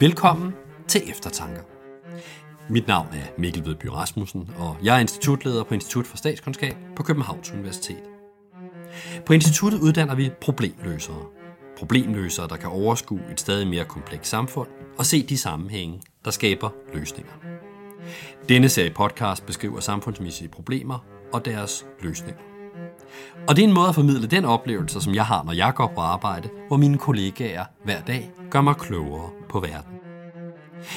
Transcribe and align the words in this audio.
Velkommen 0.00 0.54
til 0.88 1.10
Eftertanker. 1.10 1.62
Mit 2.70 2.86
navn 2.86 3.08
er 3.12 3.40
Mikkel 3.40 3.64
Vedby 3.64 3.86
Rasmussen, 3.86 4.50
og 4.58 4.76
jeg 4.82 4.96
er 4.96 5.00
institutleder 5.00 5.64
på 5.64 5.74
Institut 5.74 6.06
for 6.06 6.16
Statskundskab 6.16 6.76
på 6.96 7.02
Københavns 7.02 7.52
Universitet. 7.52 8.02
På 9.26 9.32
instituttet 9.32 9.80
uddanner 9.80 10.14
vi 10.14 10.30
problemløsere. 10.40 11.26
Problemløsere, 11.78 12.48
der 12.48 12.56
kan 12.56 12.68
overskue 12.68 13.20
et 13.32 13.40
stadig 13.40 13.66
mere 13.66 13.84
komplekst 13.84 14.30
samfund 14.30 14.68
og 14.98 15.06
se 15.06 15.26
de 15.26 15.38
sammenhænge, 15.38 16.02
der 16.24 16.30
skaber 16.30 16.70
løsninger. 16.94 17.32
Denne 18.48 18.68
serie 18.68 18.90
podcast 18.90 19.46
beskriver 19.46 19.80
samfundsmæssige 19.80 20.48
problemer 20.48 21.04
og 21.32 21.44
deres 21.44 21.86
løsninger. 22.02 22.55
Og 23.48 23.56
det 23.56 23.64
er 23.64 23.68
en 23.68 23.74
måde 23.74 23.88
at 23.88 23.94
formidle 23.94 24.26
den 24.26 24.44
oplevelse, 24.44 25.00
som 25.00 25.14
jeg 25.14 25.26
har, 25.26 25.42
når 25.42 25.52
jeg 25.52 25.72
går 25.74 25.92
på 25.94 26.00
arbejde, 26.00 26.48
hvor 26.68 26.76
mine 26.76 26.98
kollegaer 26.98 27.64
hver 27.84 28.00
dag 28.00 28.30
gør 28.50 28.60
mig 28.60 28.76
klogere 28.76 29.30
på 29.48 29.60
verden. 29.60 29.92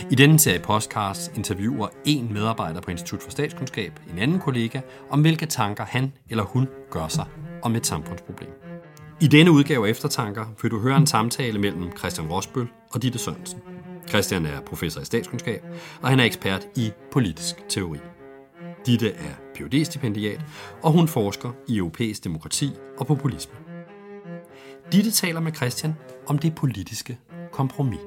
I 0.10 0.16
denne 0.16 0.40
serie 0.40 0.60
podcast 0.60 1.32
interviewer 1.36 1.88
en 2.06 2.34
medarbejder 2.34 2.82
på 2.82 2.92
Institut 2.92 3.24
for 3.24 3.32
Statskundskab 3.32 4.00
en 4.14 4.20
anden 4.20 4.40
kollega 4.40 4.82
om, 5.10 5.22
hvilke 5.22 5.46
tanker 5.46 5.86
han 5.86 6.14
eller 6.30 6.44
hun 6.44 6.68
gør 6.92 7.08
sig 7.08 7.26
om 7.62 7.76
et 7.76 7.86
samfundsproblem. 7.86 8.50
I 9.22 9.28
denne 9.28 9.52
udgave 9.52 9.88
af 9.88 9.92
Eftertanker 9.92 10.46
vil 10.62 10.72
du 10.72 10.80
høre 10.80 10.98
en 10.98 11.08
samtale 11.08 11.60
mellem 11.60 11.98
Christian 11.98 12.28
Rosbøl 12.28 12.68
og 12.94 13.02
Ditte 13.02 13.20
Sørensen. 13.20 13.60
Christian 14.10 14.46
er 14.46 14.62
professor 14.62 15.02
i 15.02 15.06
statskundskab, 15.06 15.66
og 16.02 16.10
han 16.10 16.20
er 16.20 16.24
ekspert 16.24 16.68
i 16.76 16.92
politisk 17.12 17.56
teori. 17.70 17.98
Ditte 18.86 19.10
er 19.10 19.34
phd 19.56 19.86
stipendiat 19.86 20.42
og 20.82 20.92
hun 20.92 21.08
forsker 21.08 21.52
i 21.68 21.78
europæisk 21.78 22.24
demokrati 22.24 22.72
og 22.98 23.08
populisme. 23.08 23.56
Ditte 24.92 25.12
taler 25.12 25.40
med 25.40 25.56
Christian 25.56 25.96
om 26.28 26.38
det 26.38 26.56
politiske 26.56 27.18
kompromis. 27.52 28.00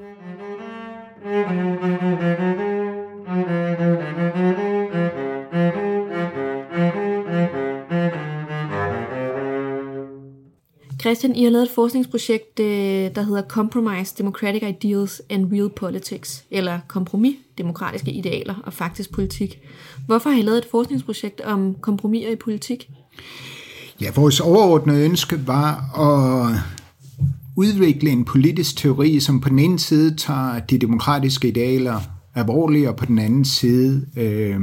Christian, 11.03 11.35
I 11.35 11.43
har 11.43 11.51
lavet 11.51 11.63
et 11.63 11.71
forskningsprojekt, 11.75 12.59
øh, 12.59 13.15
der 13.15 13.21
hedder 13.21 13.41
Compromise 13.41 14.15
Democratic 14.17 14.63
Ideals 14.63 15.21
and 15.29 15.53
Real 15.53 15.69
Politics, 15.69 16.43
eller 16.51 16.79
Kompromis, 16.87 17.35
Demokratiske 17.57 18.11
Idealer 18.11 18.55
og 18.63 18.73
Faktisk 18.73 19.11
Politik. 19.11 19.59
Hvorfor 20.05 20.29
har 20.29 20.37
I 20.37 20.41
lavet 20.41 20.57
et 20.57 20.67
forskningsprojekt 20.71 21.41
om 21.41 21.75
kompromiser 21.81 22.31
i 22.31 22.35
politik? 22.35 22.89
Ja, 24.01 24.11
vores 24.15 24.39
overordnede 24.39 25.05
ønske 25.05 25.47
var 25.47 25.99
at 25.99 26.59
udvikle 27.57 28.09
en 28.09 28.25
politisk 28.25 28.77
teori, 28.77 29.19
som 29.19 29.41
på 29.41 29.49
den 29.49 29.59
ene 29.59 29.79
side 29.79 30.15
tager 30.15 30.59
de 30.59 30.77
demokratiske 30.77 31.47
idealer 31.47 31.99
alvorligt, 32.35 32.87
og 32.87 32.95
på 32.95 33.05
den 33.05 33.19
anden 33.19 33.45
side 33.45 34.05
øh, 34.17 34.59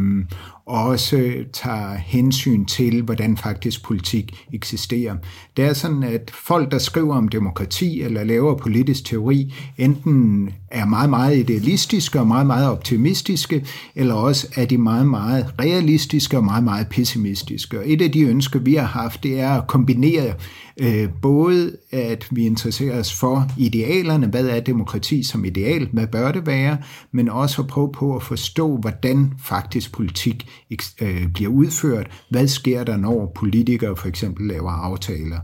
også 0.66 1.33
tager 1.53 1.94
hensyn 1.94 2.64
til, 2.64 3.03
hvordan 3.03 3.36
faktisk 3.36 3.84
politik 3.84 4.47
eksisterer. 4.53 5.17
Det 5.56 5.64
er 5.64 5.72
sådan, 5.72 6.02
at 6.02 6.30
folk, 6.34 6.70
der 6.70 6.78
skriver 6.78 7.17
om 7.17 7.28
demokrati 7.28 8.02
eller 8.02 8.25
laver 8.25 8.55
politisk 8.56 9.05
teori, 9.05 9.55
enten 9.78 10.50
er 10.70 10.84
meget, 10.84 11.11
meget 11.11 11.39
idealistiske 11.39 12.20
og 12.20 12.27
meget, 12.27 12.47
meget 12.47 12.69
optimistiske, 12.69 13.67
eller 13.94 14.14
også 14.14 14.48
er 14.56 14.64
de 14.64 14.78
meget, 14.78 15.06
meget 15.06 15.55
realistiske 15.61 16.36
og 16.36 16.44
meget, 16.44 16.64
meget 16.64 16.89
pessimistiske. 16.89 17.78
Og 17.78 17.92
et 17.92 18.02
af 18.02 18.12
de 18.12 18.20
ønsker, 18.20 18.58
vi 18.58 18.74
har 18.74 18.86
haft, 18.86 19.22
det 19.22 19.41
er 19.41 19.50
at 19.50 19.67
kombinere 19.67 20.34
øh, 20.80 21.08
både, 21.22 21.77
at 21.91 22.27
vi 22.30 22.47
interesserer 22.47 23.00
os 23.00 23.14
for 23.14 23.47
idealerne, 23.58 24.27
hvad 24.27 24.47
er 24.47 24.61
demokrati 24.61 25.22
som 25.22 25.45
ideal, 25.45 25.89
hvad 25.92 26.06
bør 26.06 26.33
det 26.33 26.47
være, 26.47 26.78
men 27.12 27.28
også 27.28 27.62
at 27.62 27.69
prøve 27.69 27.92
på 27.92 28.17
at 28.17 28.22
forstå, 28.22 28.77
hvordan 28.77 29.33
faktisk 29.39 29.92
politik 29.92 30.46
øh, 31.02 31.28
bliver 31.34 31.50
udført, 31.50 32.06
hvad 32.30 32.48
sker 32.48 32.84
der, 32.84 32.96
når 32.96 33.33
politikere 33.34 33.96
for 33.96 34.08
eksempel 34.08 34.46
laver 34.46 34.70
aftaler. 34.70 35.38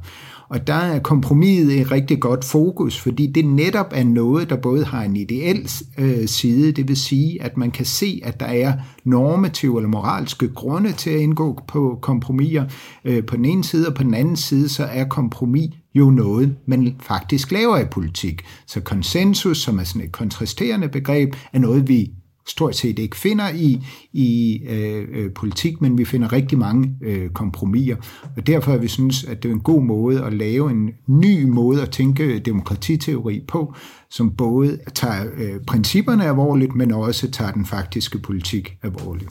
Og 0.49 0.67
der 0.67 0.75
er 0.75 0.99
kompromiset 0.99 1.81
et 1.81 1.91
rigtig 1.91 2.21
godt 2.21 2.45
fokus, 2.45 3.01
fordi 3.01 3.27
det 3.27 3.45
netop 3.45 3.87
er 3.95 4.05
noget, 4.05 4.51
der 4.51 4.57
både 4.57 4.85
har 4.85 5.03
en 5.03 5.17
ideel 5.17 5.71
øh, 5.99 6.29
side, 6.29 6.73
det 6.73 6.89
vil 6.89 6.97
sige, 6.97 7.43
at 7.43 7.57
man 7.57 7.71
kan 7.71 7.85
se, 7.85 8.21
at 8.25 8.41
der 8.41 8.47
er 8.47 8.73
normative 9.05 9.79
eller 9.79 9.89
moralske 9.89 10.49
grunde 10.49 10.93
til 10.93 11.11
at 11.11 11.21
indgå 11.21 11.61
på 11.69 11.99
kompromiser 12.03 12.65
øh, 13.05 13.25
på 13.25 13.37
den 13.37 13.45
ene 13.45 13.65
side, 13.65 13.89
og 13.89 13.95
på 13.95 14.03
den 14.03 14.15
anden 14.15 14.37
side, 14.37 14.69
så 14.69 14.85
er 14.85 15.05
kompromis 15.05 15.71
jo 15.95 16.11
noget, 16.11 16.57
man 16.67 16.97
faktisk 17.01 17.53
laver 17.53 17.79
i 17.79 17.85
politik. 17.85 18.43
Så 18.67 18.81
konsensus, 18.81 19.59
som 19.59 19.79
er 19.79 19.85
sådan 19.85 20.03
et 20.03 20.13
kontrasterende 20.13 20.89
begreb, 20.89 21.35
er 21.53 21.59
noget, 21.59 21.89
vi 21.89 22.11
stort 22.49 22.77
set 22.77 22.99
ikke 22.99 23.17
finder 23.17 23.49
i, 23.49 23.79
i 24.13 24.61
øh, 24.69 25.09
øh, 25.13 25.33
politik, 25.33 25.81
men 25.81 25.99
vi 25.99 26.05
finder 26.05 26.33
rigtig 26.33 26.59
mange 26.59 26.97
øh, 27.03 27.31
kompromiser. 27.31 27.97
Og 28.37 28.47
derfor 28.47 28.71
har 28.71 28.79
vi 28.79 28.89
synes, 28.89 29.25
at 29.25 29.43
det 29.43 29.49
er 29.49 29.53
en 29.53 29.61
god 29.61 29.83
måde 29.83 30.25
at 30.25 30.33
lave 30.33 30.71
en 30.71 30.91
ny 31.07 31.45
måde 31.45 31.83
at 31.83 31.91
tænke 31.91 32.39
demokratiteori 32.39 33.41
på, 33.49 33.75
som 34.11 34.31
både 34.31 34.79
tager 34.95 35.25
øh, 35.37 35.61
principperne 35.67 36.25
alvorligt, 36.25 36.75
men 36.75 36.93
også 36.93 37.31
tager 37.31 37.53
den 37.53 37.67
faktiske 37.67 38.19
politik 38.19 38.77
alvorligt. 38.83 39.31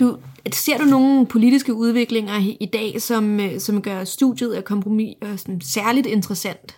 Du, 0.00 0.16
ser 0.52 0.78
du 0.78 0.84
nogle 0.84 1.26
politiske 1.26 1.74
udviklinger 1.74 2.38
i 2.60 2.68
dag, 2.72 3.02
som, 3.02 3.40
øh, 3.40 3.60
som 3.60 3.82
gør 3.82 4.04
studiet 4.04 4.52
af 4.52 4.64
kompromis 4.64 5.14
øh, 5.22 5.38
sådan 5.38 5.60
særligt 5.60 6.06
interessant? 6.06 6.76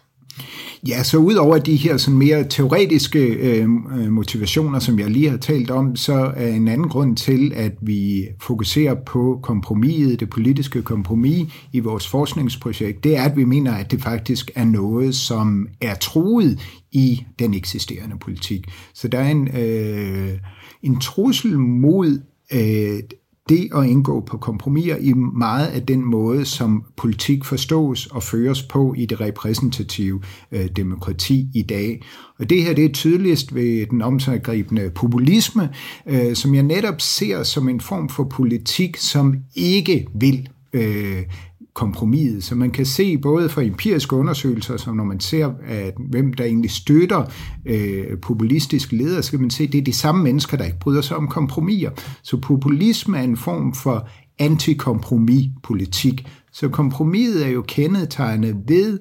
Ja, 0.88 1.02
så 1.02 1.18
ud 1.18 1.34
over 1.34 1.58
de 1.58 1.76
her 1.76 1.96
sådan 1.96 2.18
mere 2.18 2.44
teoretiske 2.44 3.18
øh, 3.18 3.68
øh, 3.98 4.12
motivationer, 4.12 4.78
som 4.78 4.98
jeg 4.98 5.10
lige 5.10 5.30
har 5.30 5.36
talt 5.36 5.70
om, 5.70 5.96
så 5.96 6.32
er 6.36 6.48
en 6.48 6.68
anden 6.68 6.88
grund 6.88 7.16
til, 7.16 7.52
at 7.54 7.72
vi 7.80 8.26
fokuserer 8.40 8.94
på 8.94 9.38
kompromiset, 9.42 10.20
det 10.20 10.30
politiske 10.30 10.82
kompromis 10.82 11.48
i 11.72 11.80
vores 11.80 12.08
forskningsprojekt, 12.08 13.04
det 13.04 13.16
er, 13.16 13.22
at 13.22 13.36
vi 13.36 13.44
mener, 13.44 13.74
at 13.74 13.90
det 13.90 14.02
faktisk 14.02 14.50
er 14.54 14.64
noget, 14.64 15.14
som 15.14 15.68
er 15.80 15.94
truet 15.94 16.60
i 16.92 17.24
den 17.38 17.54
eksisterende 17.54 18.16
politik. 18.20 18.68
Så 18.94 19.08
der 19.08 19.18
er 19.18 19.30
en, 19.30 19.48
øh, 19.56 20.38
en 20.82 21.00
trussel 21.00 21.58
mod 21.58 22.20
øh, 22.52 23.00
det 23.48 23.68
at 23.74 23.86
indgå 23.86 24.20
på 24.20 24.36
kompromiser 24.36 24.96
i 24.96 25.12
meget 25.12 25.66
af 25.66 25.86
den 25.86 26.04
måde, 26.04 26.44
som 26.44 26.84
politik 26.96 27.44
forstås 27.44 28.06
og 28.06 28.22
føres 28.22 28.62
på 28.62 28.94
i 28.96 29.06
det 29.06 29.20
repræsentative 29.20 30.20
øh, 30.52 30.68
demokrati 30.76 31.46
i 31.54 31.62
dag. 31.62 32.02
Og 32.38 32.50
det 32.50 32.62
her 32.62 32.74
det 32.74 32.84
er 32.84 32.92
tydeligst 32.92 33.54
ved 33.54 33.86
den 33.86 34.02
omsaggribende 34.02 34.90
populisme, 34.90 35.68
øh, 36.06 36.34
som 36.34 36.54
jeg 36.54 36.62
netop 36.62 37.00
ser 37.00 37.42
som 37.42 37.68
en 37.68 37.80
form 37.80 38.08
for 38.08 38.24
politik, 38.24 38.96
som 38.96 39.34
ikke 39.54 40.06
vil 40.14 40.48
øh, 40.72 41.22
kompromiset. 41.78 42.44
Så 42.44 42.54
man 42.54 42.70
kan 42.70 42.86
se 42.86 43.18
både 43.18 43.48
fra 43.48 43.62
empiriske 43.62 44.16
undersøgelser, 44.16 44.76
som 44.76 44.96
når 44.96 45.04
man 45.04 45.20
ser, 45.20 45.52
at 45.66 45.94
hvem 46.10 46.32
der 46.32 46.44
egentlig 46.44 46.70
støtter 46.70 47.24
øh, 47.66 48.18
populistiske 48.22 48.96
ledere, 48.96 49.22
så 49.22 49.30
kan 49.30 49.40
man 49.40 49.50
se, 49.50 49.64
at 49.64 49.72
det 49.72 49.78
er 49.78 49.84
de 49.84 49.92
samme 49.92 50.24
mennesker, 50.24 50.56
der 50.56 50.64
ikke 50.64 50.78
bryder 50.80 51.00
sig 51.00 51.16
om 51.16 51.28
kompromiser. 51.28 51.90
Så 52.22 52.36
populisme 52.36 53.18
er 53.18 53.22
en 53.22 53.36
form 53.36 53.74
for 53.74 54.08
antikompromis-politik. 54.38 56.26
Så 56.52 56.68
kompromiset 56.68 57.46
er 57.46 57.50
jo 57.50 57.64
kendetegnet 57.68 58.56
ved, 58.68 58.98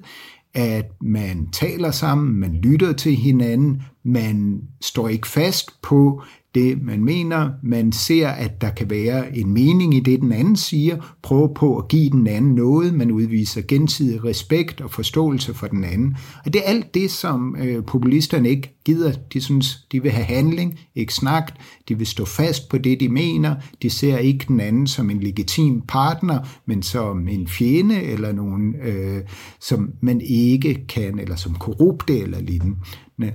at 0.54 0.86
man 1.00 1.48
taler 1.52 1.90
sammen, 1.90 2.40
man 2.40 2.54
lytter 2.54 2.92
til 2.92 3.16
hinanden, 3.16 3.82
man 4.04 4.60
står 4.80 5.08
ikke 5.08 5.28
fast 5.28 5.82
på 5.82 6.22
det, 6.54 6.82
man 6.82 7.04
mener. 7.04 7.50
Man 7.62 7.92
ser, 7.92 8.28
at 8.28 8.60
der 8.60 8.70
kan 8.70 8.90
være 8.90 9.36
en 9.36 9.52
mening 9.52 9.94
i 9.94 10.00
det, 10.00 10.20
den 10.20 10.32
anden 10.32 10.56
siger. 10.56 10.96
Prøver 11.22 11.54
på 11.54 11.78
at 11.78 11.88
give 11.88 12.10
den 12.10 12.26
anden 12.26 12.54
noget. 12.54 12.94
Man 12.94 13.10
udviser 13.10 13.62
gensidig 13.68 14.24
respekt 14.24 14.80
og 14.80 14.90
forståelse 14.90 15.54
for 15.54 15.66
den 15.66 15.84
anden. 15.84 16.16
Og 16.44 16.52
det 16.52 16.58
er 16.64 16.70
alt 16.70 16.94
det, 16.94 17.10
som 17.10 17.56
øh, 17.60 17.84
populisterne 17.84 18.48
ikke 18.48 18.78
gider. 18.84 19.12
De 19.32 19.40
synes, 19.40 19.86
de 19.92 20.02
vil 20.02 20.10
have 20.10 20.24
handling, 20.24 20.78
ikke 20.94 21.14
snak. 21.14 21.52
De 21.88 21.98
vil 21.98 22.06
stå 22.06 22.24
fast 22.24 22.68
på 22.68 22.78
det, 22.78 23.00
de 23.00 23.08
mener. 23.08 23.54
De 23.82 23.90
ser 23.90 24.18
ikke 24.18 24.44
den 24.48 24.60
anden 24.60 24.86
som 24.86 25.10
en 25.10 25.20
legitim 25.20 25.82
partner, 25.88 26.38
men 26.66 26.82
som 26.82 27.28
en 27.28 27.48
fjende 27.48 28.02
eller 28.02 28.32
nogen, 28.32 28.74
øh, 28.82 29.20
som 29.60 29.92
man 30.00 30.20
ikke 30.20 30.86
kan, 30.86 31.18
eller 31.18 31.36
som 31.36 31.54
korrupte 31.54 32.18
eller 32.18 32.40
lignende. 32.40 32.76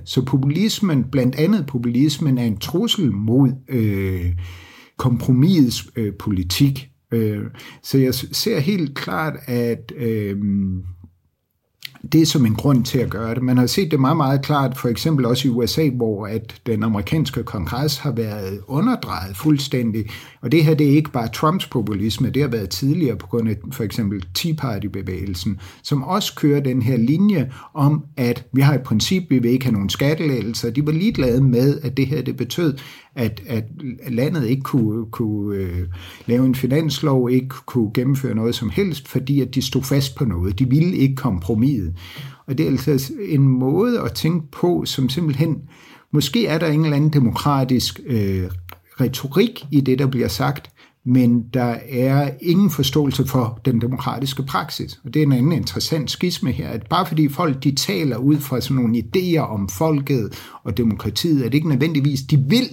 Så 0.04 0.24
populismen, 0.24 1.04
blandt 1.04 1.34
andet 1.34 1.66
populismen, 1.66 2.38
er 2.38 2.44
en 2.44 2.58
trussel 2.58 3.12
mod 3.12 3.52
øh, 3.68 4.32
kompromisets 4.96 5.86
øh, 5.96 6.12
politik. 6.18 6.90
Øh, 7.12 7.42
så 7.82 7.98
jeg 7.98 8.14
ser 8.14 8.60
helt 8.60 8.94
klart, 8.94 9.34
at 9.46 9.92
øh, 9.96 10.36
det 12.12 12.28
som 12.28 12.46
en 12.46 12.54
grund 12.54 12.84
til 12.84 12.98
at 12.98 13.10
gøre 13.10 13.34
det. 13.34 13.42
Man 13.42 13.56
har 13.56 13.66
set 13.66 13.90
det 13.90 14.00
meget, 14.00 14.16
meget 14.16 14.42
klart, 14.42 14.76
for 14.76 14.88
eksempel 14.88 15.26
også 15.26 15.48
i 15.48 15.50
USA, 15.50 15.88
hvor 15.88 16.26
at 16.26 16.60
den 16.66 16.82
amerikanske 16.82 17.42
kongres 17.42 17.98
har 17.98 18.12
været 18.12 18.60
underdrejet 18.66 19.36
fuldstændig. 19.36 20.06
Og 20.44 20.52
det 20.52 20.64
her, 20.64 20.74
det 20.74 20.86
er 20.86 20.96
ikke 20.96 21.10
bare 21.10 21.28
Trumps 21.28 21.66
populisme, 21.66 22.30
det 22.30 22.42
har 22.42 22.48
været 22.48 22.70
tidligere 22.70 23.16
på 23.16 23.26
grund 23.26 23.48
af 23.48 23.56
for 23.72 23.84
eksempel 23.84 24.24
Tea 24.34 24.52
Party-bevægelsen, 24.58 25.60
som 25.82 26.02
også 26.02 26.34
kører 26.34 26.60
den 26.60 26.82
her 26.82 26.96
linje 26.96 27.52
om, 27.74 28.04
at 28.16 28.46
vi 28.52 28.60
har 28.60 28.74
et 28.74 28.82
princip, 28.82 29.22
vi 29.30 29.38
vil 29.38 29.50
ikke 29.50 29.64
have 29.64 29.72
nogen 29.72 29.88
skattelægelser. 29.88 30.70
De 30.70 30.86
var 30.86 30.92
ligeglade 30.92 31.42
med, 31.42 31.80
at 31.80 31.96
det 31.96 32.06
her 32.06 32.22
det 32.22 32.36
betød, 32.36 32.78
at, 33.14 33.42
at 33.46 33.64
landet 34.08 34.46
ikke 34.46 34.62
kunne, 34.62 35.06
kunne 35.06 35.56
øh, 35.56 35.86
lave 36.26 36.46
en 36.46 36.54
finanslov, 36.54 37.30
ikke 37.30 37.54
kunne 37.66 37.90
gennemføre 37.94 38.34
noget 38.34 38.54
som 38.54 38.70
helst, 38.70 39.08
fordi 39.08 39.40
at 39.40 39.54
de 39.54 39.62
stod 39.62 39.82
fast 39.82 40.14
på 40.14 40.24
noget. 40.24 40.58
De 40.58 40.68
ville 40.68 40.96
ikke 40.96 41.14
kompromis. 41.16 41.82
Og 42.46 42.58
det 42.58 42.66
er 42.66 42.70
altså 42.70 43.12
en 43.28 43.48
måde 43.48 44.00
at 44.00 44.12
tænke 44.12 44.46
på, 44.50 44.84
som 44.86 45.08
simpelthen, 45.08 45.56
måske 46.12 46.46
er 46.46 46.58
der 46.58 46.66
en 46.66 46.84
eller 46.84 46.96
anden 46.96 47.12
demokratisk 47.12 48.00
øh, 48.06 48.50
retorik 49.00 49.66
i 49.70 49.80
det, 49.80 49.98
der 49.98 50.06
bliver 50.06 50.28
sagt, 50.28 50.70
men 51.06 51.44
der 51.54 51.76
er 51.88 52.30
ingen 52.40 52.70
forståelse 52.70 53.26
for 53.26 53.60
den 53.64 53.80
demokratiske 53.80 54.42
praksis. 54.42 55.00
Og 55.04 55.14
det 55.14 55.22
er 55.22 55.26
en 55.26 55.32
anden 55.32 55.52
interessant 55.52 56.10
skisme 56.10 56.52
her, 56.52 56.68
at 56.68 56.86
bare 56.90 57.06
fordi 57.06 57.28
folk 57.28 57.64
de 57.64 57.74
taler 57.74 58.16
ud 58.16 58.36
fra 58.36 58.60
sådan 58.60 58.76
nogle 58.76 58.98
idéer 58.98 59.38
om 59.38 59.68
folket 59.68 60.32
og 60.62 60.76
demokratiet, 60.76 61.40
er 61.40 61.44
det 61.44 61.54
ikke 61.54 61.68
nødvendigvis, 61.68 62.22
de 62.22 62.36
vil 62.48 62.68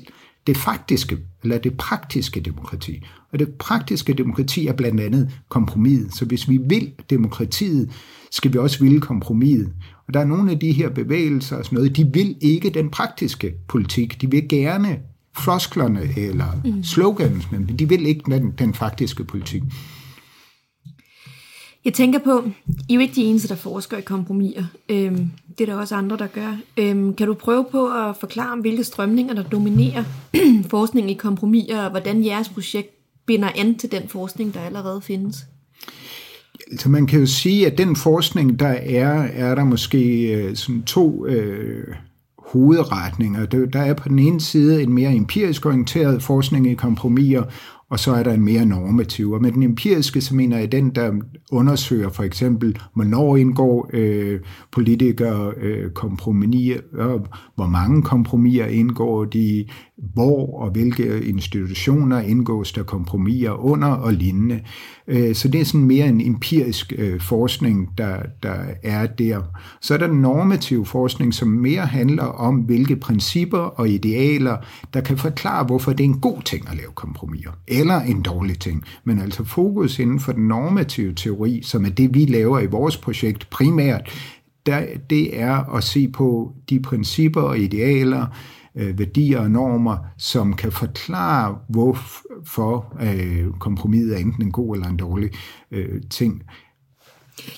det 0.47 0.57
faktiske, 0.57 1.17
eller 1.43 1.57
det 1.57 1.77
praktiske 1.77 2.39
demokrati. 2.39 3.03
Og 3.33 3.39
det 3.39 3.49
praktiske 3.59 4.13
demokrati 4.13 4.67
er 4.67 4.73
blandt 4.73 5.01
andet 5.01 5.31
kompromiset. 5.49 6.13
Så 6.13 6.25
hvis 6.25 6.49
vi 6.49 6.57
vil 6.57 6.91
demokratiet, 7.09 7.91
skal 8.31 8.53
vi 8.53 8.57
også 8.57 8.79
ville 8.79 9.01
kompromiset. 9.01 9.73
Og 10.07 10.13
der 10.13 10.19
er 10.19 10.25
nogle 10.25 10.51
af 10.51 10.59
de 10.59 10.71
her 10.71 10.89
bevægelser 10.89 11.55
og 11.55 11.65
sådan 11.65 11.75
noget, 11.75 11.97
de 11.97 12.09
vil 12.13 12.35
ikke 12.41 12.69
den 12.69 12.89
praktiske 12.89 13.53
politik. 13.67 14.21
De 14.21 14.31
vil 14.31 14.49
gerne 14.49 14.99
flosklerne 15.37 16.01
eller 16.17 16.61
mm. 16.65 16.83
slogans, 16.83 17.51
men 17.51 17.65
de 17.79 17.89
vil 17.89 18.05
ikke 18.05 18.31
den, 18.31 18.51
den 18.51 18.73
faktiske 18.73 19.23
politik. 19.23 19.63
Jeg 21.85 21.93
tænker 21.93 22.19
på, 22.19 22.43
I 22.89 22.93
er 22.93 22.95
jo 22.95 22.99
ikke 22.99 23.15
de 23.15 23.23
eneste, 23.23 23.47
der 23.47 23.55
forsker 23.55 23.97
i 23.97 24.01
kompromiser. 24.01 24.63
Øhm, 24.89 25.31
det 25.57 25.69
er 25.69 25.73
der 25.73 25.79
også 25.79 25.95
andre, 25.95 26.17
der 26.17 26.27
gør. 26.27 26.57
Øhm, 26.77 27.13
kan 27.13 27.27
du 27.27 27.33
prøve 27.33 27.65
på 27.71 27.87
at 27.87 28.15
forklare, 28.19 28.61
hvilke 28.61 28.83
strømninger, 28.83 29.33
der 29.33 29.43
dominerer 29.43 30.03
forskning 30.69 31.11
i 31.11 31.13
kompromiser, 31.13 31.81
og 31.81 31.89
hvordan 31.89 32.25
jeres 32.25 32.49
projekt 32.49 32.89
binder 33.25 33.49
an 33.55 33.77
til 33.77 33.91
den 33.91 34.07
forskning, 34.07 34.53
der 34.53 34.59
allerede 34.59 35.01
findes? 35.01 35.45
Altså 36.71 36.89
man 36.89 37.07
kan 37.07 37.19
jo 37.19 37.25
sige, 37.25 37.67
at 37.67 37.77
den 37.77 37.95
forskning, 37.95 38.59
der 38.59 38.67
er, 38.67 39.21
er 39.21 39.55
der 39.55 39.63
måske 39.63 40.31
øh, 40.33 40.55
sådan 40.55 40.83
to 40.83 41.25
øh, 41.25 41.95
hovedretninger. 42.53 43.45
Der 43.45 43.81
er 43.81 43.93
på 43.93 44.09
den 44.09 44.19
ene 44.19 44.41
side 44.41 44.83
en 44.83 44.93
mere 44.93 45.15
empirisk 45.15 45.65
orienteret 45.65 46.23
forskning 46.23 46.71
i 46.71 46.73
kompromiser, 46.73 47.43
og 47.91 47.99
så 47.99 48.11
er 48.11 48.23
der 48.23 48.33
en 48.33 48.45
mere 48.45 48.65
normativ. 48.65 49.31
Og 49.31 49.41
med 49.41 49.51
den 49.51 49.63
empiriske, 49.63 50.21
så 50.21 50.35
mener 50.35 50.57
jeg 50.57 50.71
den, 50.71 50.89
der 50.89 51.11
undersøger 51.51 52.09
for 52.09 52.23
eksempel, 52.23 52.77
hvornår 52.93 53.37
indgår 53.37 53.89
øh, 53.93 54.39
politikere 54.71 55.53
øh, 55.57 55.91
kompromiser, 55.91 56.77
øh, 56.93 57.19
hvor 57.55 57.67
mange 57.67 58.01
kompromiser 58.01 58.65
indgår 58.65 59.25
de, 59.25 59.65
hvor 60.13 60.61
og 60.61 60.71
hvilke 60.71 61.21
institutioner 61.21 62.19
indgås 62.19 62.71
der 62.71 62.83
kompromiser 62.83 63.65
under 63.65 63.87
og 63.87 64.13
lignende. 64.13 64.59
Øh, 65.07 65.35
så 65.35 65.47
det 65.47 65.61
er 65.61 65.65
sådan 65.65 65.85
mere 65.85 66.07
en 66.07 66.21
empirisk 66.21 66.93
øh, 66.97 67.21
forskning, 67.21 67.89
der, 67.97 68.17
der 68.43 68.55
er 68.83 69.05
der. 69.05 69.41
Så 69.81 69.93
er 69.93 69.97
der 69.97 70.07
den 70.07 70.21
normative 70.21 70.85
forskning, 70.85 71.33
som 71.33 71.47
mere 71.47 71.85
handler 71.85 72.23
om, 72.23 72.55
hvilke 72.55 72.95
principper 72.95 73.57
og 73.57 73.89
idealer, 73.89 74.57
der 74.93 75.01
kan 75.01 75.17
forklare, 75.17 75.65
hvorfor 75.65 75.91
det 75.91 75.99
er 75.99 76.09
en 76.09 76.19
god 76.19 76.41
ting 76.41 76.69
at 76.69 76.77
lave 76.77 76.91
kompromiser, 76.95 77.51
eller 77.81 78.01
en 78.01 78.21
dårlig 78.21 78.59
ting. 78.59 78.83
Men 79.03 79.21
altså 79.21 79.43
fokus 79.43 79.99
inden 79.99 80.19
for 80.19 80.31
den 80.31 80.47
normative 80.47 81.13
teori, 81.13 81.61
som 81.63 81.85
er 81.85 81.89
det, 81.89 82.13
vi 82.13 82.25
laver 82.25 82.59
i 82.59 82.65
vores 82.65 82.97
projekt 82.97 83.49
primært, 83.49 84.09
der, 84.65 84.85
det 85.09 85.39
er 85.39 85.75
at 85.75 85.83
se 85.83 86.07
på 86.07 86.53
de 86.69 86.79
principper 86.79 87.41
og 87.41 87.59
idealer, 87.59 88.25
øh, 88.75 88.99
værdier 88.99 89.39
og 89.39 89.51
normer, 89.51 89.97
som 90.17 90.53
kan 90.53 90.71
forklare, 90.71 91.57
hvorfor 91.69 92.97
øh, 93.01 93.45
kompromiset 93.59 94.13
er 94.13 94.17
enten 94.17 94.43
en 94.43 94.51
god 94.51 94.75
eller 94.75 94.87
en 94.87 94.97
dårlig 94.97 95.29
øh, 95.71 96.01
ting. 96.09 96.43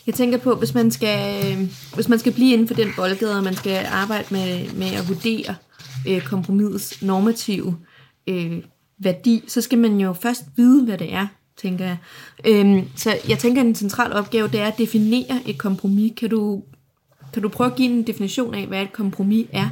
Jeg 0.08 0.16
tænker 0.16 0.38
på, 0.38 0.56
hvis 0.56 0.74
man 0.74 0.92
skal, 0.92 1.46
øh, 1.46 1.70
hvis 1.96 2.10
man 2.10 2.20
skal 2.20 2.34
blive 2.34 2.54
inden 2.54 2.68
for 2.68 2.76
den 2.76 2.88
boldgade, 2.96 3.38
og 3.38 3.44
man 3.44 3.56
skal 3.56 3.86
arbejde 3.92 4.28
med, 4.32 4.74
med 4.74 4.88
at 4.88 5.10
vurdere 5.10 5.56
øh, 6.08 6.22
kompromisets 6.22 7.02
normative 7.02 7.78
øh, 8.28 8.58
værdi, 8.98 9.44
så 9.48 9.62
skal 9.62 9.78
man 9.78 10.00
jo 10.00 10.14
først 10.14 10.44
vide, 10.56 10.86
hvad 10.86 10.98
det 10.98 11.14
er, 11.14 11.28
tænker 11.58 11.86
jeg. 11.86 11.98
Øhm, 12.46 12.88
så 12.96 13.18
jeg 13.30 13.40
tænker, 13.40 13.62
at 13.62 13.68
en 13.68 13.76
central 13.76 14.14
opgave, 14.14 14.48
det 14.48 14.60
er 14.60 14.66
at 14.66 14.78
definere 14.78 15.42
et 15.46 15.58
kompromis. 15.58 16.14
Kan 16.18 16.30
du, 16.30 16.64
kan 17.34 17.42
du 17.42 17.50
prøve 17.50 17.70
at 17.70 17.76
give 17.76 17.92
en 17.92 18.08
definition 18.08 18.54
af, 18.54 18.68
hvad 18.68 18.82
et 18.82 18.94
kompromis 18.94 19.48
er? 19.54 19.70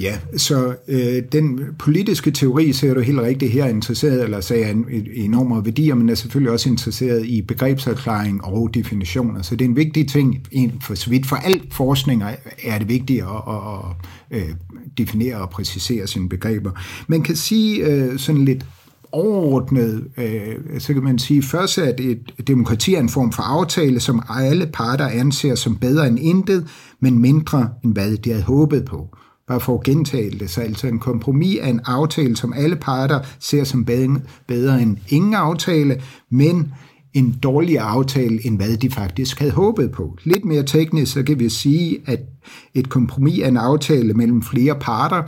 Ja, 0.00 0.18
så 0.36 0.76
øh, 0.88 1.22
den 1.32 1.60
politiske 1.78 2.30
teori 2.30 2.72
ser 2.72 2.94
du 2.94 3.00
helt 3.00 3.20
rigtigt 3.20 3.52
her 3.52 3.66
interesseret, 3.66 4.24
eller 4.24 4.40
sagde 4.40 4.70
en, 4.70 4.86
enorme 5.14 5.64
værdier, 5.64 5.94
men 5.94 6.08
er 6.08 6.14
selvfølgelig 6.14 6.52
også 6.52 6.68
interesseret 6.68 7.26
i 7.26 7.42
begrebserklaring 7.42 8.44
og 8.44 8.74
definitioner. 8.74 9.42
Så 9.42 9.56
det 9.56 9.64
er 9.64 9.68
en 9.68 9.76
vigtig 9.76 10.08
ting, 10.08 10.46
for 10.82 10.94
så 10.94 11.10
vidt 11.10 11.26
for 11.26 11.36
al 11.36 11.60
forskning 11.72 12.22
er 12.64 12.78
det 12.78 12.88
vigtigt 12.88 13.22
at, 13.22 13.28
at, 13.48 14.38
at, 14.38 14.42
at 14.42 14.56
definere 14.98 15.36
og 15.36 15.50
præcisere 15.50 16.06
sine 16.06 16.28
begreber. 16.28 16.70
Man 17.08 17.22
kan 17.22 17.36
sige 17.36 17.84
øh, 17.86 18.18
sådan 18.18 18.44
lidt 18.44 18.66
overordnet, 19.12 20.04
øh, 20.16 20.80
så 20.80 20.94
kan 20.94 21.02
man 21.02 21.18
sige 21.18 21.42
først, 21.42 21.78
at 21.78 22.00
et 22.00 22.32
demokrati 22.46 22.94
er 22.94 23.00
en 23.00 23.08
form 23.08 23.32
for 23.32 23.42
aftale, 23.42 24.00
som 24.00 24.22
alle 24.28 24.66
parter 24.72 25.08
anser 25.08 25.54
som 25.54 25.76
bedre 25.76 26.08
end 26.08 26.18
intet, 26.18 26.66
men 27.00 27.18
mindre 27.18 27.68
end 27.84 27.92
hvad 27.92 28.16
de 28.16 28.30
havde 28.30 28.44
håbet 28.44 28.84
på 28.84 29.16
bare 29.50 29.60
for 29.60 29.78
at 29.78 29.84
gentage 29.84 30.30
det. 30.30 30.50
Så 30.50 30.60
altså 30.60 30.86
en 30.86 30.98
kompromis 30.98 31.58
er 31.60 31.68
en 31.68 31.80
aftale, 31.84 32.36
som 32.36 32.52
alle 32.52 32.76
parter 32.76 33.20
ser 33.38 33.64
som 33.64 33.84
bedre 34.46 34.82
end 34.82 34.96
ingen 35.08 35.34
aftale, 35.34 36.02
men 36.30 36.72
en 37.14 37.36
dårligere 37.42 37.82
aftale, 37.82 38.46
end 38.46 38.56
hvad 38.56 38.76
de 38.76 38.90
faktisk 38.90 39.38
havde 39.38 39.52
håbet 39.52 39.92
på. 39.92 40.16
Lidt 40.24 40.44
mere 40.44 40.62
teknisk, 40.62 41.12
så 41.12 41.22
kan 41.22 41.38
vi 41.38 41.48
sige, 41.48 41.98
at 42.06 42.20
et 42.74 42.88
kompromis 42.88 43.38
er 43.38 43.48
en 43.48 43.56
aftale 43.56 44.14
mellem 44.14 44.42
flere 44.42 44.74
parter, 44.74 45.22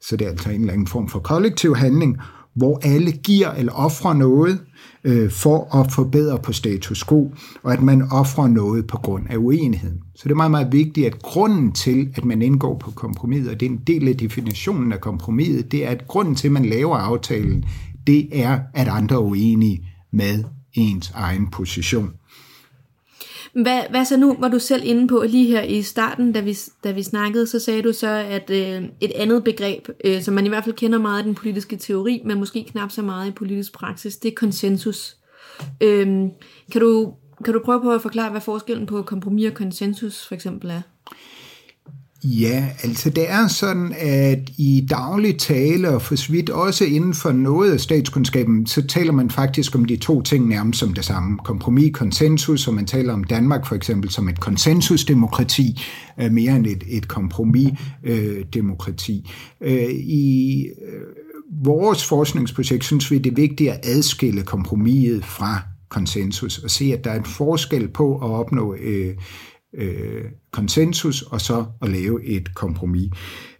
så 0.00 0.16
det 0.16 0.24
er 0.26 0.30
altså 0.30 0.50
en 0.50 0.60
eller 0.60 0.72
anden 0.72 0.86
form 0.86 1.08
for 1.08 1.18
kollektiv 1.18 1.76
handling, 1.76 2.16
hvor 2.54 2.80
alle 2.82 3.12
giver 3.12 3.50
eller 3.50 3.72
offrer 3.72 4.14
noget 4.14 4.58
øh, 5.04 5.30
for 5.30 5.76
at 5.76 5.92
forbedre 5.92 6.38
på 6.38 6.52
status 6.52 7.04
quo, 7.04 7.32
og 7.62 7.72
at 7.72 7.82
man 7.82 8.02
offrer 8.02 8.48
noget 8.48 8.86
på 8.86 8.96
grund 8.96 9.26
af 9.30 9.36
uenigheden. 9.36 10.00
Så 10.14 10.22
det 10.24 10.30
er 10.30 10.36
meget, 10.36 10.50
meget 10.50 10.72
vigtigt, 10.72 11.06
at 11.06 11.22
grunden 11.22 11.72
til, 11.72 12.08
at 12.14 12.24
man 12.24 12.42
indgår 12.42 12.78
på 12.78 12.90
kompromis, 12.90 13.46
og 13.46 13.60
det 13.60 13.66
er 13.66 13.70
en 13.70 13.82
del 13.86 14.08
af 14.08 14.16
definitionen 14.16 14.92
af 14.92 15.00
kompromiset, 15.00 15.72
det 15.72 15.86
er, 15.86 15.90
at 15.90 16.08
grunden 16.08 16.34
til, 16.34 16.48
at 16.48 16.52
man 16.52 16.64
laver 16.64 16.96
aftalen, 16.96 17.64
det 18.06 18.28
er, 18.32 18.60
at 18.74 18.88
andre 18.88 19.16
er 19.16 19.20
uenige 19.20 19.88
med 20.12 20.44
ens 20.72 21.12
egen 21.14 21.46
position. 21.46 22.10
Hvad, 23.62 23.82
hvad 23.90 24.04
så 24.04 24.16
nu, 24.16 24.36
var 24.38 24.48
du 24.48 24.58
selv 24.58 24.82
inde 24.84 25.08
på 25.08 25.24
lige 25.28 25.46
her 25.46 25.62
i 25.62 25.82
starten, 25.82 26.32
da 26.32 26.40
vi, 26.40 26.56
da 26.84 26.90
vi 26.90 27.02
snakkede, 27.02 27.46
så 27.46 27.58
sagde 27.58 27.82
du 27.82 27.92
så, 27.92 28.08
at 28.08 28.50
øh, 28.50 28.82
et 29.00 29.12
andet 29.14 29.44
begreb, 29.44 29.88
øh, 30.04 30.22
som 30.22 30.34
man 30.34 30.46
i 30.46 30.48
hvert 30.48 30.64
fald 30.64 30.74
kender 30.74 30.98
meget 30.98 31.22
i 31.22 31.26
den 31.26 31.34
politiske 31.34 31.76
teori, 31.76 32.22
men 32.24 32.38
måske 32.38 32.64
knap 32.64 32.90
så 32.90 33.02
meget 33.02 33.28
i 33.28 33.32
politisk 33.32 33.72
praksis, 33.72 34.16
det 34.16 34.30
er 34.30 34.34
konsensus. 34.34 35.16
Øh, 35.80 36.06
kan, 36.72 36.80
du, 36.80 37.14
kan 37.44 37.54
du 37.54 37.60
prøve 37.64 37.82
på 37.82 37.92
at 37.92 38.02
forklare, 38.02 38.30
hvad 38.30 38.40
forskellen 38.40 38.86
på 38.86 39.02
kompromis 39.02 39.46
og 39.46 39.54
konsensus 39.54 40.26
for 40.26 40.34
eksempel 40.34 40.70
er? 40.70 40.80
Ja, 42.28 42.68
altså 42.82 43.10
det 43.10 43.30
er 43.30 43.48
sådan, 43.48 43.94
at 43.98 44.50
i 44.56 44.86
daglig 44.90 45.38
tale, 45.38 45.90
og 45.90 46.02
for 46.02 46.16
så 46.16 46.32
vidt 46.32 46.50
også 46.50 46.84
inden 46.84 47.14
for 47.14 47.32
noget 47.32 47.72
af 47.72 47.80
statskundskaben, 47.80 48.66
så 48.66 48.86
taler 48.86 49.12
man 49.12 49.30
faktisk 49.30 49.74
om 49.74 49.84
de 49.84 49.96
to 49.96 50.22
ting 50.22 50.48
nærmest 50.48 50.78
som 50.78 50.94
det 50.94 51.04
samme. 51.04 51.38
Kompromis, 51.44 51.90
konsensus, 51.94 52.68
og 52.68 52.74
man 52.74 52.86
taler 52.86 53.12
om 53.12 53.24
Danmark 53.24 53.66
for 53.66 53.74
eksempel 53.74 54.10
som 54.10 54.28
et 54.28 54.40
konsensusdemokrati, 54.40 55.80
øh, 56.20 56.32
mere 56.32 56.56
end 56.56 56.66
et, 56.66 56.84
et 56.88 57.08
kompromisdemokrati. 57.08 59.30
Øh, 59.60 59.72
øh, 59.72 59.94
I 59.94 60.66
vores 61.64 62.04
forskningsprojekt 62.04 62.84
synes 62.84 63.10
vi, 63.10 63.18
det 63.18 63.30
er 63.30 63.36
vigtigt 63.36 63.70
at 63.70 63.80
adskille 63.82 64.42
kompromiset 64.42 65.24
fra 65.24 65.60
konsensus, 65.88 66.58
og 66.58 66.70
se, 66.70 66.92
at 66.92 67.04
der 67.04 67.10
er 67.10 67.18
en 67.18 67.24
forskel 67.24 67.88
på 67.88 68.14
at 68.14 68.30
opnå 68.30 68.74
øh, 68.74 69.14
øh, 69.76 70.24
konsensus, 70.52 71.22
og 71.22 71.40
så 71.40 71.64
at 71.82 71.88
lave 71.88 72.24
et 72.24 72.54
kompromis. 72.54 73.10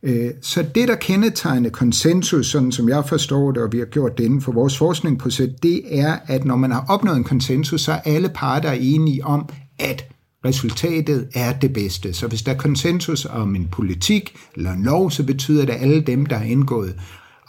Øh, 0.02 0.30
så 0.42 0.64
det, 0.74 0.88
der 0.88 0.94
kendetegner 0.94 1.70
konsensus, 1.70 2.46
sådan 2.46 2.72
som 2.72 2.88
jeg 2.88 3.04
forstår 3.08 3.52
det, 3.52 3.62
og 3.62 3.72
vi 3.72 3.78
har 3.78 3.86
gjort 3.86 4.18
det 4.18 4.24
inden 4.24 4.40
for 4.40 4.52
vores 4.52 4.78
forskning 4.78 5.18
på 5.18 5.30
sæt, 5.30 5.62
det 5.62 5.98
er, 5.98 6.18
at 6.26 6.44
når 6.44 6.56
man 6.56 6.70
har 6.70 6.84
opnået 6.88 7.16
en 7.16 7.24
konsensus, 7.24 7.80
så 7.80 7.92
er 7.92 8.00
alle 8.04 8.28
parter 8.34 8.72
enige 8.72 9.24
om, 9.24 9.48
at 9.78 10.04
resultatet 10.44 11.28
er 11.34 11.58
det 11.58 11.72
bedste. 11.72 12.12
Så 12.12 12.26
hvis 12.26 12.42
der 12.42 12.52
er 12.52 12.56
konsensus 12.56 13.24
om 13.24 13.56
en 13.56 13.68
politik 13.72 14.36
eller 14.56 14.72
en 14.72 14.82
lov, 14.82 15.10
så 15.10 15.22
betyder 15.26 15.64
det, 15.66 15.72
at 15.72 15.82
alle 15.82 16.00
dem, 16.00 16.26
der 16.26 16.36
har 16.36 16.44
indgået 16.44 16.94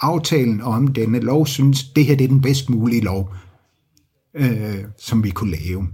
aftalen 0.02 0.62
om 0.62 0.88
denne 0.88 1.20
lov, 1.20 1.48
synes, 1.48 1.84
det 1.84 2.06
her 2.06 2.16
det 2.16 2.24
er 2.24 2.28
den 2.28 2.42
bedst 2.42 2.70
mulige 2.70 3.02
lov, 3.02 3.34
øh, 4.36 4.84
som 5.00 5.24
vi 5.24 5.30
kunne 5.30 5.52
lave. 5.52 5.88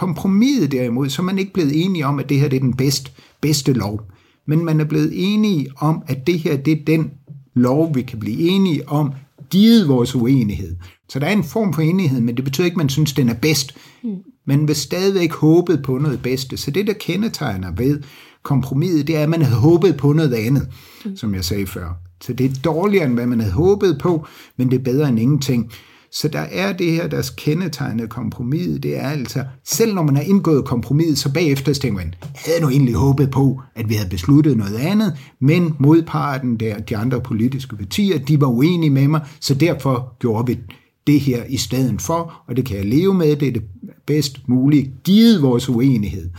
Kompromiset 0.00 0.72
derimod, 0.72 1.08
så 1.08 1.22
er 1.22 1.26
man 1.26 1.38
ikke 1.38 1.52
blevet 1.52 1.84
enige 1.84 2.06
om, 2.06 2.18
at 2.18 2.28
det 2.28 2.40
her 2.40 2.48
det 2.48 2.56
er 2.56 2.60
den 2.60 2.74
bedst, 2.74 3.12
bedste 3.40 3.72
lov. 3.72 4.00
Men 4.46 4.64
man 4.64 4.80
er 4.80 4.84
blevet 4.84 5.10
enige 5.14 5.68
om, 5.76 6.02
at 6.06 6.26
det 6.26 6.38
her 6.38 6.56
det 6.56 6.72
er 6.72 6.84
den 6.86 7.10
lov, 7.54 7.94
vi 7.94 8.02
kan 8.02 8.18
blive 8.18 8.38
enige 8.38 8.88
om, 8.88 9.12
givet 9.50 9.88
vores 9.88 10.14
uenighed. 10.14 10.76
Så 11.08 11.18
der 11.18 11.26
er 11.26 11.32
en 11.32 11.44
form 11.44 11.74
for 11.74 11.82
enighed, 11.82 12.20
men 12.20 12.36
det 12.36 12.44
betyder 12.44 12.64
ikke, 12.64 12.74
at 12.74 12.78
man 12.78 12.88
synes, 12.88 13.12
den 13.12 13.28
er 13.28 13.34
bedst. 13.34 13.74
Mm. 14.04 14.10
Men 14.46 14.68
vil 14.68 14.76
stadigvæk 14.76 15.32
håbet 15.32 15.82
på 15.82 15.98
noget 15.98 16.22
bedste. 16.22 16.56
Så 16.56 16.70
det, 16.70 16.86
der 16.86 16.92
kendetegner 16.92 17.72
ved 17.76 18.02
kompromiset, 18.42 19.06
det 19.06 19.16
er, 19.16 19.22
at 19.22 19.28
man 19.28 19.42
havde 19.42 19.60
håbet 19.60 19.96
på 19.96 20.12
noget 20.12 20.34
andet, 20.34 20.68
mm. 21.04 21.16
som 21.16 21.34
jeg 21.34 21.44
sagde 21.44 21.66
før. 21.66 21.88
Så 22.20 22.32
det 22.32 22.46
er 22.46 22.60
dårligere, 22.64 23.06
end 23.06 23.14
hvad 23.14 23.26
man 23.26 23.40
havde 23.40 23.54
håbet 23.54 23.98
på, 24.00 24.26
men 24.56 24.70
det 24.70 24.78
er 24.78 24.84
bedre 24.84 25.08
end 25.08 25.20
ingenting. 25.20 25.72
Så 26.12 26.28
der 26.28 26.40
er 26.40 26.72
det 26.72 26.92
her, 26.92 27.08
der 27.08 27.30
kendetegnet 27.36 28.10
kompromis, 28.10 28.80
det 28.82 28.96
er 28.96 29.08
altså, 29.08 29.44
selv 29.64 29.94
når 29.94 30.02
man 30.02 30.16
har 30.16 30.22
indgået 30.22 30.64
kompromiset, 30.64 31.18
så 31.18 31.32
bagefter 31.32 31.72
tænker 31.72 31.98
man, 31.98 32.14
havde 32.34 32.60
nu 32.60 32.68
egentlig 32.68 32.94
håbet 32.94 33.30
på, 33.30 33.60
at 33.74 33.88
vi 33.88 33.94
havde 33.94 34.10
besluttet 34.10 34.56
noget 34.56 34.76
andet, 34.76 35.18
men 35.40 35.74
modparten 35.78 36.56
der, 36.56 36.78
de 36.78 36.96
andre 36.96 37.20
politiske 37.20 37.76
partier, 37.76 38.18
de 38.18 38.40
var 38.40 38.46
uenige 38.46 38.90
med 38.90 39.08
mig, 39.08 39.20
så 39.40 39.54
derfor 39.54 40.16
gjorde 40.18 40.46
vi 40.46 40.58
det 41.06 41.20
her 41.20 41.44
i 41.48 41.56
stedet 41.56 42.02
for, 42.02 42.42
og 42.48 42.56
det 42.56 42.64
kan 42.64 42.76
jeg 42.76 42.86
leve 42.86 43.14
med, 43.14 43.36
det 43.36 43.48
er 43.48 43.52
det 43.52 43.64
bedst 44.06 44.48
mulige, 44.48 44.92
givet 45.04 45.42
vores 45.42 45.68
uenighed. 45.68 46.30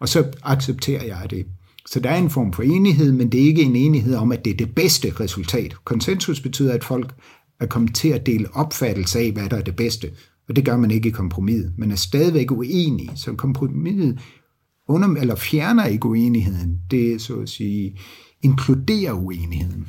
Og 0.00 0.08
så 0.08 0.24
accepterer 0.42 1.04
jeg 1.04 1.26
det. 1.30 1.46
Så 1.86 2.00
der 2.00 2.10
er 2.10 2.16
en 2.16 2.30
form 2.30 2.52
for 2.52 2.62
enighed, 2.62 3.12
men 3.12 3.32
det 3.32 3.40
er 3.40 3.44
ikke 3.44 3.62
en 3.62 3.76
enighed 3.76 4.14
om, 4.14 4.32
at 4.32 4.44
det 4.44 4.50
er 4.50 4.56
det 4.56 4.74
bedste 4.74 5.12
resultat. 5.20 5.74
Konsensus 5.84 6.40
betyder, 6.40 6.72
at 6.72 6.84
folk 6.84 7.14
at 7.60 7.68
komme 7.68 7.88
til 7.88 8.08
at 8.08 8.26
dele 8.26 8.48
opfattelse 8.54 9.18
af, 9.18 9.32
hvad 9.32 9.48
der 9.48 9.56
er 9.56 9.62
det 9.62 9.76
bedste. 9.76 10.10
Og 10.48 10.56
det 10.56 10.64
gør 10.64 10.76
man 10.76 10.90
ikke 10.90 11.08
i 11.08 11.12
kompromis. 11.12 11.64
Man 11.78 11.90
er 11.90 11.96
stadigvæk 11.96 12.50
uenig, 12.50 13.10
så 13.14 13.32
kompromiset 13.32 14.18
under, 14.88 15.20
eller 15.20 15.34
fjerner 15.34 15.86
ikke 15.86 16.06
uenigheden. 16.06 16.80
Det 16.90 17.12
er 17.12 17.18
så 17.18 17.40
at 17.40 17.48
sige 17.48 17.98
inkluderer 18.42 19.12
uenigheden. 19.12 19.86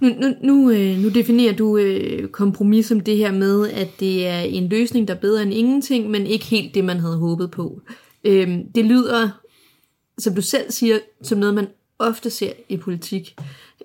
Nu, 0.00 0.08
nu, 0.08 0.34
nu, 0.42 0.70
øh, 0.70 0.98
nu 0.98 1.08
definerer 1.08 1.52
du 1.52 1.76
øh, 1.76 2.28
kompromis 2.28 2.86
som 2.86 3.00
det 3.00 3.16
her 3.16 3.32
med, 3.32 3.70
at 3.70 3.88
det 4.00 4.26
er 4.26 4.40
en 4.40 4.68
løsning, 4.68 5.08
der 5.08 5.14
er 5.14 5.18
bedre 5.18 5.42
end 5.42 5.54
ingenting, 5.54 6.10
men 6.10 6.26
ikke 6.26 6.44
helt 6.44 6.74
det, 6.74 6.84
man 6.84 7.00
havde 7.00 7.16
håbet 7.16 7.50
på. 7.50 7.80
Øhm, 8.24 8.72
det 8.74 8.84
lyder, 8.84 9.28
som 10.18 10.34
du 10.34 10.42
selv 10.42 10.70
siger, 10.70 10.98
som 11.22 11.38
noget, 11.38 11.54
man 11.54 11.66
ofte 11.98 12.30
ser 12.30 12.52
i 12.68 12.76
politik. 12.76 13.34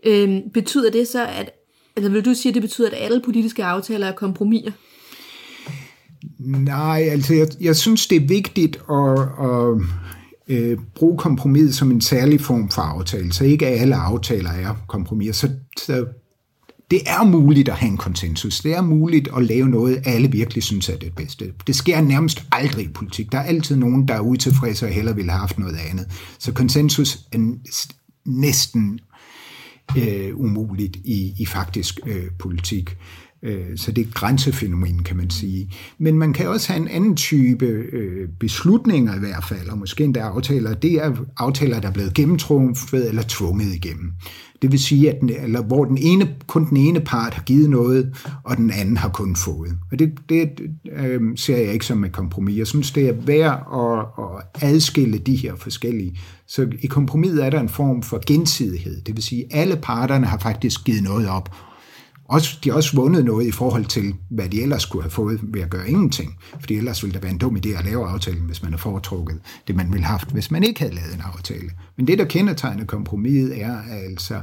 Øhm, 0.04 0.42
betyder 0.54 0.92
det 0.92 1.08
så, 1.08 1.26
at 1.26 1.52
Altså 1.98 2.12
vil 2.12 2.26
du 2.26 2.34
sige, 2.34 2.50
at 2.50 2.54
det 2.54 2.62
betyder, 2.62 2.88
at 2.88 2.98
alle 2.98 3.22
politiske 3.26 3.64
aftaler 3.64 4.08
er 4.08 4.12
kompromiser? 4.12 4.72
Nej, 6.40 7.08
altså 7.12 7.34
jeg, 7.34 7.48
jeg 7.62 7.76
synes, 7.76 8.08
det 8.08 8.16
er 8.16 8.28
vigtigt 8.28 8.76
at, 8.90 9.20
at 9.50 9.82
øh, 10.48 10.78
bruge 10.96 11.18
kompromis 11.18 11.76
som 11.76 11.92
en 11.92 12.02
særlig 12.02 12.42
form 12.42 12.70
for 12.70 12.82
aftale, 12.82 13.34
så 13.34 13.44
ikke 13.44 13.68
alle 13.68 13.96
aftaler 13.96 14.50
er 14.50 14.76
kompromiser. 14.88 15.34
Så, 15.34 15.50
så 15.78 16.06
det 16.92 17.02
er 17.06 17.24
muligt 17.24 17.70
at 17.70 17.76
have 17.76 17.90
en 17.92 17.98
konsensus. 17.98 18.60
Det 18.60 18.74
er 18.74 18.82
muligt 18.82 19.28
at 19.38 19.44
lave 19.44 19.70
noget, 19.70 20.02
alle 20.06 20.32
virkelig 20.32 20.64
synes 20.64 20.90
er 20.90 20.98
det 20.98 21.16
bedste. 21.16 21.54
Det 21.68 21.76
sker 21.76 22.02
nærmest 22.02 22.44
aldrig 22.52 22.86
i 22.86 22.92
politik. 22.94 23.32
Der 23.32 23.38
er 23.38 23.44
altid 23.44 23.76
nogen, 23.76 24.08
der 24.08 24.14
er 24.14 24.22
utilfredse 24.22 24.86
og 24.86 24.92
hellere 24.92 25.16
ville 25.16 25.32
have 25.32 25.40
haft 25.40 25.60
noget 25.60 25.78
andet. 25.90 26.08
Så 26.40 26.54
konsensus 26.54 27.20
er 27.32 27.56
næsten 28.26 29.00
øh, 29.98 30.40
umuligt 30.40 30.96
i, 30.96 31.34
i 31.40 31.46
faktisk 31.46 32.00
øh, 32.06 32.32
politik. 32.40 32.98
Øh, 33.44 33.78
så 33.78 33.92
det 33.92 34.02
er 34.02 34.08
et 34.08 34.14
grænsefænomen, 34.14 35.04
kan 35.04 35.18
man 35.18 35.30
sige. 35.30 35.72
Men 35.98 36.18
man 36.18 36.34
kan 36.34 36.50
også 36.50 36.74
have 36.74 36.82
en 36.82 36.88
anden 36.88 37.16
type 37.16 37.66
øh, 37.66 38.30
beslutninger 38.40 39.16
i 39.16 39.20
hvert 39.20 39.44
fald, 39.50 39.70
og 39.70 39.78
måske 39.78 40.04
endda 40.04 40.20
aftaler. 40.20 40.74
Det 40.74 40.94
er 40.94 41.16
aftaler, 41.38 41.80
der 41.80 41.88
er 41.88 41.94
blevet 41.94 42.14
gennemtrumfet 42.14 43.08
eller 43.08 43.24
tvunget 43.28 43.74
igennem. 43.76 44.12
Det 44.62 44.72
vil 44.72 44.80
sige, 44.80 45.12
at 45.12 45.22
den, 45.22 45.30
eller 45.30 45.62
hvor 45.62 45.86
den 45.86 45.98
ene, 45.98 46.36
kun 46.48 46.70
den 46.70 46.78
ene 46.78 47.00
part 47.00 47.34
har 47.34 47.44
givet 47.44 47.70
noget, 47.70 48.16
og 48.44 48.58
den 48.58 48.72
anden 48.72 48.98
har 48.98 49.10
kun 49.10 49.36
fået. 49.36 49.78
Og 49.92 50.00
det, 50.00 50.14
det 50.30 50.50
øh, 50.92 51.22
ser 51.36 51.58
jeg 51.58 51.74
ikke 51.74 51.86
som 51.86 52.04
et 52.04 52.12
kompromis. 52.12 52.58
Jeg 52.58 52.68
synes, 52.68 52.92
det 52.92 53.10
er 53.10 53.14
værd 53.14 53.68
at, 53.74 54.26
at 54.64 54.70
adskille 54.70 55.18
de 55.18 55.36
her 55.36 55.56
forskellige. 55.56 56.20
Så 56.48 56.68
i 56.82 56.88
kompromiset 56.88 57.46
er 57.46 57.50
der 57.50 57.60
en 57.60 57.70
form 57.70 58.04
for 58.04 58.22
gensidighed. 58.28 59.02
Det 59.02 59.16
vil 59.16 59.24
sige, 59.24 59.46
at 59.52 59.62
alle 59.62 59.76
parterne 59.76 60.28
har 60.28 60.38
faktisk 60.38 60.84
givet 60.84 61.04
noget 61.04 61.30
op, 61.30 61.56
også, 62.30 62.58
de 62.64 62.70
har 62.70 62.76
også 62.76 62.96
vundet 62.96 63.26
noget 63.26 63.48
i 63.48 63.52
forhold 63.52 63.86
til, 63.86 64.16
hvad 64.30 64.50
de 64.50 64.62
ellers 64.62 64.86
kunne 64.86 65.04
have 65.04 65.12
fået 65.12 65.40
ved 65.44 65.62
at 65.62 65.70
gøre 65.70 65.90
ingenting. 65.90 66.38
Fordi 66.60 66.76
ellers 66.76 67.04
ville 67.04 67.14
det 67.14 67.24
være 67.24 67.32
en 67.32 67.38
dum 67.38 67.56
idé 67.56 67.70
at 67.70 67.86
lave 67.86 68.08
aftalen, 68.08 68.46
hvis 68.46 68.64
man 68.64 68.72
har 68.72 68.78
foretrukket 68.78 69.40
det, 69.68 69.76
man 69.76 69.92
ville 69.92 70.06
have 70.06 70.12
haft, 70.12 70.32
hvis 70.32 70.52
man 70.52 70.64
ikke 70.64 70.80
havde 70.80 70.96
lavet 70.96 71.14
en 71.14 71.22
aftale. 71.22 71.70
Men 71.98 72.08
det, 72.08 72.20
der 72.20 72.26
kendetegner 72.26 72.86
kompromiset, 72.86 73.62
er 73.62 73.78
altså, 73.92 74.42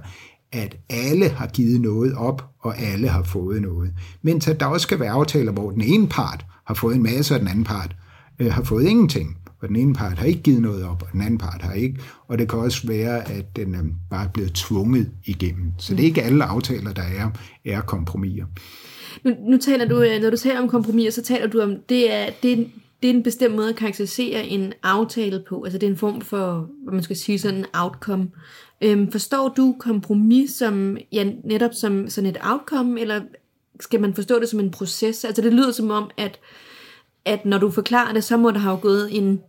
at 0.52 0.76
alle 0.90 1.28
har 1.28 1.46
givet 1.46 1.80
noget 1.80 2.14
op, 2.14 2.44
og 2.60 2.78
alle 2.78 3.08
har 3.08 3.22
fået 3.22 3.62
noget. 3.62 3.92
Mens 4.22 4.48
at 4.48 4.60
der 4.60 4.66
også 4.66 4.84
skal 4.84 5.00
være 5.00 5.10
aftaler, 5.10 5.52
hvor 5.52 5.70
den 5.70 5.80
ene 5.80 6.08
part 6.08 6.46
har 6.66 6.74
fået 6.74 6.96
en 6.96 7.02
masse, 7.02 7.34
og 7.34 7.40
den 7.40 7.48
anden 7.48 7.64
part 7.64 7.96
øh, 8.38 8.52
har 8.52 8.62
fået 8.62 8.84
ingenting 8.84 9.36
og 9.64 9.68
den 9.68 9.76
ene 9.76 9.94
part 9.94 10.18
har 10.18 10.26
ikke 10.26 10.42
givet 10.42 10.62
noget 10.62 10.85
op, 10.85 11.02
og 11.02 11.09
den 11.12 11.21
anden 11.21 11.38
part 11.38 11.62
har 11.62 11.73
ikke. 11.73 12.00
Og 12.28 12.38
det 12.38 12.49
kan 12.49 12.59
også 12.59 12.87
være, 12.87 13.33
at 13.33 13.56
den 13.56 13.75
øh, 13.75 13.80
er 13.80 13.85
bare 14.11 14.30
blevet 14.35 14.52
tvunget 14.52 15.11
igennem. 15.25 15.73
Så 15.78 15.94
det 15.94 16.00
er 16.00 16.04
ikke 16.04 16.23
alle 16.23 16.44
aftaler, 16.44 16.92
der 16.92 17.02
er, 17.02 17.30
er 17.64 17.80
kompromiser. 17.80 18.44
Nu, 19.25 19.35
nu 19.50 19.56
taler 19.56 19.88
du, 19.88 20.02
øh, 20.02 20.23
når 20.23 20.30
du 20.30 20.37
taler 20.37 20.61
om 20.61 20.68
kompromiser, 20.68 21.11
så 21.11 21.23
taler 21.23 21.47
du 21.47 21.61
om, 21.61 21.76
det 21.88 22.14
er, 22.14 22.30
det 22.42 22.52
er, 22.52 22.64
det 23.02 23.11
er 23.11 23.14
en 23.14 23.23
bestemt 23.23 23.54
måde 23.54 23.68
at 23.68 23.76
karakterisere 23.76 24.47
en 24.47 24.73
aftale 24.83 25.42
på. 25.49 25.62
Altså 25.62 25.78
det 25.78 25.87
er 25.87 25.90
en 25.90 25.97
form 25.97 26.21
for, 26.21 26.68
hvad 26.83 26.92
man 26.92 27.02
skal 27.02 27.16
sige, 27.16 27.38
sådan 27.38 27.59
en 27.59 27.66
outcome. 27.73 28.30
Øhm, 28.83 29.12
forstår 29.12 29.49
du 29.56 29.76
kompromis 29.78 30.50
som, 30.50 30.97
ja, 31.12 31.30
netop 31.44 31.75
som 31.75 32.09
sådan 32.09 32.30
et 32.30 32.38
outcome, 32.42 33.00
eller 33.00 33.21
skal 33.80 34.00
man 34.00 34.14
forstå 34.14 34.40
det 34.40 34.49
som 34.49 34.61
en 34.61 34.71
proces? 34.71 35.25
Altså 35.25 35.42
det 35.42 35.52
lyder 35.52 35.73
som 35.73 35.90
om, 35.90 36.11
at, 36.16 36.40
at 37.25 37.47
når 37.47 37.59
du 37.59 37.71
forklarer 37.71 38.12
det, 38.12 38.25
så 38.25 38.37
må 38.37 38.50
der 38.50 38.59
have 38.59 38.76
gået 38.76 39.16
en 39.16 39.40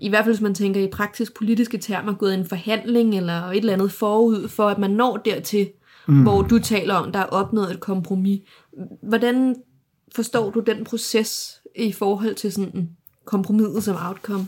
i 0.00 0.08
hvert 0.08 0.24
fald 0.24 0.34
hvis 0.34 0.42
man 0.42 0.54
tænker 0.54 0.80
i 0.80 0.88
praktisk 0.92 1.34
politiske 1.34 1.78
termer, 1.78 2.12
gået 2.12 2.34
en 2.34 2.46
forhandling 2.46 3.16
eller 3.16 3.42
et 3.42 3.56
eller 3.56 3.72
andet 3.72 3.92
forud, 3.92 4.48
for 4.48 4.68
at 4.68 4.78
man 4.78 4.90
når 4.90 5.16
dertil, 5.16 5.70
mm. 6.08 6.22
hvor 6.22 6.42
du 6.42 6.58
taler 6.58 6.94
om, 6.94 7.12
der 7.12 7.18
er 7.18 7.24
opnået 7.24 7.70
et 7.70 7.80
kompromis. 7.80 8.40
Hvordan 9.02 9.54
forstår 10.14 10.50
du 10.50 10.60
den 10.60 10.84
proces 10.84 11.60
i 11.76 11.92
forhold 11.92 12.34
til 12.34 12.52
sådan 12.52 12.88
kompromiset 13.24 13.84
som 13.84 13.96
outcome? 14.08 14.46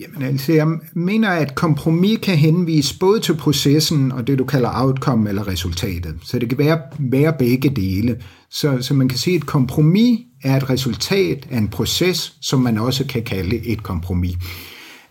Jamen 0.00 0.22
altså, 0.22 0.52
jeg 0.52 0.66
mener, 0.94 1.28
at 1.28 1.54
kompromis 1.54 2.18
kan 2.22 2.36
henvise 2.36 2.98
både 2.98 3.20
til 3.20 3.36
processen 3.36 4.12
og 4.12 4.26
det, 4.26 4.38
du 4.38 4.44
kalder 4.44 4.70
outcome 4.74 5.28
eller 5.28 5.48
resultatet. 5.48 6.14
Så 6.22 6.38
det 6.38 6.48
kan 6.48 6.58
være, 6.58 6.80
være 6.98 7.34
begge 7.38 7.70
dele. 7.70 8.22
Så, 8.50 8.78
så 8.80 8.94
man 8.94 9.08
kan 9.08 9.18
sige, 9.18 9.36
at 9.36 9.42
et 9.42 9.46
kompromis 9.46 10.20
er 10.42 10.56
et 10.56 10.70
resultat 10.70 11.48
af 11.50 11.58
en 11.58 11.68
proces, 11.68 12.36
som 12.40 12.60
man 12.60 12.78
også 12.78 13.06
kan 13.06 13.22
kalde 13.22 13.56
et 13.56 13.82
kompromis. 13.82 14.36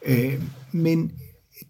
Øh, 0.06 0.34
men 0.72 1.12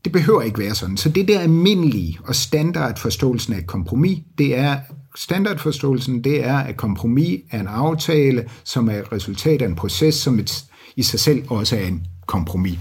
det 0.04 0.12
behøver 0.12 0.42
ikke 0.42 0.60
være 0.60 0.76
sådan. 0.76 0.98
Så 0.98 1.10
det 1.10 1.28
der 1.28 1.40
almindelige 1.40 2.20
og 2.26 2.36
standardforståelsen 2.36 3.54
af 3.54 3.58
et 3.58 3.68
kompromis, 3.68 4.20
det 4.38 4.58
er 4.58 4.78
standardforståelsen, 5.16 6.24
det 6.24 6.46
er, 6.46 6.58
at 6.58 6.78
kompromis 6.78 7.42
er 7.52 7.60
en 7.60 7.68
aftale, 7.68 8.50
som 8.64 8.90
er 8.90 8.94
et 8.94 9.12
resultat 9.12 9.62
af 9.62 9.68
en 9.68 9.76
proces, 9.76 10.16
som 10.16 10.40
et, 10.40 10.64
i 10.96 11.04
sig 11.04 11.20
selv 11.20 11.44
også 11.48 11.76
er 11.76 11.86
en 11.86 12.06
kompromis. 12.28 12.80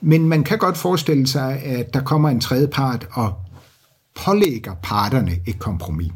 Men 0.00 0.28
man 0.28 0.44
kan 0.44 0.58
godt 0.58 0.76
forestille 0.76 1.26
sig, 1.26 1.58
at 1.62 1.94
der 1.94 2.00
kommer 2.00 2.28
en 2.28 2.40
tredje 2.40 2.68
part 2.68 3.08
og 3.12 3.32
pålægger 4.24 4.74
parterne 4.82 5.32
et 5.46 5.58
kompromis. 5.58 6.12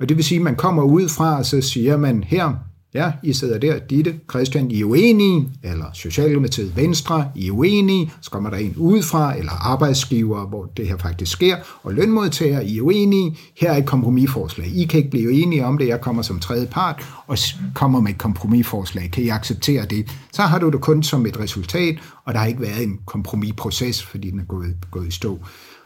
Og 0.00 0.08
det 0.08 0.16
vil 0.16 0.24
sige, 0.24 0.38
at 0.38 0.44
man 0.44 0.56
kommer 0.56 0.82
ud 0.82 1.08
fra, 1.08 1.38
og 1.38 1.46
så 1.46 1.60
siger 1.60 1.96
man, 1.96 2.24
her 2.24 2.54
Ja, 2.94 3.12
I 3.22 3.32
sidder 3.32 3.58
der, 3.58 3.78
Ditte, 3.78 4.14
Christian, 4.30 4.70
I 4.70 4.80
er 4.80 4.84
uenige, 4.84 5.48
eller 5.62 5.84
Socialdemokratiet 5.94 6.76
Venstre, 6.76 7.30
I 7.34 7.46
er 7.48 7.52
uenige, 7.52 8.12
så 8.20 8.30
kommer 8.30 8.50
der 8.50 8.56
en 8.56 8.74
udefra, 8.76 9.38
eller 9.38 9.52
arbejdsgiver, 9.52 10.46
hvor 10.46 10.64
det 10.76 10.88
her 10.88 10.96
faktisk 10.96 11.32
sker, 11.32 11.56
og 11.82 11.94
lønmodtager, 11.94 12.60
I 12.60 12.78
er 12.78 12.82
uenige, 12.82 13.38
her 13.60 13.72
er 13.72 13.76
et 13.76 13.86
kompromisforslag. 13.86 14.66
I 14.66 14.84
kan 14.84 14.98
ikke 14.98 15.10
blive 15.10 15.32
enige 15.32 15.66
om 15.66 15.78
det, 15.78 15.88
jeg 15.88 16.00
kommer 16.00 16.22
som 16.22 16.40
tredje 16.40 16.66
part, 16.66 17.02
og 17.26 17.38
kommer 17.74 18.00
med 18.00 18.10
et 18.10 18.18
kompromisforslag. 18.18 19.10
Kan 19.12 19.24
I 19.24 19.28
acceptere 19.28 19.86
det? 19.86 20.10
Så 20.32 20.42
har 20.42 20.58
du 20.58 20.70
det 20.70 20.80
kun 20.80 21.02
som 21.02 21.26
et 21.26 21.40
resultat, 21.40 21.98
og 22.24 22.34
der 22.34 22.40
har 22.40 22.46
ikke 22.46 22.60
været 22.60 22.82
en 22.82 22.98
kompromisproces, 23.06 24.02
fordi 24.02 24.30
den 24.30 24.40
er 24.40 24.44
gået, 24.44 24.76
gået 24.90 25.08
i 25.08 25.10
stå. 25.10 25.38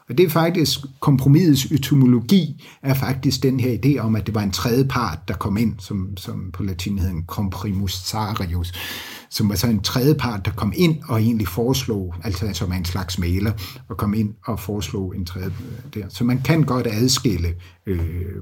Og 0.08 0.18
det 0.18 0.26
er 0.26 0.30
faktisk, 0.30 0.80
kompromisets 1.00 1.64
etymologi 1.64 2.64
er 2.82 2.94
faktisk 2.94 3.42
den 3.42 3.60
her 3.60 3.78
idé 3.84 3.98
om, 3.98 4.16
at 4.16 4.26
det 4.26 4.34
var 4.34 4.42
en 4.42 4.50
tredje 4.50 4.84
part, 4.84 5.18
der 5.28 5.34
kom 5.34 5.56
ind, 5.56 5.74
som, 5.78 6.16
som 6.16 6.50
på 6.52 6.62
latin 6.62 6.98
hedder 6.98 7.14
en 7.14 7.24
comprimusarius, 7.26 8.72
som 9.30 9.48
var 9.48 9.54
så 9.54 9.66
en 9.66 9.80
tredje 9.80 10.14
part, 10.14 10.44
der 10.44 10.50
kom 10.50 10.72
ind 10.76 10.96
og 11.08 11.20
egentlig 11.20 11.48
foreslog, 11.48 12.14
altså 12.24 12.52
som 12.52 12.72
en 12.72 12.84
slags 12.84 13.18
maler, 13.18 13.52
og 13.88 13.96
kom 13.96 14.14
ind 14.14 14.34
og 14.44 14.60
foreslog 14.60 15.16
en 15.16 15.26
tredje 15.26 15.46
øh, 15.46 15.52
der. 15.94 16.08
Så 16.08 16.24
man 16.24 16.40
kan 16.42 16.62
godt 16.62 16.86
adskille 16.86 17.54
øh, 17.86 18.00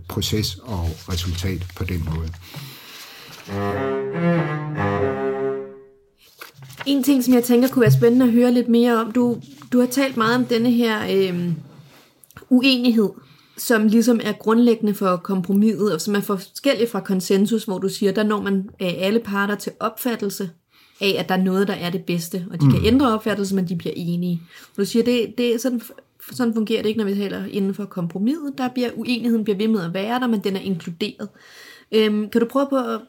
proces 0.08 0.54
og 0.54 0.88
resultat 1.08 1.66
på 1.76 1.84
den 1.84 2.08
måde. 2.14 2.30
En 6.86 7.02
ting, 7.02 7.24
som 7.24 7.34
jeg 7.34 7.44
tænker 7.44 7.68
kunne 7.68 7.80
være 7.80 7.90
spændende 7.90 8.26
at 8.26 8.32
høre 8.32 8.52
lidt 8.52 8.68
mere 8.68 9.00
om, 9.00 9.12
du, 9.12 9.36
du 9.72 9.80
har 9.80 9.86
talt 9.86 10.16
meget 10.16 10.36
om 10.36 10.44
denne 10.44 10.70
her 10.70 10.98
øh, 11.12 11.52
uenighed, 12.50 13.08
som 13.56 13.86
ligesom 13.86 14.20
er 14.22 14.32
grundlæggende 14.32 14.94
for 14.94 15.16
kompromiset, 15.16 15.92
og 15.92 16.00
som 16.00 16.14
er 16.14 16.20
forskellig 16.20 16.88
fra 16.88 17.00
konsensus, 17.00 17.64
hvor 17.64 17.78
du 17.78 17.88
siger, 17.88 18.12
der 18.12 18.22
når 18.22 18.42
man 18.42 18.68
af 18.80 18.96
alle 19.00 19.20
parter 19.20 19.54
til 19.54 19.72
opfattelse 19.80 20.50
af, 21.00 21.16
at 21.18 21.28
der 21.28 21.34
er 21.34 21.42
noget, 21.42 21.68
der 21.68 21.74
er 21.74 21.90
det 21.90 22.04
bedste, 22.04 22.46
og 22.50 22.60
de 22.60 22.66
mm. 22.66 22.72
kan 22.72 22.84
ændre 22.84 23.14
opfattelse, 23.14 23.54
men 23.54 23.68
de 23.68 23.76
bliver 23.76 23.94
enige. 23.96 24.42
Og 24.70 24.76
du 24.76 24.84
siger, 24.84 25.04
det, 25.04 25.34
det 25.38 25.54
er 25.54 25.58
sådan, 25.58 25.82
sådan 26.32 26.54
fungerer 26.54 26.82
det 26.82 26.88
ikke, 26.88 26.98
når 26.98 27.10
vi 27.10 27.14
taler 27.14 27.44
inden 27.50 27.74
for 27.74 27.84
kompromiset. 27.84 28.52
Der 28.58 28.68
bliver 28.68 28.90
uenigheden 28.94 29.44
bliver 29.44 29.56
ved 29.56 29.68
med 29.68 29.84
at 29.84 29.94
være 29.94 30.20
der, 30.20 30.26
men 30.26 30.40
den 30.40 30.56
er 30.56 30.60
inkluderet. 30.60 31.28
Øhm, 31.92 32.28
kan 32.30 32.40
du 32.40 32.46
prøve 32.46 32.66
på 32.70 32.76
at 32.76 33.00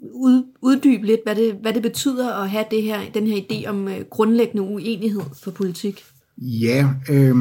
ud, 0.00 0.44
uddybe 0.62 1.06
lidt, 1.06 1.20
hvad 1.24 1.34
det, 1.34 1.54
hvad 1.62 1.72
det 1.72 1.82
betyder 1.82 2.34
at 2.34 2.50
have 2.50 2.64
det 2.70 2.82
her, 2.82 3.00
den 3.14 3.26
her 3.26 3.36
idé 3.36 3.68
om 3.68 3.88
øh, 3.88 4.00
grundlæggende 4.10 4.62
uenighed 4.62 5.22
for 5.42 5.50
politik? 5.50 6.04
Ja, 6.38 6.88
øh, 7.08 7.36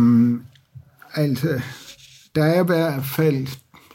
altså, 1.14 1.62
der 2.36 2.44
er 2.44 2.64
i 2.64 2.66
hvert 2.66 3.06
fald 3.06 3.48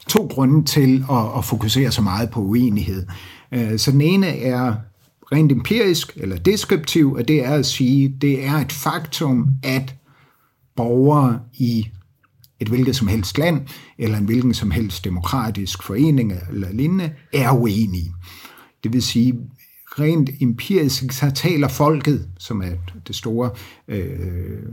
to 0.07 0.27
grunde 0.31 0.65
til 0.65 1.05
at, 1.11 1.37
at 1.37 1.45
fokusere 1.45 1.91
så 1.91 2.01
meget 2.01 2.29
på 2.29 2.41
uenighed. 2.41 3.05
Øh, 3.51 3.79
så 3.79 3.91
den 3.91 4.01
ene 4.01 4.27
er 4.27 4.75
rent 5.31 5.51
empirisk 5.51 6.13
eller 6.15 6.37
deskriptiv, 6.37 7.13
og 7.13 7.27
det 7.27 7.45
er 7.45 7.53
at 7.53 7.65
sige, 7.65 8.17
det 8.21 8.45
er 8.45 8.53
et 8.53 8.71
faktum, 8.71 9.47
at 9.63 9.95
borgere 10.75 11.39
i 11.53 11.87
et 12.59 12.67
hvilket 12.67 12.95
som 12.95 13.07
helst 13.07 13.37
land, 13.37 13.67
eller 13.97 14.17
en 14.17 14.25
hvilken 14.25 14.53
som 14.53 14.71
helst 14.71 15.05
demokratisk 15.05 15.83
forening 15.83 16.33
eller 16.51 16.71
lignende, 16.71 17.11
er 17.33 17.51
uenige. 17.51 18.13
Det 18.83 18.93
vil 18.93 19.01
sige, 19.01 19.33
rent 19.99 20.29
empirisk, 20.41 21.11
så 21.11 21.31
taler 21.35 21.67
folket, 21.67 22.29
som 22.37 22.61
er 22.61 22.71
det 23.07 23.15
store 23.15 23.49
øh, 23.87 24.63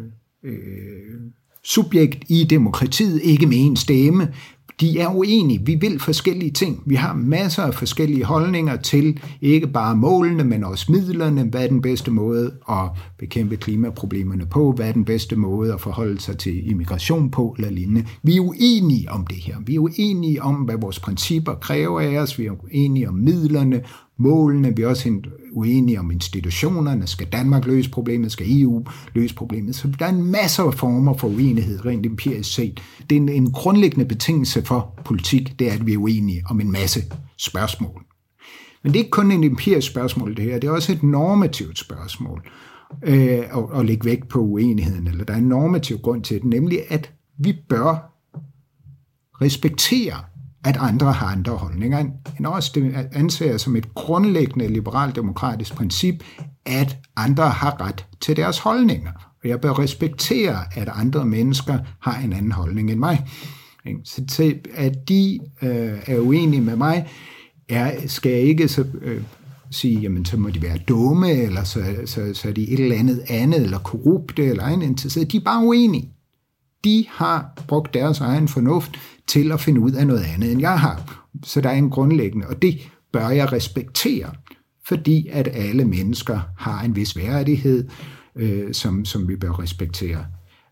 øh, 0.45 1.21
subjekt 1.65 2.25
i 2.29 2.45
demokratiet, 2.45 3.21
ikke 3.23 3.47
med 3.47 3.57
en 3.57 3.77
stemme. 3.77 4.35
De 4.81 4.99
er 4.99 5.09
uenige. 5.09 5.61
Vi 5.67 5.75
vil 5.75 5.99
forskellige 5.99 6.51
ting. 6.51 6.83
Vi 6.87 6.95
har 6.95 7.15
masser 7.15 7.63
af 7.63 7.75
forskellige 7.75 8.25
holdninger 8.25 8.77
til 8.77 9.21
ikke 9.41 9.67
bare 9.67 9.97
målene, 9.97 10.45
men 10.45 10.65
også 10.65 10.93
midlerne. 10.93 11.43
Hvad 11.43 11.65
er 11.65 11.69
den 11.69 11.83
bedste 11.83 12.11
måde 12.11 12.53
at 12.71 12.91
bekæmpe 13.19 13.57
klimaproblemerne 13.57 14.47
på? 14.47 14.73
Hvad 14.73 14.89
er 14.89 14.93
den 14.93 15.05
bedste 15.05 15.37
måde 15.37 15.73
at 15.73 15.81
forholde 15.81 16.21
sig 16.21 16.39
til 16.39 16.71
immigration 16.71 17.31
på? 17.31 17.55
Eller 17.59 17.71
lignende. 17.71 18.07
Vi 18.23 18.37
er 18.37 18.41
uenige 18.41 19.11
om 19.11 19.27
det 19.27 19.37
her. 19.37 19.57
Vi 19.67 19.75
er 19.75 19.81
uenige 19.81 20.43
om, 20.43 20.55
hvad 20.55 20.77
vores 20.81 21.01
principper 21.01 21.55
kræver 21.55 22.01
af 22.01 22.19
os. 22.19 22.39
Vi 22.39 22.47
er 22.47 22.65
uenige 22.65 23.09
om 23.09 23.15
midlerne, 23.15 23.83
målene. 24.21 24.77
Vi 24.77 24.83
er 24.83 24.87
også 24.87 25.21
uenige 25.53 25.99
om 25.99 26.11
institutionerne. 26.11 27.07
Skal 27.07 27.27
Danmark 27.27 27.67
løse 27.67 27.91
problemet? 27.91 28.33
Skal 28.33 28.61
EU 28.61 28.85
løse 29.15 29.35
problemet? 29.35 29.77
Så 29.77 29.93
der 29.99 30.07
er 30.07 30.11
en 30.11 30.31
masse 30.33 30.63
af 30.63 30.75
former 30.75 31.15
for 31.15 31.29
uenighed, 31.29 31.87
rent 31.87 32.07
empirisk 32.07 32.55
set. 32.55 32.81
Det 33.11 33.17
er 33.17 33.21
en, 33.21 33.29
en 33.29 33.53
grundlæggende 33.53 34.05
betingelse 34.05 34.63
for 34.63 35.01
politik, 35.05 35.59
det 35.59 35.69
er, 35.69 35.73
at 35.73 35.87
vi 35.87 35.93
er 35.93 35.99
uenige 35.99 36.43
om 36.51 36.61
en 36.61 36.73
masse 36.73 37.01
spørgsmål. 37.39 38.03
Men 38.83 38.93
det 38.93 38.99
er 38.99 39.03
ikke 39.03 39.11
kun 39.11 39.33
en 39.33 39.45
empirisk 39.45 39.91
spørgsmål, 39.91 40.37
det 40.37 40.45
her. 40.45 40.59
Det 40.59 40.69
er 40.69 40.73
også 40.73 40.93
et 40.93 41.03
normativt 41.03 41.79
spørgsmål 41.79 42.43
øh, 43.03 43.39
at, 43.39 43.79
at 43.81 43.87
lægge 43.87 44.05
vægt 44.05 44.29
på 44.29 44.41
uenigheden. 44.41 45.07
Eller 45.07 45.25
der 45.25 45.35
er 45.35 45.39
en 45.39 45.49
normativ 45.49 45.99
grund 45.99 46.23
til 46.23 46.37
det, 46.37 46.45
nemlig 46.45 46.81
at 46.89 47.13
vi 47.39 47.57
bør 47.69 48.11
respektere 49.43 50.15
at 50.65 50.77
andre 50.77 51.13
har 51.13 51.27
andre 51.27 51.53
holdninger 51.53 51.99
end 52.39 52.47
os. 52.47 52.71
Det 52.71 53.09
anser 53.13 53.47
jeg 53.47 53.61
som 53.61 53.77
et 53.77 53.95
grundlæggende 53.95 54.69
liberaldemokratisk 54.69 55.75
princip, 55.75 56.15
at 56.67 56.99
andre 57.17 57.51
har 57.51 57.81
ret 57.81 58.07
til 58.21 58.37
deres 58.37 58.59
holdninger. 58.59 59.11
Og 59.43 59.49
jeg 59.49 59.61
bør 59.61 59.79
respektere, 59.79 60.59
at 60.75 60.89
andre 60.95 61.25
mennesker 61.25 61.79
har 62.01 62.21
en 62.21 62.33
anden 62.33 62.53
holdning 62.53 62.91
end 62.91 62.99
mig. 62.99 63.27
Så 64.05 64.55
at 64.75 65.09
de 65.09 65.41
øh, 65.63 65.99
er 66.07 66.19
uenige 66.19 66.61
med 66.61 66.77
mig, 66.77 67.09
er, 67.69 68.07
skal 68.07 68.33
jeg 68.33 68.41
ikke 68.41 68.69
så, 68.69 68.85
øh, 69.03 69.23
sige, 69.71 70.01
jamen 70.01 70.25
så 70.25 70.37
må 70.37 70.51
de 70.51 70.63
være 70.63 70.79
dumme, 70.79 71.33
eller 71.33 71.65
så, 71.65 71.85
så, 72.07 72.31
så 72.35 72.49
er 72.49 72.53
de 72.53 72.71
et 72.71 72.81
eller 72.81 72.97
andet 72.97 73.23
andet, 73.29 73.63
eller 73.63 73.79
korrupte, 73.79 74.45
eller 74.45 74.63
egen 74.63 74.83
interesseret. 74.83 75.33
De 75.33 75.37
er 75.37 75.41
bare 75.45 75.65
uenige. 75.65 76.13
De 76.85 77.05
har 77.09 77.63
brugt 77.69 77.95
deres 77.95 78.21
egen 78.21 78.49
fornuft 78.49 78.91
til 79.27 79.53
at 79.53 79.61
finde 79.61 79.81
ud 79.81 79.93
af 79.93 80.07
noget 80.07 80.25
andet, 80.35 80.53
end 80.53 80.61
jeg 80.61 80.81
har. 80.81 81.27
Så 81.45 81.61
der 81.61 81.69
er 81.69 81.75
en 81.75 81.91
grundlæggende, 81.91 82.47
og 82.47 82.63
det 82.63 82.79
bør 83.13 83.29
jeg 83.29 83.53
respektere, 83.53 84.31
fordi 84.87 85.29
at 85.33 85.49
alle 85.53 85.85
mennesker 85.85 86.41
har 86.59 86.83
en 86.83 86.97
vis 86.97 87.17
værdighed, 87.17 87.89
øh, 88.37 88.75
som, 88.75 89.05
som 89.05 89.29
vi 89.29 89.37
bør 89.37 89.59
respektere 89.59 90.27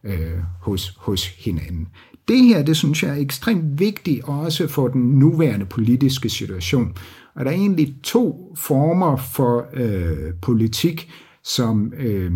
øh, 0.05 0.39
hos, 0.61 0.95
hos 0.99 1.27
hinanden. 1.27 1.89
Det 2.29 2.45
her, 2.45 2.63
det 2.63 2.77
synes 2.77 3.03
jeg 3.03 3.11
er 3.11 3.21
ekstremt 3.21 3.81
vigtigt 3.81 4.25
også 4.25 4.67
for 4.67 4.89
den 4.89 5.03
nuværende 5.03 5.67
politiske 5.67 6.29
situation. 6.29 6.95
Og 7.35 7.45
der 7.45 7.51
er 7.51 7.55
egentlig 7.55 7.95
to 8.03 8.55
former 8.57 9.17
for 9.17 9.67
øh, 9.75 10.35
politik, 10.43 11.11
som 11.45 11.93
øh, 11.97 12.33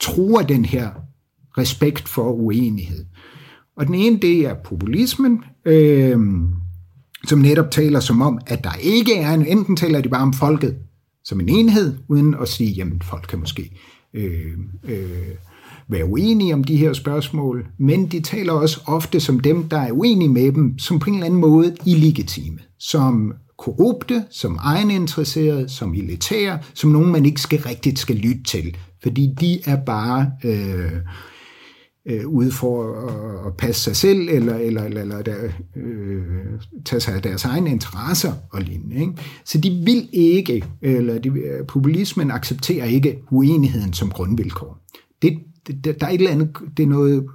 truer 0.00 0.42
den 0.42 0.64
her 0.64 0.90
respekt 1.58 2.08
for 2.08 2.32
uenighed. 2.32 3.04
Og 3.76 3.86
den 3.86 3.94
ene, 3.94 4.18
det 4.18 4.46
er 4.46 4.54
populismen, 4.64 5.44
øh, 5.64 6.18
som 7.26 7.38
netop 7.38 7.70
taler 7.70 8.00
som 8.00 8.22
om, 8.22 8.38
at 8.46 8.64
der 8.64 8.74
ikke 8.82 9.16
er 9.16 9.34
en, 9.34 9.46
enten 9.46 9.76
taler 9.76 10.00
de 10.00 10.08
bare 10.08 10.22
om 10.22 10.32
folket 10.32 10.76
som 11.24 11.40
en 11.40 11.48
enhed, 11.48 11.98
uden 12.08 12.34
at 12.40 12.48
sige, 12.48 12.70
jamen 12.70 13.02
folk 13.02 13.26
kan 13.28 13.38
måske 13.38 13.70
øh, 14.14 14.52
øh, 14.84 15.34
være 15.88 16.04
uenige 16.04 16.54
om 16.54 16.64
de 16.64 16.76
her 16.76 16.92
spørgsmål, 16.92 17.66
men 17.78 18.06
de 18.06 18.20
taler 18.20 18.52
også 18.52 18.80
ofte 18.86 19.20
som 19.20 19.40
dem, 19.40 19.68
der 19.68 19.78
er 19.78 19.92
uenige 19.92 20.28
med 20.28 20.52
dem, 20.52 20.78
som 20.78 20.98
på 20.98 21.10
en 21.10 21.14
eller 21.14 21.26
anden 21.26 21.40
måde 21.40 21.76
illegitime, 21.86 22.58
som 22.78 23.32
korrupte, 23.58 24.24
som 24.30 24.58
egeninteresserede, 24.60 25.68
som 25.68 25.88
militære, 25.88 26.58
som 26.74 26.90
nogen, 26.90 27.12
man 27.12 27.26
ikke 27.26 27.40
skal 27.40 27.60
rigtigt 27.60 27.98
skal 27.98 28.16
lytte 28.16 28.42
til, 28.42 28.76
fordi 29.02 29.34
de 29.40 29.60
er 29.64 29.84
bare 29.84 30.30
øh, 30.44 30.92
øh, 32.08 32.28
ude 32.28 32.52
for 32.52 32.94
at, 33.08 33.46
at 33.46 33.56
passe 33.56 33.82
sig 33.82 33.96
selv, 33.96 34.28
eller, 34.28 34.54
eller, 34.54 34.82
eller, 34.82 35.00
eller 35.00 35.22
der, 35.22 35.36
øh, 35.76 36.22
tage 36.84 37.00
sig 37.00 37.14
af 37.14 37.22
deres 37.22 37.44
egne 37.44 37.70
interesser 37.70 38.32
og 38.52 38.62
lignende. 38.62 38.96
Ikke? 39.00 39.12
Så 39.44 39.58
de 39.58 39.70
vil 39.84 40.08
ikke, 40.12 40.64
eller 40.82 41.18
de, 41.18 41.28
øh, 41.28 41.66
populismen 41.66 42.30
accepterer 42.30 42.84
ikke 42.84 43.18
uenigheden 43.30 43.92
som 43.92 44.10
grundvilkår. 44.10 44.78
Det, 45.22 45.38
det, 45.66 46.00
der 46.00 46.06
er 46.06 46.10
et 46.10 46.18
eller 46.18 46.30
andet, 46.30 46.56
det 46.76 46.82
er 46.82 46.86
noget 46.86 47.26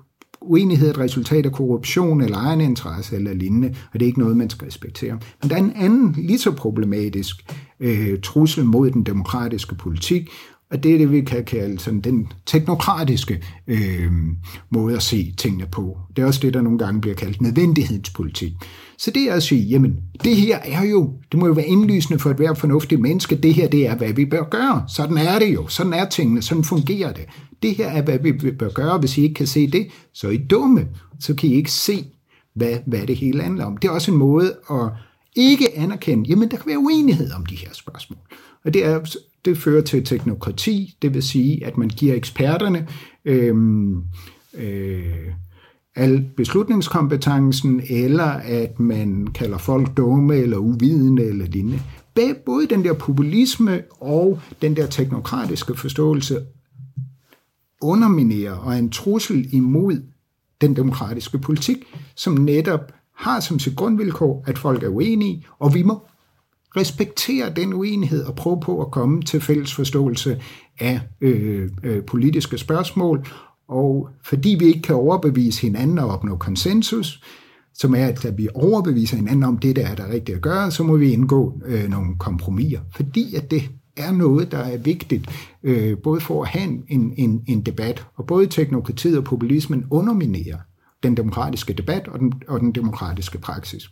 uenighed 0.42 0.90
et 0.90 0.98
resultat 0.98 1.46
af 1.46 1.52
korruption 1.52 2.22
eller 2.22 2.38
egeninteresse 2.38 3.16
eller 3.16 3.34
lignende, 3.34 3.68
og 3.68 4.00
det 4.00 4.02
er 4.02 4.08
ikke 4.08 4.20
noget, 4.20 4.38
man 4.38 4.50
skal 4.50 4.66
respektere. 4.66 5.20
Men 5.42 5.50
der 5.50 5.56
er 5.56 5.60
en 5.60 5.74
anden 5.76 6.16
lige 6.18 6.40
så 6.40 6.52
problematisk 6.52 7.52
øh, 7.80 8.20
trussel 8.24 8.66
mod 8.66 8.92
den 8.92 9.04
demokratiske 9.04 9.76
politik, 9.76 10.30
og 10.74 10.84
det 10.84 10.94
er 10.94 10.98
det, 10.98 11.12
vi 11.12 11.22
kan 11.22 11.44
kalde 11.44 11.80
sådan 11.80 12.02
den 12.02 12.28
teknokratiske 12.46 13.44
øh, 13.68 14.12
måde 14.70 14.96
at 14.96 15.04
se 15.04 15.34
tingene 15.38 15.66
på. 15.72 15.98
Det 16.16 16.22
er 16.22 16.26
også 16.26 16.40
det, 16.44 16.54
der 16.54 16.62
nogle 16.62 16.78
gange 16.78 17.02
bliver 17.02 17.16
kaldt 17.16 17.42
nødvendighedspolitik. 17.42 18.54
Så 18.98 19.12
det 19.12 19.30
er 19.30 19.34
at 19.34 19.44
sige, 19.44 19.62
jamen, 19.62 19.96
det 20.24 20.36
her 20.36 20.60
er 20.64 20.84
jo, 20.84 21.14
det 21.32 21.40
må 21.40 21.48
jo 21.48 21.54
være 21.54 21.68
indlysende 21.68 22.20
for 22.20 22.30
et 22.30 22.36
hver 22.36 22.54
fornuftigt 22.54 23.02
menneske, 23.02 23.36
det 23.36 23.54
her, 23.54 23.68
det 23.68 23.88
er, 23.88 23.96
hvad 23.96 24.14
vi 24.14 24.26
bør 24.26 24.44
gøre. 24.50 24.84
Sådan 24.88 25.18
er 25.18 25.40
det 25.40 25.54
jo, 25.54 25.68
sådan 25.68 25.94
er 25.94 26.10
tingene, 26.10 26.42
sådan 26.42 26.64
fungerer 26.64 27.14
det. 27.14 27.26
Det 27.64 27.76
her 27.76 27.88
er, 27.88 28.02
hvad 28.02 28.20
vi 28.20 28.32
bør 28.32 28.70
gøre, 28.70 28.98
hvis 28.98 29.18
I 29.18 29.22
ikke 29.22 29.36
kan 29.36 29.48
se 29.48 29.68
det, 29.68 29.88
så 30.14 30.28
er 30.28 30.32
I 30.32 30.38
dumme, 30.38 30.88
så 31.20 31.36
kan 31.36 31.50
I 31.50 31.54
ikke 31.54 31.72
se, 31.72 32.06
hvad, 32.56 32.78
hvad 32.86 33.08
det 33.08 33.16
hele 33.16 33.42
handler 33.42 33.66
om. 33.66 33.78
Det 33.78 33.88
er 33.88 33.92
også 33.92 34.12
en 34.12 34.18
måde 34.18 34.54
at 34.72 34.90
ikke 35.36 35.78
anerkende, 35.78 36.30
jamen 36.30 36.52
der 36.52 36.58
kan 36.58 36.68
være 36.68 36.80
uenighed 36.80 37.32
om 37.32 37.46
de 37.46 37.56
her 37.56 37.74
spørgsmål. 37.74 38.20
Og 38.66 38.74
det 38.74 38.86
er 38.86 39.16
det 39.46 39.58
fører 39.58 39.82
til 39.82 40.06
teknokrati, 40.06 40.98
det 41.02 41.14
vil 41.14 41.24
sige, 41.24 41.66
at 41.66 41.78
man 41.78 41.90
giver 41.90 42.16
eksperterne 42.16 42.88
øh, 43.26 43.56
øh, 44.54 45.28
al 45.96 46.26
beslutningskompetencen, 46.38 47.82
eller 47.90 48.24
at 48.34 48.80
man 48.80 49.28
kalder 49.28 49.58
folk 49.58 49.98
dumme 49.98 50.36
eller 50.36 50.58
uvidende 50.58 51.24
eller 51.24 51.46
lignende. 51.46 51.80
Både 52.46 52.68
den 52.68 52.84
der 52.84 52.94
populisme 52.94 53.82
og 54.00 54.40
den 54.62 54.76
der 54.76 54.88
teknokratiske 54.88 55.76
forståelse 55.76 56.40
underminerer 57.82 58.54
og 58.54 58.74
er 58.74 58.78
en 58.78 58.90
trussel 58.90 59.50
imod 59.52 60.02
den 60.62 60.76
demokratiske 60.76 61.38
politik, 61.38 61.78
som 62.16 62.34
netop 62.34 62.92
har 63.24 63.40
som 63.40 63.60
sit 63.60 63.76
grundvilkår, 63.76 64.44
at 64.48 64.58
folk 64.58 64.84
er 64.84 64.90
uenige, 64.90 65.46
og 65.60 65.74
vi 65.74 65.84
må 65.84 66.02
respektere 66.78 67.54
den 67.56 67.74
uenighed 67.74 68.24
og 68.24 68.36
prøve 68.36 68.60
på 68.60 68.82
at 68.82 68.92
komme 68.92 69.22
til 69.22 69.42
fælles 69.42 69.74
forståelse 69.74 70.42
af 70.80 71.02
øh, 71.22 71.70
øh, 71.84 72.04
politiske 72.04 72.58
spørgsmål. 72.58 73.28
Og 73.68 74.10
fordi 74.24 74.56
vi 74.60 74.66
ikke 74.66 74.82
kan 74.82 74.96
overbevise 74.96 75.62
hinanden 75.62 76.00
og 76.00 76.10
opnå 76.10 76.36
konsensus, 76.36 77.24
som 77.74 77.96
er, 77.96 78.08
at 78.08 78.38
vi 78.38 78.48
overbeviser 78.54 79.16
hinanden 79.16 79.44
om 79.44 79.58
det, 79.58 79.76
der 79.76 79.88
er 79.88 79.96
der 79.96 80.12
rigtigt 80.12 80.36
at 80.36 80.42
gøre, 80.42 80.72
så 80.72 80.84
må 80.84 80.98
vi 80.98 81.12
indgå 81.12 81.62
øh, 81.66 81.90
nogle 81.90 82.18
kompromiser. 82.20 82.80
Fordi 82.96 83.36
at 83.36 83.52
det 83.52 83.64
er 83.98 84.12
noget, 84.12 84.52
der 84.52 84.58
er 84.58 84.78
vigtigt, 84.78 85.30
øh, 85.64 85.98
både 85.98 86.22
for 86.22 86.44
at 86.44 86.50
have 86.50 86.82
en, 86.88 87.14
en, 87.18 87.44
en 87.48 87.62
debat, 87.62 88.06
og 88.16 88.26
både 88.26 88.48
teknokratiet 88.48 89.18
og 89.18 89.24
populismen 89.24 89.86
underminerer 89.92 90.58
den 91.04 91.18
demokratiske 91.18 91.74
debat 91.74 92.08
og 92.08 92.20
den, 92.20 92.34
og 92.48 92.60
den 92.60 92.72
demokratiske 92.72 93.38
praksis. 93.38 93.90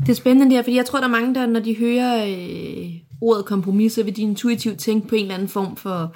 Det 0.00 0.08
er 0.08 0.14
spændende 0.14 0.44
det 0.46 0.52
her, 0.52 0.62
fordi 0.62 0.76
jeg 0.76 0.86
tror, 0.86 0.98
der 0.98 1.06
er 1.06 1.10
mange, 1.10 1.34
der 1.34 1.46
når 1.46 1.60
de 1.60 1.76
hører 1.76 2.26
øh, 2.26 2.90
ordet 3.20 3.44
kompromis, 3.44 3.92
så 3.92 4.02
vil 4.02 4.16
de 4.16 4.22
intuitivt 4.22 4.78
tænke 4.78 5.08
på 5.08 5.14
en 5.14 5.22
eller 5.22 5.34
anden 5.34 5.48
form 5.48 5.76
for 5.76 6.14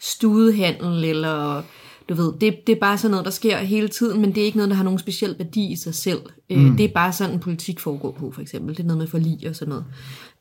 studehandel, 0.00 1.04
eller 1.04 1.62
du 2.08 2.14
ved, 2.14 2.32
det, 2.40 2.66
det 2.66 2.76
er 2.76 2.80
bare 2.80 2.98
sådan 2.98 3.10
noget, 3.10 3.24
der 3.24 3.30
sker 3.30 3.58
hele 3.58 3.88
tiden, 3.88 4.20
men 4.20 4.34
det 4.34 4.40
er 4.40 4.44
ikke 4.44 4.58
noget, 4.58 4.70
der 4.70 4.76
har 4.76 4.84
nogen 4.84 4.98
speciel 4.98 5.34
værdi 5.38 5.72
i 5.72 5.76
sig 5.76 5.94
selv. 5.94 6.20
Øh, 6.50 6.58
mm. 6.58 6.76
Det 6.76 6.84
er 6.84 6.92
bare 6.94 7.12
sådan, 7.12 7.40
politik 7.40 7.80
foregår 7.80 8.10
på, 8.10 8.30
for 8.30 8.40
eksempel. 8.40 8.76
Det 8.76 8.82
er 8.82 8.86
noget 8.86 8.98
med 8.98 9.06
forlig 9.06 9.48
og 9.48 9.56
sådan 9.56 9.68
noget. 9.68 9.84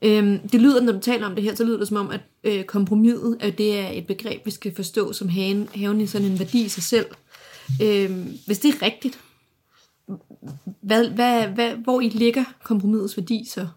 Øhm, 0.02 0.50
det 0.52 0.62
lyder, 0.62 0.82
når 0.82 0.92
du 0.92 1.00
taler 1.00 1.28
om 1.28 1.36
det 1.36 1.44
her, 1.44 1.56
så 1.56 1.64
lyder 1.64 1.78
det 1.78 1.88
som 1.88 1.98
om, 1.98 2.10
at 2.12 2.22
øh, 2.44 2.64
kompromiset, 2.64 3.38
at 3.40 3.58
det 3.58 3.80
er 3.80 3.90
et 3.90 4.08
begreb, 4.08 4.46
vi 4.46 4.52
skal 4.52 4.76
forstå 4.76 5.14
som 5.14 5.30
haven, 5.30 6.02
i 6.02 6.06
sådan 6.06 6.28
en 6.28 6.40
værdi 6.40 6.66
i 6.66 6.70
sig 6.70 6.84
selv. 6.84 7.06
Øhm, 7.82 8.38
hvis 8.46 8.60
det 8.60 8.70
er 8.70 8.82
rigtigt, 8.82 9.20
hvad, 10.82 11.10
hvad, 11.10 11.48
hvad, 11.48 11.76
hvor 11.84 12.02
i 12.02 12.10
ligger 12.10 12.44
kompromisets 12.64 13.18
værdi 13.18 13.48
så? 13.50 13.68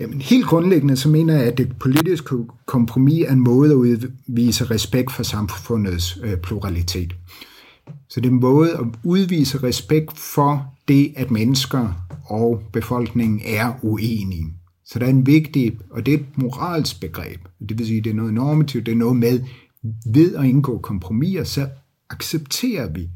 Jamen, 0.00 0.20
helt 0.20 0.46
grundlæggende 0.46 0.96
så 0.96 1.08
mener 1.08 1.34
jeg, 1.34 1.44
at 1.44 1.58
det 1.58 1.78
politiske 1.78 2.36
kompromis 2.66 3.24
er 3.28 3.32
en 3.32 3.40
måde 3.40 3.70
at 3.70 3.76
udvise 3.76 4.64
respekt 4.64 5.12
for 5.12 5.22
samfundets 5.22 6.18
øh, 6.22 6.36
pluralitet. 6.36 7.12
Så 8.08 8.20
det 8.20 8.28
er 8.28 8.32
en 8.32 8.40
måde 8.40 8.72
at 8.72 8.86
udvise 9.04 9.62
respekt 9.62 10.18
for 10.18 10.74
det, 10.88 11.12
at 11.16 11.30
mennesker 11.30 12.06
og 12.24 12.62
befolkningen 12.72 13.40
er 13.44 13.72
uenige. 13.82 14.46
Så 14.84 14.98
der 14.98 15.06
er 15.06 15.10
en 15.10 15.26
vigtig, 15.26 15.78
og 15.90 16.06
det 16.06 16.14
er 16.14 16.18
et 16.18 16.26
moralsk 16.38 17.00
begreb. 17.00 17.40
Det 17.68 17.78
vil 17.78 17.86
sige, 17.86 18.00
det 18.00 18.10
er 18.10 18.14
noget 18.14 18.34
normativt, 18.34 18.86
det 18.86 18.92
er 18.92 18.96
noget 18.96 19.16
med, 19.16 19.40
ved 20.12 20.34
at 20.34 20.44
indgå 20.44 20.78
kompromiser, 20.78 21.44
så 21.44 21.68
accepterer 22.10 22.92
vi, 22.92 23.08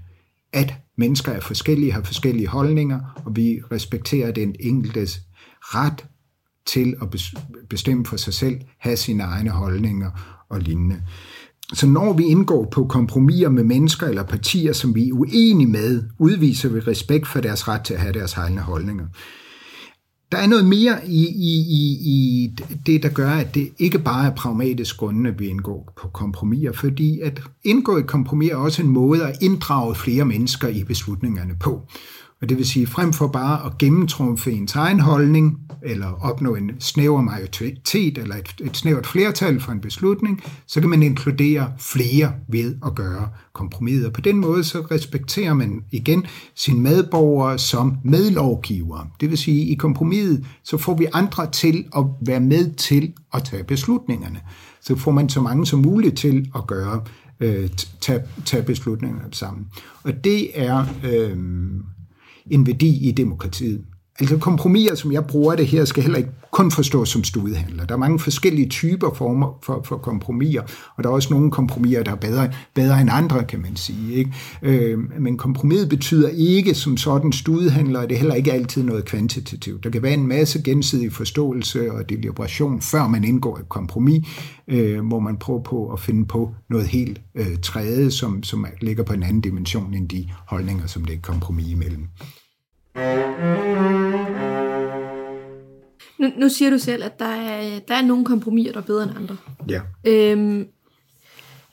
at 0.53 0.75
mennesker 0.99 1.33
er 1.33 1.41
forskellige, 1.41 1.93
har 1.93 2.03
forskellige 2.03 2.49
holdninger, 2.49 3.23
og 3.25 3.37
vi 3.37 3.61
respekterer 3.73 4.33
den 4.33 4.55
enkeltes 4.61 5.21
ret 5.61 6.05
til 6.67 6.95
at 7.03 7.09
bestemme 7.71 8.07
for 8.07 8.17
sig 8.17 8.35
selv, 8.35 8.61
have 8.79 8.97
sine 8.97 9.23
egne 9.23 9.51
holdninger 9.51 10.11
og 10.51 10.61
lignende. 10.61 11.03
Så 11.73 11.87
når 11.87 12.13
vi 12.13 12.25
indgår 12.25 12.69
på 12.73 12.87
kompromiser 12.87 13.49
med 13.49 13.65
mennesker 13.65 14.07
eller 14.07 14.23
partier, 14.23 14.73
som 14.73 14.95
vi 14.95 15.09
er 15.09 15.13
uenige 15.13 15.67
med, 15.67 16.03
udviser 16.19 16.69
vi 16.69 16.81
respekt 16.81 17.27
for 17.27 17.41
deres 17.41 17.69
ret 17.69 17.85
til 17.85 17.95
at 17.95 18.01
have 18.01 18.13
deres 18.13 18.35
egne 18.35 18.61
holdninger. 18.61 19.07
Der 20.33 20.39
er 20.39 20.47
noget 20.47 20.65
mere 20.65 21.07
i, 21.07 21.27
i, 21.27 21.55
i, 21.69 21.99
i 22.03 22.51
det, 22.87 23.03
der 23.03 23.09
gør, 23.09 23.31
at 23.31 23.55
det 23.55 23.73
ikke 23.79 23.99
bare 23.99 24.27
er 24.27 24.35
pragmatisk 24.35 24.97
grundene, 24.97 25.29
at 25.29 25.41
vi 25.41 25.47
indgår 25.47 25.93
på 25.97 26.09
kompromiser, 26.09 26.73
fordi 26.73 27.21
at 27.21 27.41
indgå 27.65 27.99
i 27.99 28.03
kompromis 28.03 28.51
er 28.51 28.57
også 28.57 28.83
en 28.83 28.89
måde 28.89 29.27
at 29.27 29.37
inddrage 29.43 29.95
flere 29.95 30.25
mennesker 30.25 30.69
i 30.69 30.85
beslutningerne 30.85 31.55
på. 31.61 31.89
Og 32.45 32.49
det 32.49 32.59
vil 32.59 32.67
sige, 32.67 32.87
frem 32.87 33.13
for 33.13 33.27
bare 33.27 33.67
at 33.67 33.79
gennemtrumfe 33.79 34.53
ens 34.53 34.75
egen 34.75 35.01
holdning, 35.01 35.59
eller 35.83 36.07
opnå 36.07 36.55
en 36.55 36.71
snæver 36.79 37.23
majoritet, 37.23 38.19
eller 38.19 38.37
et, 38.37 38.55
et 38.61 38.77
snævert 38.77 39.07
flertal 39.07 39.61
for 39.61 39.73
en 39.73 39.81
beslutning, 39.81 40.43
så 40.67 40.81
kan 40.81 40.91
man 40.91 41.03
inkludere 41.03 41.73
flere 41.79 42.33
ved 42.49 42.77
at 42.87 42.95
gøre 42.95 43.29
kompromiser. 43.53 44.11
På 44.11 44.21
den 44.21 44.39
måde 44.39 44.65
så 44.65 44.81
respekterer 44.81 45.55
man 45.55 45.85
igen 45.91 46.27
sine 46.55 46.81
medborgere 46.81 47.59
som 47.59 47.97
medlovgivere. 48.05 49.07
Det 49.21 49.31
vil 49.31 49.39
sige, 49.39 49.67
i 49.67 49.75
kompromiset 49.75 50.47
så 50.65 50.77
får 50.77 50.95
vi 50.95 51.07
andre 51.13 51.51
til 51.51 51.85
at 51.97 52.05
være 52.27 52.41
med 52.41 52.75
til 52.75 53.13
at 53.35 53.45
tage 53.45 53.65
beslutningerne. 53.65 54.41
Så 54.81 54.97
får 54.97 55.11
man 55.11 55.29
så 55.29 55.41
mange 55.41 55.67
som 55.67 55.79
muligt 55.79 56.17
til 56.17 56.51
at 56.57 56.67
gøre 56.67 57.03
øh, 57.41 57.71
tage, 58.01 58.23
tage 58.45 58.63
beslutningerne 58.63 59.35
sammen. 59.35 59.67
Og 60.03 60.25
det 60.25 60.61
er 60.61 60.87
øh, 61.05 61.37
en 62.51 62.67
værdi 62.67 63.09
i 63.09 63.13
demokratiet. 63.13 63.85
Altså 64.21 64.37
kompromiser, 64.39 64.95
som 64.95 65.13
jeg 65.13 65.25
bruger 65.25 65.55
det 65.55 65.67
her, 65.67 65.85
skal 65.85 66.03
heller 66.03 66.19
ikke 66.19 66.31
kun 66.51 66.71
forstås 66.71 67.09
som 67.09 67.25
studehandler. 67.25 67.85
Der 67.85 67.95
er 67.95 67.99
mange 67.99 68.19
forskellige 68.19 68.69
typer 68.69 69.15
former 69.15 69.59
for, 69.63 69.83
for 69.85 69.97
kompromiser, 69.97 70.63
og 70.97 71.05
der 71.05 71.11
er 71.11 71.15
også 71.15 71.35
nogle 71.35 71.51
kompromiser, 71.51 72.03
der 72.03 72.11
er 72.13 72.17
bedre, 72.17 72.53
bedre 72.75 73.01
end 73.01 73.11
andre, 73.13 73.45
kan 73.45 73.61
man 73.61 73.77
sige. 73.77 74.15
Ikke? 74.15 74.33
Øh, 74.63 74.99
men 75.21 75.37
kompromis 75.37 75.87
betyder 75.91 76.29
ikke 76.29 76.75
som 76.75 76.97
sådan 76.97 77.33
studehandler, 77.33 78.01
og 78.01 78.09
det 78.09 78.15
er 78.15 78.19
heller 78.19 78.35
ikke 78.35 78.53
altid 78.53 78.83
noget 78.83 79.05
kvantitativt. 79.05 79.85
Der 79.85 79.91
kan 79.91 80.03
være 80.03 80.15
en 80.15 80.27
masse 80.27 80.63
gensidig 80.63 81.13
forståelse 81.13 81.93
og 81.93 82.09
deliberation, 82.09 82.81
før 82.81 83.09
man 83.09 83.25
indgår 83.25 83.59
et 83.59 83.69
kompromis, 83.69 84.29
øh, 84.69 85.07
hvor 85.07 85.19
man 85.21 85.37
prøver 85.37 85.63
på 85.63 85.89
at 85.93 86.01
finde 86.01 86.25
på 86.27 86.55
noget 86.71 86.87
helt 86.87 87.21
øh, 87.35 87.59
tredje, 87.63 88.11
som, 88.11 88.43
som 88.43 88.67
ligger 88.81 89.03
på 89.03 89.13
en 89.13 89.23
anden 89.23 89.41
dimension 89.41 89.95
end 89.95 90.09
de 90.09 90.29
holdninger, 90.47 90.87
som 90.87 91.05
det 91.05 91.13
er 91.13 91.17
et 91.17 91.23
kompromis 91.23 91.69
imellem. 91.69 92.09
Nu, 96.19 96.31
nu 96.39 96.49
siger 96.49 96.71
du 96.71 96.79
selv, 96.79 97.05
at 97.05 97.19
der 97.19 97.25
er, 97.25 97.79
der 97.89 97.95
er 97.95 98.03
nogle 98.03 98.25
kompromiser, 98.25 98.73
der 98.73 98.81
er 98.81 98.85
bedre 98.85 99.03
end 99.03 99.13
andre. 99.17 99.37
Ja. 99.69 99.81
Øhm, 100.05 100.67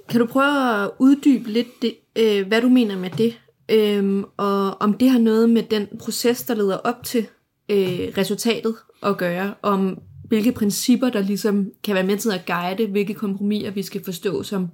kan 0.10 0.20
du 0.20 0.26
prøve 0.26 0.84
at 0.84 0.90
uddybe 1.00 1.50
lidt, 1.50 1.82
det, 1.82 1.96
øh, 2.16 2.48
hvad 2.48 2.62
du 2.62 2.70
mener 2.70 2.98
med 2.98 3.10
det? 3.10 3.40
Øhm, 3.70 4.24
og 4.38 4.82
om 4.82 4.94
det 4.94 5.10
har 5.10 5.20
noget 5.20 5.50
med 5.50 5.64
den 5.64 5.88
proces, 6.00 6.44
der 6.44 6.56
leder 6.56 6.78
op 6.78 7.04
til 7.04 7.28
øh, 7.70 8.12
resultatet 8.18 8.76
at 9.04 9.18
gøre, 9.18 9.54
om 9.62 10.00
hvilke 10.28 10.52
principper, 10.52 11.10
der 11.10 11.22
ligesom 11.22 11.72
kan 11.84 11.96
være 11.96 12.04
med 12.06 12.18
til 12.18 12.32
at 12.32 12.46
guide, 12.46 12.92
hvilke 12.92 13.14
kompromiser 13.14 13.72
vi 13.72 13.84
skal 13.84 14.04
forstå 14.06 14.44
som 14.44 14.68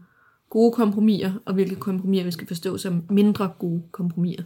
gode 0.49 0.71
kompromiser, 0.71 1.32
og 1.45 1.53
hvilke 1.53 1.75
kompromiser 1.75 2.25
vi 2.25 2.32
skal 2.32 2.47
forstå 2.47 2.77
som 2.77 3.03
mindre 3.10 3.49
gode 3.60 3.82
kompromiser. 3.91 4.43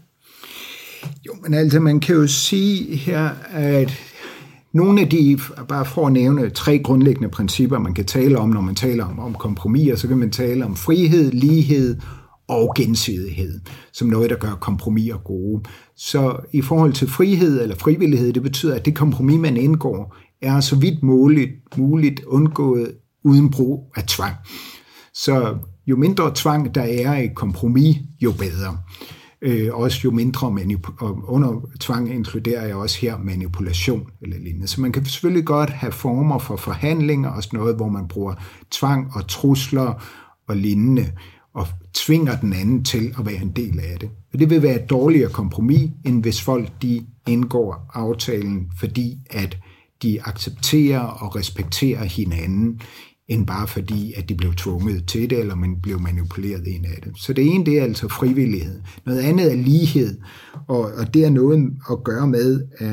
Jo, 1.27 1.33
men 1.43 1.53
altså 1.53 1.79
man 1.79 1.99
kan 1.99 2.15
jo 2.15 2.27
sige 2.27 2.95
her, 2.95 3.29
at 3.49 4.10
nogle 4.73 5.01
af 5.01 5.09
de, 5.09 5.39
bare 5.67 5.85
for 5.85 6.07
at 6.07 6.13
nævne 6.13 6.49
tre 6.49 6.79
grundlæggende 6.79 7.29
principper, 7.29 7.79
man 7.79 7.93
kan 7.93 8.05
tale 8.05 8.37
om, 8.37 8.49
når 8.49 8.61
man 8.61 8.75
taler 8.75 9.05
om, 9.05 9.19
om 9.19 9.33
kompromiser, 9.33 9.95
så 9.95 10.07
kan 10.07 10.17
man 10.17 10.31
tale 10.31 10.65
om 10.65 10.75
frihed, 10.75 11.31
lighed 11.31 11.95
og 12.47 12.73
gensidighed, 12.77 13.59
som 13.93 14.07
noget, 14.07 14.29
der 14.29 14.35
gør 14.35 14.57
kompromiser 14.61 15.17
gode. 15.17 15.63
Så 15.95 16.35
i 16.53 16.61
forhold 16.61 16.93
til 16.93 17.09
frihed 17.09 17.61
eller 17.61 17.75
frivillighed, 17.75 18.33
det 18.33 18.43
betyder, 18.43 18.75
at 18.75 18.85
det 18.85 18.95
kompromis, 18.95 19.39
man 19.39 19.57
indgår, 19.57 20.15
er 20.41 20.59
så 20.59 20.75
vidt 20.75 21.03
muligt, 21.03 21.51
muligt 21.77 22.23
undgået 22.23 22.91
uden 23.23 23.51
brug 23.51 23.91
af 23.95 24.03
tvang. 24.03 24.35
Så 25.13 25.55
jo 25.87 25.95
mindre 25.95 26.31
tvang 26.35 26.75
der 26.75 26.81
er 26.81 27.17
i 27.17 27.27
kompromis, 27.35 27.95
jo 28.21 28.31
bedre. 28.31 28.77
Øh, 29.41 29.69
også 29.73 29.99
jo 30.03 30.11
mindre 30.11 30.51
manip- 30.51 31.01
og 31.01 31.23
under 31.27 31.61
tvang 31.79 32.13
inkluderer 32.13 32.65
jeg 32.65 32.75
også 32.75 32.97
her 33.01 33.17
manipulation 33.17 34.07
eller 34.21 34.37
lignende. 34.39 34.67
Så 34.67 34.81
man 34.81 34.91
kan 34.91 35.05
selvfølgelig 35.05 35.45
godt 35.45 35.69
have 35.69 35.91
former 35.91 36.39
for 36.39 36.55
forhandlinger, 36.55 37.29
og 37.29 37.43
sådan 37.43 37.59
noget, 37.59 37.75
hvor 37.75 37.89
man 37.89 38.07
bruger 38.07 38.33
tvang 38.71 39.11
og 39.15 39.27
trusler 39.27 40.03
og 40.47 40.55
lignende, 40.55 41.11
og 41.53 41.67
tvinger 41.93 42.35
den 42.35 42.53
anden 42.53 42.83
til 42.83 43.15
at 43.19 43.25
være 43.25 43.41
en 43.41 43.51
del 43.51 43.79
af 43.79 43.99
det. 43.99 44.09
Og 44.33 44.39
det 44.39 44.49
vil 44.49 44.63
være 44.63 44.83
et 44.83 44.89
dårligere 44.89 45.31
kompromis, 45.31 45.91
end 46.05 46.21
hvis 46.21 46.41
folk 46.41 46.69
de 46.81 47.05
indgår 47.27 47.91
aftalen, 47.93 48.71
fordi 48.79 49.17
at 49.29 49.57
de 50.03 50.19
accepterer 50.25 50.99
og 50.99 51.35
respekterer 51.35 52.03
hinanden 52.03 52.81
end 53.31 53.47
bare 53.47 53.67
fordi, 53.67 54.13
at 54.17 54.29
de 54.29 54.35
blev 54.35 54.53
tvunget 54.53 55.05
til 55.05 55.29
det, 55.29 55.39
eller 55.39 55.55
man 55.55 55.75
blev 55.83 55.99
manipuleret 55.99 56.67
ind 56.67 56.85
af 56.85 57.01
det. 57.03 57.11
Så 57.15 57.33
det 57.33 57.45
ene, 57.45 57.65
det 57.65 57.79
er 57.79 57.83
altså 57.83 58.07
frivillighed. 58.07 58.81
Noget 59.05 59.19
andet 59.19 59.51
er 59.51 59.55
lighed, 59.55 60.17
og, 60.67 60.79
og 60.79 61.13
det 61.13 61.25
er 61.25 61.29
noget 61.29 61.71
at 61.91 62.03
gøre 62.03 62.27
med, 62.27 62.67
øh, 62.81 62.87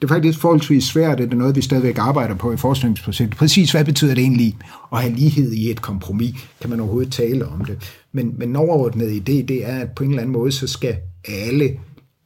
det 0.00 0.04
er 0.04 0.08
faktisk 0.08 0.38
forholdsvis 0.38 0.84
svært, 0.84 1.18
det 1.18 1.32
er 1.32 1.36
noget, 1.36 1.56
vi 1.56 1.62
stadigvæk 1.62 1.98
arbejder 1.98 2.34
på 2.34 2.52
i 2.52 2.56
forskningsprojektet. 2.56 3.38
Præcis, 3.38 3.72
hvad 3.72 3.84
betyder 3.84 4.14
det 4.14 4.22
egentlig 4.22 4.56
at 4.92 5.02
have 5.02 5.14
lighed 5.14 5.52
i 5.52 5.70
et 5.70 5.82
kompromis? 5.82 6.34
Kan 6.60 6.70
man 6.70 6.80
overhovedet 6.80 7.12
tale 7.12 7.46
om 7.46 7.64
det? 7.64 7.78
Men, 8.12 8.34
men 8.38 8.56
overordnet 8.56 9.10
idé, 9.10 9.46
det 9.46 9.68
er, 9.68 9.78
at 9.78 9.90
på 9.90 10.04
en 10.04 10.10
eller 10.10 10.22
anden 10.22 10.32
måde, 10.32 10.52
så 10.52 10.66
skal 10.66 10.96
alle 11.28 11.76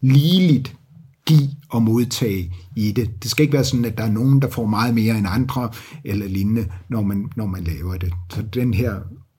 ligeligt 0.01 0.75
give 1.27 1.49
og 1.73 1.83
modtage 1.83 2.55
i 2.77 2.93
det. 2.93 3.11
Det 3.23 3.31
skal 3.31 3.43
ikke 3.43 3.53
være 3.53 3.65
sådan, 3.65 3.85
at 3.85 3.99
der 3.99 4.05
er 4.05 4.11
nogen, 4.11 4.43
der 4.43 4.51
får 4.51 4.67
meget 4.67 4.95
mere 4.95 5.19
end 5.19 5.27
andre, 5.31 5.71
eller 6.05 6.27
lignende, 6.27 6.67
når 6.89 7.03
man, 7.03 7.31
når 7.37 7.47
man 7.47 7.65
laver 7.65 7.97
det. 7.97 8.13
Så 8.31 8.43
den 8.43 8.75
her 8.75 8.95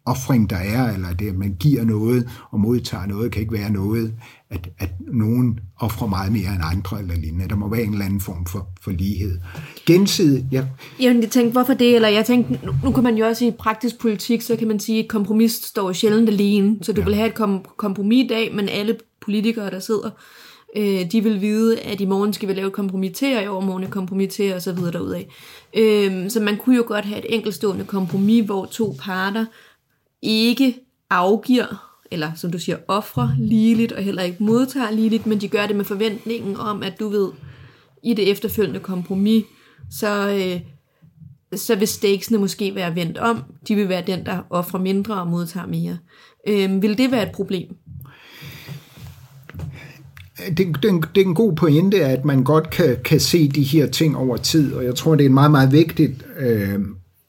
offring, 0.05 0.49
der 0.49 0.55
er, 0.55 0.93
eller 0.93 1.13
det, 1.13 1.29
at 1.29 1.35
man 1.35 1.55
giver 1.59 1.83
noget 1.83 2.29
og 2.51 2.59
modtager 2.59 3.05
noget, 3.05 3.31
kan 3.31 3.41
ikke 3.41 3.53
være 3.53 3.69
noget, 3.69 4.13
at, 4.49 4.69
at 4.79 4.89
nogen 5.13 5.59
offrer 5.79 6.07
meget 6.07 6.31
mere 6.31 6.53
end 6.53 6.61
andre 6.63 6.99
eller 6.99 7.15
lignende. 7.15 7.49
Der 7.49 7.55
må 7.55 7.69
være 7.69 7.83
en 7.83 7.91
eller 7.91 8.05
anden 8.05 8.21
form 8.21 8.45
for, 8.45 8.67
for 8.81 8.91
lighed. 8.91 9.37
Gensidigt, 9.85 10.45
ja. 10.51 10.65
Jeg 10.99 11.29
tænkte, 11.31 11.51
hvorfor 11.51 11.73
det? 11.73 11.95
Eller 11.95 12.07
jeg 12.07 12.25
tænkte, 12.25 12.65
nu, 12.65 12.75
nu 12.83 12.91
kan 12.91 13.03
man 13.03 13.15
jo 13.15 13.25
også 13.25 13.45
i 13.45 13.51
praktisk 13.51 13.99
politik, 13.99 14.41
så 14.41 14.55
kan 14.55 14.67
man 14.67 14.79
sige, 14.79 15.03
at 15.03 15.09
kompromis 15.09 15.51
står 15.51 15.93
sjældent 15.93 16.29
alene. 16.29 16.77
Så 16.81 16.93
du 16.93 17.01
ja. 17.01 17.05
vil 17.05 17.15
have 17.15 17.27
et 17.27 17.35
kom, 17.35 17.65
kompromis 17.77 18.25
i 18.25 18.27
dag, 18.27 18.55
men 18.55 18.69
alle 18.69 18.97
politikere, 19.21 19.69
der 19.69 19.79
sidder, 19.79 20.09
øh, 20.75 21.11
de 21.11 21.23
vil 21.23 21.41
vide, 21.41 21.79
at 21.79 22.01
i 22.01 22.05
morgen 22.05 22.33
skal 22.33 22.49
vi 22.49 22.53
lave 22.53 22.71
kompromitter, 22.71 23.37
og 23.37 23.43
i 23.43 23.47
overmorgen 23.47 23.89
kompromitter, 23.89 24.55
og 24.55 24.61
så 24.61 24.73
videre 24.73 24.91
derudaf. 24.91 25.25
Øh, 25.73 26.29
så 26.29 26.39
man 26.39 26.57
kunne 26.57 26.75
jo 26.75 26.83
godt 26.87 27.05
have 27.05 27.19
et 27.19 27.35
enkeltstående 27.35 27.85
kompromis, 27.85 28.45
hvor 28.45 28.65
to 28.65 28.95
parter 28.99 29.45
ikke 30.21 30.75
afgiver, 31.09 31.99
eller 32.11 32.31
som 32.35 32.51
du 32.51 32.59
siger, 32.59 32.77
offrer 32.87 33.29
ligeligt, 33.39 33.91
og 33.91 34.03
heller 34.03 34.23
ikke 34.23 34.43
modtager 34.43 34.91
ligeligt, 34.91 35.25
men 35.25 35.41
de 35.41 35.47
gør 35.47 35.67
det 35.67 35.75
med 35.75 35.85
forventningen 35.85 36.57
om, 36.57 36.83
at 36.83 36.99
du 36.99 37.09
ved, 37.09 37.29
i 38.03 38.13
det 38.13 38.31
efterfølgende 38.31 38.79
kompromis, 38.79 39.43
så, 39.91 40.29
øh, 40.29 40.61
så 41.59 41.75
vil 41.75 41.87
stakesene 41.87 42.37
måske 42.37 42.75
være 42.75 42.95
vendt 42.95 43.17
om. 43.17 43.43
De 43.67 43.75
vil 43.75 43.89
være 43.89 44.03
den, 44.07 44.25
der 44.25 44.39
offrer 44.49 44.79
mindre 44.79 45.21
og 45.21 45.27
modtager 45.27 45.67
mere. 45.67 45.97
Øh, 46.47 46.81
vil 46.81 46.97
det 46.97 47.11
være 47.11 47.23
et 47.23 47.35
problem? 47.35 47.75
Det, 50.37 50.57
det, 50.57 50.83
det 51.15 51.21
er 51.21 51.25
en 51.25 51.35
god 51.35 51.55
pointe, 51.55 52.05
at 52.05 52.25
man 52.25 52.43
godt 52.43 52.69
kan, 52.69 52.97
kan 53.05 53.19
se 53.19 53.47
de 53.47 53.63
her 53.63 53.87
ting 53.87 54.17
over 54.17 54.37
tid, 54.37 54.73
og 54.73 54.83
jeg 54.83 54.95
tror, 54.95 55.15
det 55.15 55.25
er 55.25 55.29
meget, 55.29 55.51
meget 55.51 55.71
vigtigt 55.71 56.25
øh, 56.39 56.79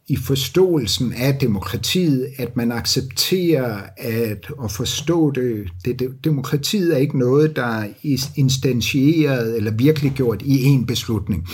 i 0.09 0.17
forståelsen 0.17 1.13
af 1.13 1.35
demokratiet, 1.35 2.29
at 2.39 2.57
man 2.57 2.73
accepterer 2.73 3.81
at, 3.97 4.51
at 4.65 4.71
forstå 4.71 5.31
det. 5.31 5.69
det, 5.85 5.99
det. 5.99 6.25
Demokratiet 6.25 6.95
er 6.95 6.99
ikke 6.99 7.19
noget, 7.19 7.57
der 7.57 7.67
er 7.67 7.89
instantieret 8.37 9.57
eller 9.57 9.71
virkelig 9.71 10.13
gjort 10.13 10.43
i 10.43 10.65
en 10.65 10.87
beslutning. 10.87 11.49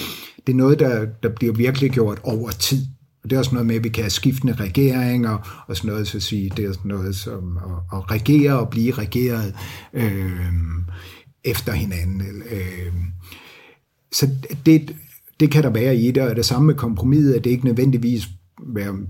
Det 0.47 0.53
er 0.53 0.57
noget, 0.57 0.79
der, 0.79 1.07
der 1.23 1.29
bliver 1.29 1.55
virkelig 1.55 1.91
gjort 1.91 2.21
over 2.23 2.51
tid. 2.51 2.87
Og 3.23 3.31
det 3.31 3.37
er 3.37 3.39
også 3.39 3.53
noget 3.55 3.67
med, 3.67 3.77
at 3.77 3.85
vi 3.85 3.89
kan 3.89 4.03
have 4.03 4.11
skiftende 4.11 4.55
regeringer, 4.55 5.65
og 5.69 5.77
sådan 5.77 5.91
noget, 5.91 6.09
så 6.09 6.17
at 6.17 6.23
sige, 6.23 6.53
det 6.57 6.65
er 6.65 6.73
sådan 6.73 6.89
noget 6.89 7.17
som 7.17 7.57
at, 7.57 7.99
at 7.99 8.11
regere 8.11 8.59
og 8.59 8.69
blive 8.69 8.93
regeret. 8.93 9.55
Øh, 9.95 10.31
efter 11.45 11.73
hinanden. 11.73 12.43
Øh, 12.51 12.93
så 14.13 14.29
det, 14.67 14.97
det 15.41 15.51
kan 15.51 15.63
der 15.63 15.71
være 15.71 15.97
i 15.97 16.11
det, 16.11 16.23
og 16.23 16.37
det 16.37 16.45
samme 16.45 16.67
med 16.67 16.75
kompromis, 16.75 17.27
at 17.27 17.45
det 17.45 17.51
ikke 17.51 17.65
nødvendigvis 17.65 18.29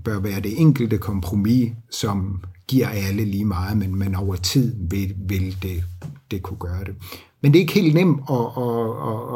bør 0.03 0.19
være 0.19 0.39
det 0.39 0.61
enkelte 0.61 0.97
kompromis, 0.97 1.71
som 1.89 2.43
giver 2.67 2.87
alle 2.87 3.25
lige 3.25 3.45
meget, 3.45 3.77
men, 3.77 3.95
men 3.95 4.15
over 4.15 4.35
tid 4.35 4.75
vil, 4.89 5.15
vil 5.17 5.57
det, 5.61 5.83
det 6.31 6.41
kunne 6.41 6.57
gøre 6.57 6.83
det. 6.83 6.95
Men 7.41 7.53
det 7.53 7.59
er 7.59 7.61
ikke 7.61 7.73
helt 7.73 7.93
nemt 7.93 8.21
at, 8.29 8.45
at, 8.57 8.73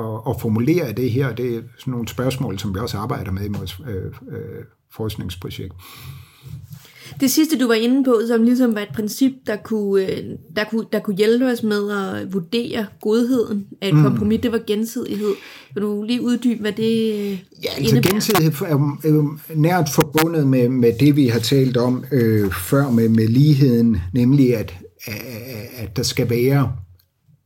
at, 0.05 0.21
at 0.29 0.41
formulere 0.41 0.91
det 0.91 1.11
her. 1.11 1.35
Det 1.35 1.55
er 1.55 1.61
sådan 1.79 1.91
nogle 1.91 2.07
spørgsmål, 2.07 2.59
som 2.59 2.75
vi 2.75 2.79
også 2.79 2.97
arbejder 2.97 3.31
med 3.31 3.45
i 3.45 3.57
vores 3.57 3.79
øh, 3.87 4.05
øh, 4.05 4.63
forskningsprojekt. 4.91 5.73
Det 7.19 7.31
sidste, 7.31 7.57
du 7.57 7.67
var 7.67 7.73
inde 7.73 8.03
på, 8.03 8.21
som 8.27 8.43
ligesom 8.43 8.75
var 8.75 8.81
et 8.81 8.93
princip, 8.93 9.31
der 9.47 9.55
kunne, 9.55 10.07
øh, 10.11 10.23
der 10.55 10.63
kunne, 10.63 10.85
der 10.93 10.99
kunne 10.99 11.15
hjælpe 11.15 11.45
os 11.45 11.63
med 11.63 11.91
at 11.91 12.33
vurdere 12.33 12.85
godheden 13.01 13.65
af 13.81 13.87
et 13.87 13.95
mm. 13.95 14.03
kompromis, 14.03 14.41
det 14.41 14.51
var 14.51 14.61
gensidighed. 14.67 15.33
Vil 15.73 15.83
du 15.83 16.03
lige 16.03 16.21
uddybe, 16.21 16.61
hvad 16.61 16.71
det 16.71 17.13
øh, 17.13 17.31
Ja, 17.63 17.69
altså 17.77 17.95
indebærer? 17.95 18.13
gensidighed 18.13 18.51
er 19.03 19.09
jo 19.09 19.37
nært 19.55 19.89
forbundet 19.89 20.47
med, 20.47 20.69
med 20.69 20.93
det, 20.99 21.15
vi 21.15 21.27
har 21.27 21.39
talt 21.39 21.77
om 21.77 22.05
øh, 22.11 22.51
før 22.51 22.91
med, 22.91 23.09
med 23.09 23.27
ligheden, 23.27 23.97
nemlig 24.13 24.57
at, 24.57 24.75
at 25.77 25.97
der 25.97 26.03
skal 26.03 26.29
være 26.29 26.71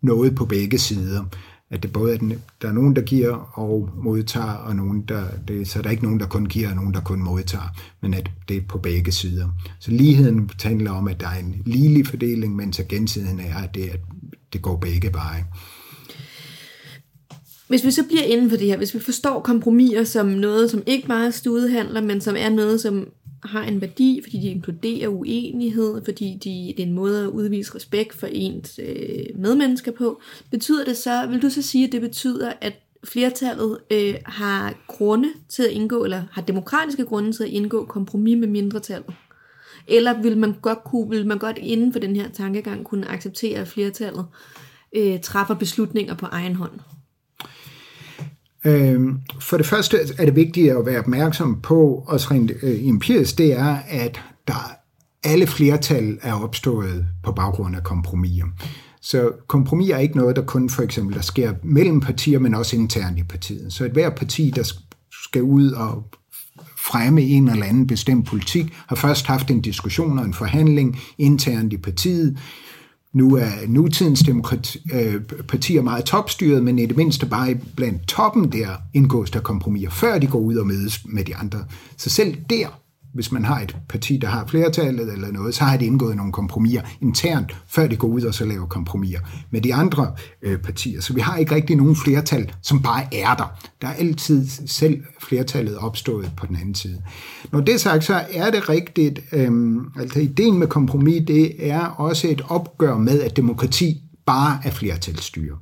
noget 0.03 0.35
på 0.35 0.45
begge 0.45 0.77
sider 0.77 1.23
at 1.71 1.83
det 1.83 1.93
både 1.93 2.13
er 2.13 2.17
den, 2.17 2.33
der 2.61 2.67
er 2.67 2.71
nogen, 2.71 2.95
der 2.95 3.01
giver 3.01 3.59
og 3.59 3.89
modtager, 4.03 4.53
og 4.53 4.75
nogen, 4.75 5.01
der, 5.01 5.23
det, 5.47 5.67
så 5.67 5.81
der 5.81 5.87
er 5.87 5.91
ikke 5.91 6.03
nogen, 6.03 6.19
der 6.19 6.27
kun 6.27 6.45
giver, 6.45 6.69
og 6.69 6.75
nogen, 6.75 6.93
der 6.93 7.01
kun 7.01 7.23
modtager, 7.23 7.77
men 8.01 8.13
at 8.13 8.31
det 8.49 8.57
er 8.57 8.61
på 8.69 8.77
begge 8.77 9.11
sider. 9.11 9.47
Så 9.79 9.91
ligheden 9.91 10.49
handler 10.63 10.91
om, 10.91 11.07
at 11.07 11.19
der 11.19 11.27
er 11.27 11.39
en 11.39 11.55
ligelig 11.65 12.07
fordeling, 12.07 12.55
mens 12.55 12.81
gensidigheden 12.89 13.39
er, 13.39 13.57
at 13.57 13.75
det, 13.75 13.89
at 13.89 13.99
det 14.53 14.61
går 14.61 14.77
begge 14.77 15.13
veje. 15.13 15.45
Hvis 17.67 17.85
vi 17.85 17.91
så 17.91 18.03
bliver 18.03 18.23
inden 18.23 18.49
for 18.49 18.57
det 18.57 18.67
her, 18.67 18.77
hvis 18.77 18.93
vi 18.93 18.99
forstår 18.99 19.41
kompromiser 19.41 20.03
som 20.03 20.27
noget, 20.27 20.71
som 20.71 20.83
ikke 20.87 21.07
bare 21.07 21.25
er 21.25 21.31
studehandler, 21.31 22.01
men 22.01 22.21
som 22.21 22.35
er 22.37 22.49
noget, 22.49 22.81
som 22.81 23.07
har 23.43 23.63
en 23.63 23.81
værdi, 23.81 24.19
fordi 24.23 24.37
de 24.37 24.47
inkluderer 24.47 25.07
uenighed, 25.07 26.01
fordi 26.05 26.39
de, 26.43 26.73
det 26.77 26.83
er 26.83 26.87
en 26.87 26.93
måde 26.93 27.23
at 27.23 27.27
udvise 27.27 27.75
respekt 27.75 28.15
for 28.15 28.27
ens 28.31 28.79
øh, 28.83 29.25
medmennesker 29.35 29.91
på, 29.91 30.21
betyder 30.51 30.85
det 30.85 30.97
så, 30.97 31.27
vil 31.27 31.41
du 31.41 31.49
så 31.49 31.61
sige, 31.61 31.85
at 31.85 31.91
det 31.91 32.01
betyder, 32.01 32.53
at 32.61 32.73
flertallet 33.03 33.77
øh, 33.91 34.15
har 34.25 34.73
grunde 34.87 35.29
til 35.49 35.63
at 35.63 35.71
indgå, 35.71 36.03
eller 36.03 36.23
har 36.31 36.41
demokratiske 36.41 37.05
grunde 37.05 37.31
til 37.31 37.43
at 37.43 37.49
indgå 37.49 37.85
kompromis 37.85 38.37
med 38.37 38.47
mindretallet? 38.47 39.13
Eller 39.87 40.21
vil 40.21 40.37
man 40.37 40.55
godt, 40.61 40.83
kunne, 40.83 41.09
vil 41.09 41.27
man 41.27 41.37
godt 41.37 41.57
inden 41.57 41.91
for 41.91 41.99
den 41.99 42.15
her 42.15 42.29
tankegang 42.29 42.85
kunne 42.85 43.09
acceptere, 43.09 43.59
at 43.59 43.67
flertallet 43.67 44.25
øh, 44.95 45.21
træffer 45.21 45.53
beslutninger 45.53 46.15
på 46.15 46.25
egen 46.25 46.55
hånd? 46.55 46.79
Øhm, 48.65 49.19
for 49.39 49.57
det 49.57 49.65
første 49.65 49.97
er 50.17 50.25
det 50.25 50.35
vigtigt 50.35 50.71
at 50.71 50.85
være 50.85 50.99
opmærksom 50.99 51.61
på, 51.61 52.03
også 52.07 52.27
rent 52.31 52.51
øh, 52.61 52.87
empirisk, 52.87 53.37
det 53.37 53.53
er, 53.53 53.77
at 53.87 54.21
der 54.47 54.71
alle 55.23 55.47
flertal 55.47 56.17
er 56.21 56.33
opstået 56.33 57.05
på 57.23 57.31
baggrund 57.31 57.75
af 57.75 57.83
kompromiser. 57.83 58.45
Så 59.01 59.31
kompromis 59.47 59.89
er 59.89 59.97
ikke 59.97 60.17
noget, 60.17 60.35
der 60.35 60.41
kun 60.41 60.69
for 60.69 60.83
eksempel 60.83 61.15
der 61.15 61.21
sker 61.21 61.53
mellem 61.63 61.99
partier, 61.99 62.39
men 62.39 62.55
også 62.55 62.75
internt 62.75 63.19
i 63.19 63.23
partiet. 63.23 63.73
Så 63.73 63.85
et 63.85 63.91
hver 63.91 64.09
parti, 64.09 64.51
der 64.55 64.73
skal 65.25 65.41
ud 65.41 65.71
og 65.71 66.03
fremme 66.77 67.21
en 67.21 67.49
eller 67.49 67.65
anden 67.65 67.87
bestemt 67.87 68.27
politik, 68.27 68.73
har 68.87 68.95
først 68.95 69.25
haft 69.27 69.51
en 69.51 69.61
diskussion 69.61 70.19
og 70.19 70.25
en 70.25 70.33
forhandling 70.33 70.99
internt 71.17 71.73
i 71.73 71.77
partiet, 71.77 72.37
nu 73.13 73.35
er 73.35 73.49
nutidens 73.67 74.19
demokrati, 74.19 74.79
øh, 74.93 75.21
partier 75.47 75.81
meget 75.81 76.05
topstyret, 76.05 76.63
men 76.63 76.79
i 76.79 76.85
det 76.85 76.97
mindste 76.97 77.25
bare 77.25 77.55
blandt 77.75 78.07
toppen 78.07 78.51
der 78.51 78.67
indgås 78.93 79.31
der 79.31 79.39
kompromiser, 79.39 79.89
før 79.89 80.19
de 80.19 80.27
går 80.27 80.39
ud 80.39 80.55
og 80.55 80.67
mødes 80.67 81.01
med 81.05 81.23
de 81.23 81.35
andre. 81.35 81.65
Så 81.97 82.09
selv 82.09 82.37
der 82.49 82.79
hvis 83.13 83.31
man 83.31 83.45
har 83.45 83.59
et 83.61 83.77
parti, 83.89 84.17
der 84.17 84.27
har 84.27 84.45
flertallet 84.47 85.13
eller 85.13 85.31
noget, 85.31 85.55
så 85.55 85.63
har 85.63 85.77
de 85.77 85.85
indgået 85.85 86.17
nogle 86.17 86.31
kompromiser 86.31 86.81
internt, 87.01 87.57
før 87.67 87.87
de 87.87 87.95
går 87.95 88.07
ud 88.07 88.21
og 88.21 88.33
så 88.33 88.45
laver 88.45 88.65
kompromiser 88.65 89.19
med 89.51 89.61
de 89.61 89.73
andre 89.73 90.11
øh, 90.41 90.57
partier. 90.57 91.01
Så 91.01 91.13
vi 91.13 91.21
har 91.21 91.37
ikke 91.37 91.55
rigtig 91.55 91.75
nogen 91.75 91.95
flertal, 91.95 92.51
som 92.61 92.81
bare 92.81 93.03
er 93.15 93.35
der. 93.35 93.59
Der 93.81 93.87
er 93.87 93.93
altid 93.93 94.47
selv 94.67 95.03
flertallet 95.21 95.77
opstået 95.77 96.31
på 96.37 96.45
den 96.45 96.55
anden 96.55 96.75
side. 96.75 97.01
Når 97.51 97.61
det 97.61 97.73
er 97.73 97.79
sagt, 97.79 98.03
så 98.03 98.23
er 98.33 98.51
det 98.51 98.69
rigtigt, 98.69 99.19
øh, 99.31 99.77
altså 99.99 100.19
ideen 100.19 100.59
med 100.59 100.67
kompromis, 100.67 101.23
det 101.27 101.69
er 101.69 101.85
også 101.85 102.27
et 102.27 102.41
opgør 102.47 102.97
med, 102.97 103.21
at 103.21 103.37
demokrati 103.37 104.01
bare 104.25 104.59
er 104.63 104.71
flertalsstyre. 104.71 105.57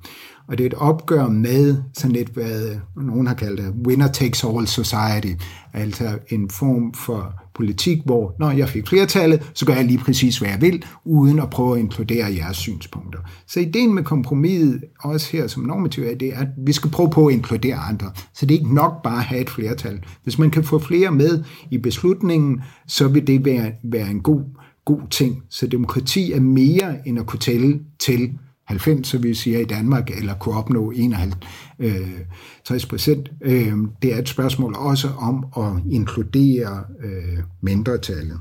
Og 0.47 0.57
det 0.57 0.63
er 0.63 0.67
et 0.67 0.73
opgør 0.73 1.27
med 1.27 1.77
sådan 1.93 2.11
lidt, 2.11 2.29
hvad 2.29 2.75
nogen 2.95 3.27
har 3.27 3.33
kaldt 3.33 3.61
det, 3.61 3.73
winner 3.87 4.07
takes 4.07 4.43
all 4.43 4.67
society. 4.67 5.43
Altså 5.73 6.19
en 6.29 6.49
form 6.49 6.93
for 6.93 7.33
politik, 7.55 7.97
hvor 8.05 8.35
når 8.39 8.51
jeg 8.51 8.69
fik 8.69 8.87
flertallet, 8.87 9.51
så 9.53 9.65
gør 9.65 9.73
jeg 9.73 9.85
lige 9.85 9.97
præcis, 9.97 10.37
hvad 10.37 10.49
jeg 10.49 10.61
vil, 10.61 10.85
uden 11.05 11.39
at 11.39 11.49
prøve 11.49 11.73
at 11.73 11.79
inkludere 11.79 12.35
jeres 12.35 12.57
synspunkter. 12.57 13.19
Så 13.47 13.59
ideen 13.59 13.93
med 13.93 14.03
kompromiset, 14.03 14.83
også 14.99 15.31
her 15.31 15.47
som 15.47 15.63
normativ, 15.63 16.03
er, 16.03 16.15
det 16.15 16.33
er, 16.33 16.39
at 16.39 16.47
vi 16.65 16.71
skal 16.71 16.91
prøve 16.91 17.09
på 17.09 17.27
at 17.27 17.33
inkludere 17.33 17.75
andre. 17.75 18.11
Så 18.33 18.45
det 18.45 18.55
er 18.55 18.59
ikke 18.59 18.75
nok 18.75 19.03
bare 19.03 19.17
at 19.17 19.23
have 19.23 19.41
et 19.41 19.49
flertal. 19.49 19.99
Hvis 20.23 20.39
man 20.39 20.51
kan 20.51 20.63
få 20.63 20.79
flere 20.79 21.11
med 21.11 21.43
i 21.71 21.77
beslutningen, 21.77 22.61
så 22.87 23.07
vil 23.07 23.27
det 23.27 23.45
være, 23.45 23.71
være 23.83 24.09
en 24.09 24.21
god, 24.21 24.41
god 24.85 25.01
ting. 25.09 25.43
Så 25.49 25.67
demokrati 25.67 26.31
er 26.31 26.39
mere 26.39 27.07
end 27.07 27.19
at 27.19 27.25
kunne 27.25 27.39
tælle 27.39 27.79
til 27.99 28.31
90, 28.67 29.07
så 29.07 29.17
vi 29.17 29.33
siger 29.33 29.59
i 29.59 29.65
Danmark, 29.65 30.11
eller 30.17 30.33
kunne 30.33 30.55
opnå 30.55 30.91
51 30.91 32.83
øh, 32.83 32.89
procent. 32.89 33.31
Øh, 33.41 33.73
det 34.01 34.13
er 34.13 34.17
et 34.17 34.29
spørgsmål 34.29 34.75
også 34.75 35.09
om 35.19 35.45
at 35.57 35.91
inkludere 35.91 36.83
øh, 37.03 37.43
mindretallet. 37.61 38.39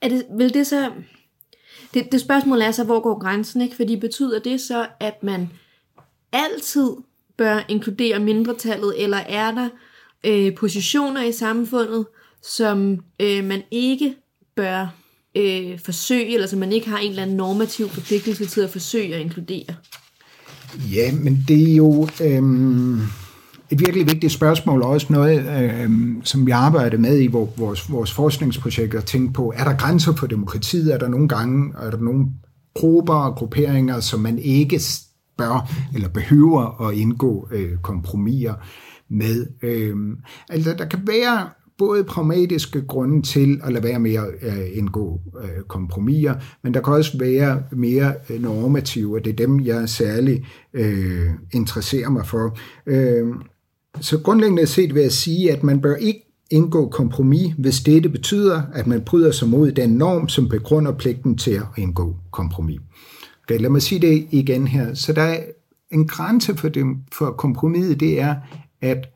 Er 0.00 0.08
det, 0.08 0.24
vil 0.38 0.54
det 0.54 0.66
så... 0.66 0.90
Det, 1.94 2.12
det 2.12 2.20
spørgsmål 2.20 2.60
er 2.60 2.70
så, 2.70 2.84
hvor 2.84 3.00
går 3.00 3.18
grænsen? 3.18 3.60
Ikke? 3.60 3.76
Fordi 3.76 3.96
betyder 3.96 4.38
det 4.38 4.60
så, 4.60 4.86
at 5.00 5.22
man 5.22 5.48
altid 6.32 6.90
bør 7.36 7.60
inkludere 7.68 8.18
mindretallet, 8.18 9.02
eller 9.04 9.16
er 9.16 9.50
der 9.50 9.68
øh, 10.26 10.54
positioner 10.54 11.22
i 11.22 11.32
samfundet, 11.32 12.06
som 12.42 12.98
øh, 13.20 13.44
man 13.44 13.62
ikke 13.70 14.14
bør 14.56 14.97
øh, 15.38 15.78
forsøge, 15.84 16.34
eller 16.34 16.46
som 16.46 16.58
man 16.58 16.72
ikke 16.72 16.88
har 16.88 16.98
en 16.98 17.10
eller 17.10 17.22
anden 17.22 17.36
normativ 17.36 17.88
forpligtelse 17.88 18.46
til 18.46 18.60
at 18.60 18.70
forsøge 18.70 19.14
at 19.14 19.20
inkludere? 19.20 19.74
Ja, 20.92 21.12
men 21.12 21.44
det 21.48 21.70
er 21.70 21.76
jo... 21.76 22.08
øh, 22.24 22.42
et 23.70 23.80
virkelig 23.80 24.06
vigtigt 24.06 24.32
spørgsmål, 24.32 24.82
og 24.82 24.90
også 24.90 25.06
noget, 25.10 25.62
øh, 25.62 25.90
som 26.24 26.46
vi 26.46 26.50
arbejder 26.50 26.98
med 26.98 27.22
i 27.22 27.26
vores, 27.26 27.92
vores 27.92 28.12
forskningsprojekt, 28.12 28.94
at 28.94 29.04
tænke 29.04 29.32
på, 29.32 29.52
er 29.56 29.64
der 29.64 29.76
grænser 29.76 30.14
for 30.16 30.26
demokratiet? 30.26 30.94
Er 30.94 30.98
der 30.98 31.08
nogle 31.08 31.28
gange, 31.28 31.74
er 31.82 31.90
der 31.90 31.98
nogle 31.98 32.26
grupper 32.74 33.14
og 33.14 33.34
grupperinger, 33.34 34.00
som 34.00 34.20
man 34.20 34.38
ikke 34.38 34.80
bør 35.38 35.70
eller 35.94 36.08
behøver 36.08 36.88
at 36.88 36.94
indgå 36.94 37.48
øh, 37.52 37.78
kompromiser 37.82 38.54
med? 39.08 39.46
Øh, 39.62 39.96
altså, 40.48 40.74
der 40.78 40.84
kan 40.84 41.00
være 41.06 41.48
både 41.78 42.04
pragmatiske 42.04 42.82
grunde 42.82 43.22
til 43.22 43.60
at 43.64 43.72
lade 43.72 43.84
være 43.84 43.98
med 43.98 44.14
at 44.14 44.26
uh, 44.46 44.78
indgå 44.78 45.20
øh, 45.42 45.62
kompromiser, 45.68 46.34
men 46.62 46.74
der 46.74 46.80
kan 46.80 46.92
også 46.92 47.18
være 47.18 47.62
mere 47.72 48.14
øh, 48.30 48.42
normative, 48.42 49.16
og 49.16 49.24
det 49.24 49.30
er 49.30 49.46
dem, 49.46 49.60
jeg 49.60 49.88
særlig 49.88 50.44
øh, 50.74 51.26
interesserer 51.52 52.10
mig 52.10 52.26
for. 52.26 52.58
Øh, 52.86 53.26
så 54.00 54.18
grundlæggende 54.18 54.66
set 54.66 54.94
vil 54.94 55.02
jeg 55.02 55.12
sige, 55.12 55.52
at 55.52 55.62
man 55.62 55.80
bør 55.80 55.96
ikke 55.96 56.24
indgå 56.50 56.88
kompromis, 56.88 57.54
hvis 57.58 57.80
dette 57.80 58.08
betyder, 58.08 58.62
at 58.74 58.86
man 58.86 59.00
bryder 59.00 59.30
sig 59.30 59.48
mod 59.48 59.72
den 59.72 59.90
norm, 59.90 60.28
som 60.28 60.48
begrunder 60.48 60.92
pligten 60.92 61.38
til 61.38 61.50
at 61.50 61.66
indgå 61.76 62.16
kompromis. 62.30 62.80
Okay, 63.44 63.60
lad 63.60 63.70
mig 63.70 63.82
sige 63.82 64.00
det 64.00 64.26
igen 64.30 64.66
her. 64.66 64.94
Så 64.94 65.12
der 65.12 65.22
er 65.22 65.40
en 65.90 66.06
grænse 66.08 66.56
for, 66.56 66.68
det, 66.68 66.84
for 67.12 67.30
kompromiset, 67.30 68.00
det 68.00 68.20
er, 68.20 68.34
at 68.80 69.08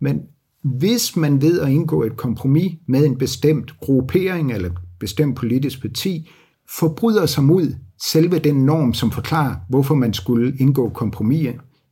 man 0.00 0.22
hvis 0.66 1.16
man 1.16 1.42
ved 1.42 1.60
at 1.60 1.68
indgå 1.68 2.02
et 2.02 2.16
kompromis 2.16 2.72
med 2.88 3.06
en 3.06 3.18
bestemt 3.18 3.80
gruppering 3.80 4.52
eller 4.52 4.70
bestemt 5.00 5.36
politisk 5.36 5.80
parti, 5.80 6.30
forbryder 6.78 7.26
sig 7.26 7.44
mod 7.44 7.74
selve 8.02 8.38
den 8.38 8.64
norm, 8.64 8.94
som 8.94 9.10
forklarer, 9.10 9.54
hvorfor 9.68 9.94
man 9.94 10.14
skulle 10.14 10.56
indgå 10.58 10.88
kompromis 10.88 11.48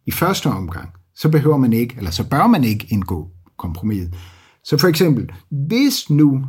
i 0.07 0.11
første 0.11 0.47
omgang, 0.47 0.89
så 1.17 1.29
behøver 1.29 1.57
man 1.57 1.73
ikke, 1.73 1.95
eller 1.99 2.11
så 2.11 2.29
bør 2.29 2.47
man 2.47 2.65
ikke 2.65 2.87
indgå 2.91 3.29
kompromiset. 3.59 4.15
Så 4.65 4.79
for 4.79 4.89
eksempel, 4.89 5.31
hvis 5.51 6.11
nu 6.11 6.43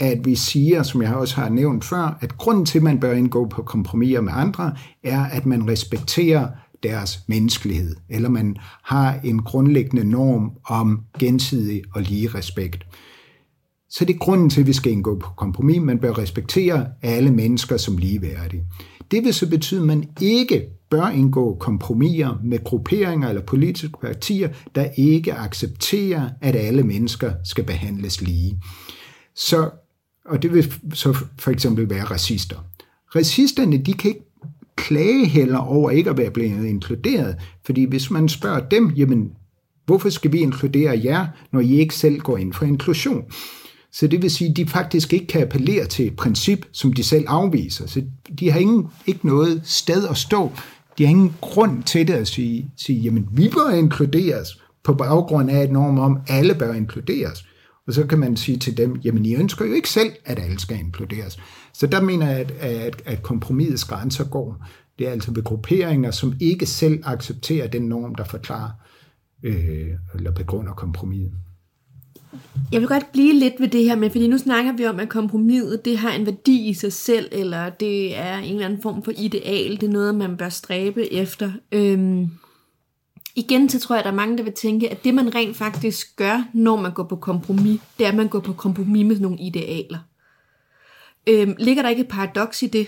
at 0.00 0.18
vi 0.24 0.34
siger, 0.34 0.82
som 0.82 1.02
jeg 1.02 1.14
også 1.14 1.40
har 1.40 1.48
nævnt 1.48 1.84
før, 1.84 2.18
at 2.20 2.38
grunden 2.38 2.66
til, 2.66 2.78
at 2.78 2.82
man 2.82 3.00
bør 3.00 3.12
indgå 3.12 3.48
på 3.48 3.62
kompromiser 3.62 4.20
med 4.20 4.32
andre, 4.36 4.74
er, 5.04 5.24
at 5.24 5.46
man 5.46 5.68
respekterer 5.68 6.48
deres 6.82 7.18
menneskelighed, 7.26 7.96
eller 8.08 8.28
man 8.28 8.56
har 8.82 9.20
en 9.24 9.42
grundlæggende 9.42 10.04
norm 10.04 10.52
om 10.64 11.00
gensidig 11.18 11.82
og 11.94 12.02
lige 12.02 12.28
respekt. 12.28 12.86
Så 13.88 14.04
det 14.04 14.14
er 14.14 14.18
grunden 14.18 14.50
til, 14.50 14.60
at 14.60 14.66
vi 14.66 14.72
skal 14.72 14.92
indgå 14.92 15.18
på 15.18 15.30
kompromis. 15.36 15.80
Man 15.80 15.98
bør 15.98 16.18
respektere 16.18 16.86
alle 17.02 17.30
mennesker 17.30 17.76
som 17.76 17.96
ligeværdige. 17.96 18.64
Det 19.10 19.24
vil 19.24 19.34
så 19.34 19.50
betyde, 19.50 19.80
at 19.80 19.86
man 19.86 20.08
ikke 20.20 20.62
bør 20.90 21.08
indgå 21.08 21.56
kompromiser 21.60 22.40
med 22.44 22.64
grupperinger 22.64 23.28
eller 23.28 23.42
politiske 23.42 23.92
partier, 24.00 24.48
der 24.74 24.88
ikke 24.96 25.34
accepterer, 25.34 26.30
at 26.40 26.56
alle 26.56 26.82
mennesker 26.82 27.32
skal 27.44 27.64
behandles 27.64 28.20
lige. 28.20 28.60
Så, 29.34 29.70
og 30.24 30.42
det 30.42 30.52
vil 30.52 30.72
så 30.94 31.18
for 31.38 31.50
eksempel 31.50 31.90
være 31.90 32.04
racister. 32.04 32.56
Racisterne, 33.16 33.78
de 33.78 33.92
kan 33.92 34.08
ikke 34.08 34.29
klage 34.80 35.26
heller 35.26 35.58
over 35.58 35.90
ikke 35.90 36.10
at 36.10 36.18
være 36.18 36.30
blevet 36.30 36.66
inkluderet. 36.66 37.36
Fordi 37.66 37.84
hvis 37.84 38.10
man 38.10 38.28
spørger 38.28 38.60
dem, 38.60 38.90
jamen, 38.90 39.30
hvorfor 39.86 40.10
skal 40.10 40.32
vi 40.32 40.38
inkludere 40.38 41.00
jer, 41.04 41.26
når 41.52 41.60
I 41.60 41.80
ikke 41.80 41.94
selv 41.94 42.18
går 42.20 42.36
ind 42.36 42.52
for 42.52 42.64
inklusion? 42.64 43.24
Så 43.92 44.06
det 44.06 44.22
vil 44.22 44.30
sige, 44.30 44.50
at 44.50 44.56
de 44.56 44.66
faktisk 44.66 45.12
ikke 45.12 45.26
kan 45.26 45.42
appellere 45.42 45.86
til 45.86 46.06
et 46.06 46.16
princip, 46.16 46.66
som 46.72 46.92
de 46.92 47.04
selv 47.04 47.24
afviser. 47.28 47.86
Så 47.86 48.02
de 48.40 48.50
har 48.50 48.60
ingen, 48.60 48.86
ikke 49.06 49.26
noget 49.26 49.60
sted 49.64 50.08
at 50.08 50.16
stå. 50.16 50.52
De 50.98 51.04
har 51.04 51.10
ingen 51.10 51.34
grund 51.40 51.82
til 51.82 52.08
det 52.08 52.14
at 52.14 52.28
sige, 52.28 52.70
sige 52.76 52.98
jamen 52.98 53.28
vi 53.32 53.48
bør 53.48 53.74
inkluderes 53.74 54.48
på 54.84 54.94
baggrund 54.94 55.50
af 55.50 55.64
et 55.64 55.72
norm 55.72 55.98
om, 55.98 56.18
at 56.26 56.38
alle 56.38 56.54
bør 56.54 56.74
inkluderes. 56.74 57.44
Og 57.86 57.94
så 57.94 58.06
kan 58.06 58.18
man 58.18 58.36
sige 58.36 58.58
til 58.58 58.76
dem, 58.76 58.96
jamen 59.04 59.26
I 59.26 59.34
ønsker 59.34 59.64
jo 59.64 59.72
ikke 59.72 59.90
selv, 59.90 60.10
at 60.24 60.38
alle 60.38 60.60
skal 60.60 60.78
inkluderes. 60.78 61.38
Så 61.72 61.86
der 61.86 62.00
mener 62.00 62.30
jeg, 62.30 62.40
at, 62.40 62.50
at, 62.50 63.02
at 63.06 63.22
kompromisets 63.22 63.84
grænser 63.84 64.24
går. 64.24 64.66
Det 64.98 65.08
er 65.08 65.12
altså 65.12 65.32
ved 65.32 65.44
grupperinger, 65.44 66.10
som 66.10 66.34
ikke 66.40 66.66
selv 66.66 67.00
accepterer 67.04 67.66
den 67.66 67.82
norm, 67.82 68.14
der 68.14 68.24
forklarer 68.24 68.70
øh, 69.42 69.88
eller 70.14 70.30
begrunder 70.30 70.72
kompromiset. 70.72 71.32
Jeg 72.72 72.80
vil 72.80 72.88
godt 72.88 73.12
blive 73.12 73.38
lidt 73.38 73.54
ved 73.58 73.68
det 73.68 73.84
her 73.84 73.96
med, 73.96 74.10
fordi 74.10 74.28
nu 74.28 74.38
snakker 74.38 74.72
vi 74.72 74.86
om, 74.86 75.00
at 75.00 75.08
kompromiset 75.08 75.84
det 75.84 75.98
har 75.98 76.12
en 76.12 76.26
værdi 76.26 76.68
i 76.68 76.74
sig 76.74 76.92
selv, 76.92 77.28
eller 77.32 77.68
det 77.70 78.18
er 78.18 78.38
en 78.38 78.54
eller 78.54 78.66
anden 78.66 78.82
form 78.82 79.02
for 79.02 79.12
ideal, 79.16 79.70
det 79.70 79.82
er 79.82 79.92
noget, 79.92 80.14
man 80.14 80.36
bør 80.36 80.48
stræbe 80.48 81.12
efter. 81.12 81.52
Øhm, 81.72 82.28
igen 83.36 83.68
så 83.68 83.80
tror 83.80 83.94
jeg, 83.94 84.00
at 84.00 84.04
der 84.04 84.10
er 84.10 84.16
mange, 84.16 84.38
der 84.38 84.44
vil 84.44 84.52
tænke, 84.52 84.90
at 84.90 85.04
det 85.04 85.14
man 85.14 85.34
rent 85.34 85.56
faktisk 85.56 86.16
gør, 86.16 86.48
når 86.54 86.80
man 86.80 86.92
går 86.92 87.04
på 87.04 87.16
kompromis, 87.16 87.80
det 87.98 88.04
er, 88.04 88.10
at 88.10 88.16
man 88.16 88.28
går 88.28 88.40
på 88.40 88.52
kompromis 88.52 89.06
med 89.06 89.20
nogle 89.20 89.38
idealer. 89.40 89.98
Øhm, 91.28 91.54
ligger 91.58 91.82
der 91.82 91.88
ikke 91.88 92.02
et 92.02 92.08
paradoks 92.08 92.62
i 92.62 92.66
det? 92.66 92.86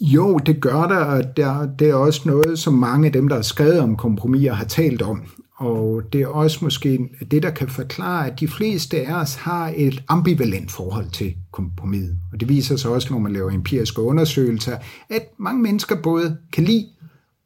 Jo, 0.00 0.38
det 0.38 0.60
gør 0.60 0.86
der, 0.86 0.96
og 0.96 1.36
der, 1.36 1.68
det 1.78 1.90
er 1.90 1.94
også 1.94 2.20
noget, 2.24 2.58
som 2.58 2.74
mange 2.74 3.06
af 3.06 3.12
dem, 3.12 3.28
der 3.28 3.36
har 3.36 3.42
skrevet 3.42 3.80
om 3.80 3.96
kompromiser, 3.96 4.52
har 4.52 4.64
talt 4.64 5.02
om. 5.02 5.22
Og 5.56 6.02
det 6.12 6.20
er 6.20 6.26
også 6.26 6.58
måske 6.62 7.08
det, 7.30 7.42
der 7.42 7.50
kan 7.50 7.68
forklare, 7.68 8.30
at 8.30 8.40
de 8.40 8.48
fleste 8.48 9.06
af 9.06 9.20
os 9.20 9.34
har 9.34 9.72
et 9.76 10.04
ambivalent 10.08 10.72
forhold 10.72 11.10
til 11.10 11.34
kompromis. 11.52 12.10
Og 12.32 12.40
det 12.40 12.48
viser 12.48 12.76
sig 12.76 12.90
også, 12.90 13.12
når 13.12 13.20
man 13.20 13.32
laver 13.32 13.50
empiriske 13.50 14.02
undersøgelser, 14.02 14.76
at 15.10 15.22
mange 15.38 15.62
mennesker 15.62 16.02
både 16.02 16.36
kan 16.52 16.64
lide 16.64 16.86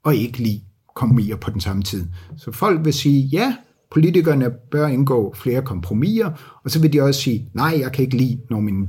og 0.05 0.17
ikke 0.17 0.39
lide 0.39 0.61
kompromiser 0.95 1.37
på 1.37 1.51
den 1.51 1.61
samme 1.61 1.83
tid. 1.83 2.07
Så 2.37 2.53
folk 2.53 2.85
vil 2.85 2.93
sige, 2.93 3.21
ja, 3.21 3.57
politikerne 3.91 4.51
bør 4.71 4.87
indgå 4.87 5.35
flere 5.37 5.63
kompromiser, 5.63 6.31
og 6.65 6.71
så 6.71 6.81
vil 6.81 6.93
de 6.93 7.03
også 7.03 7.21
sige, 7.21 7.51
nej, 7.55 7.77
jeg 7.81 7.93
kan 7.93 8.05
ikke 8.05 8.17
lide, 8.17 8.41
når 8.51 8.61
min 8.61 8.89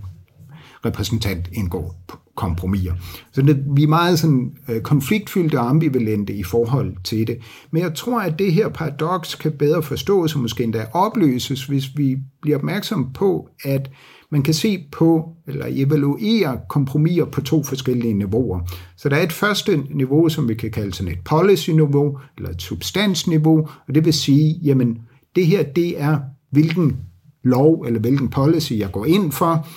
repræsentant 0.86 1.50
indgår 1.54 1.96
kompromiser. 2.36 2.94
Så 3.32 3.42
det, 3.42 3.64
vi 3.76 3.84
er 3.84 3.88
meget 3.88 4.20
sådan, 4.20 4.52
øh, 4.70 4.82
konfliktfyldte 4.82 5.60
og 5.60 5.70
ambivalente 5.70 6.34
i 6.34 6.44
forhold 6.44 6.96
til 7.04 7.28
det. 7.28 7.38
Men 7.72 7.82
jeg 7.82 7.94
tror, 7.96 8.22
at 8.22 8.40
det 8.40 8.54
her 8.54 8.70
paradoks 8.70 9.36
kan 9.36 9.52
bedre 9.52 9.84
forstås 9.84 10.36
og 10.36 10.42
måske 10.42 10.64
endda 10.64 10.86
opløses, 10.94 11.66
hvis 11.66 11.98
vi 11.98 12.18
bliver 12.42 12.58
opmærksom 12.58 13.14
på, 13.14 13.50
at 13.64 13.92
man 14.32 14.44
kan 14.44 14.54
se 14.54 14.88
på 14.92 15.36
eller 15.48 15.66
evaluere 15.70 16.60
kompromiser 16.70 17.26
på 17.26 17.42
to 17.42 17.64
forskellige 17.64 18.14
niveauer. 18.14 18.60
Så 18.98 19.10
der 19.10 19.16
er 19.16 19.24
et 19.24 19.32
første 19.32 19.78
niveau, 19.78 20.30
som 20.30 20.50
vi 20.50 20.54
kan 20.54 20.72
kalde 20.72 20.94
sådan 20.94 21.14
et 21.14 21.20
policy-niveau, 21.26 22.20
eller 22.38 22.50
et 22.50 22.62
substansniveau, 22.62 23.68
og 23.88 23.96
det 23.96 24.06
vil 24.06 24.14
sige, 24.14 24.60
jamen 24.64 25.02
det 25.36 25.48
her, 25.48 25.64
det 25.64 26.02
er 26.02 26.20
hvilken 26.52 26.98
lov 27.44 27.84
eller 27.88 28.00
hvilken 28.00 28.30
policy, 28.30 28.74
jeg 28.74 28.92
går 28.92 29.06
ind 29.06 29.32
for. 29.32 29.68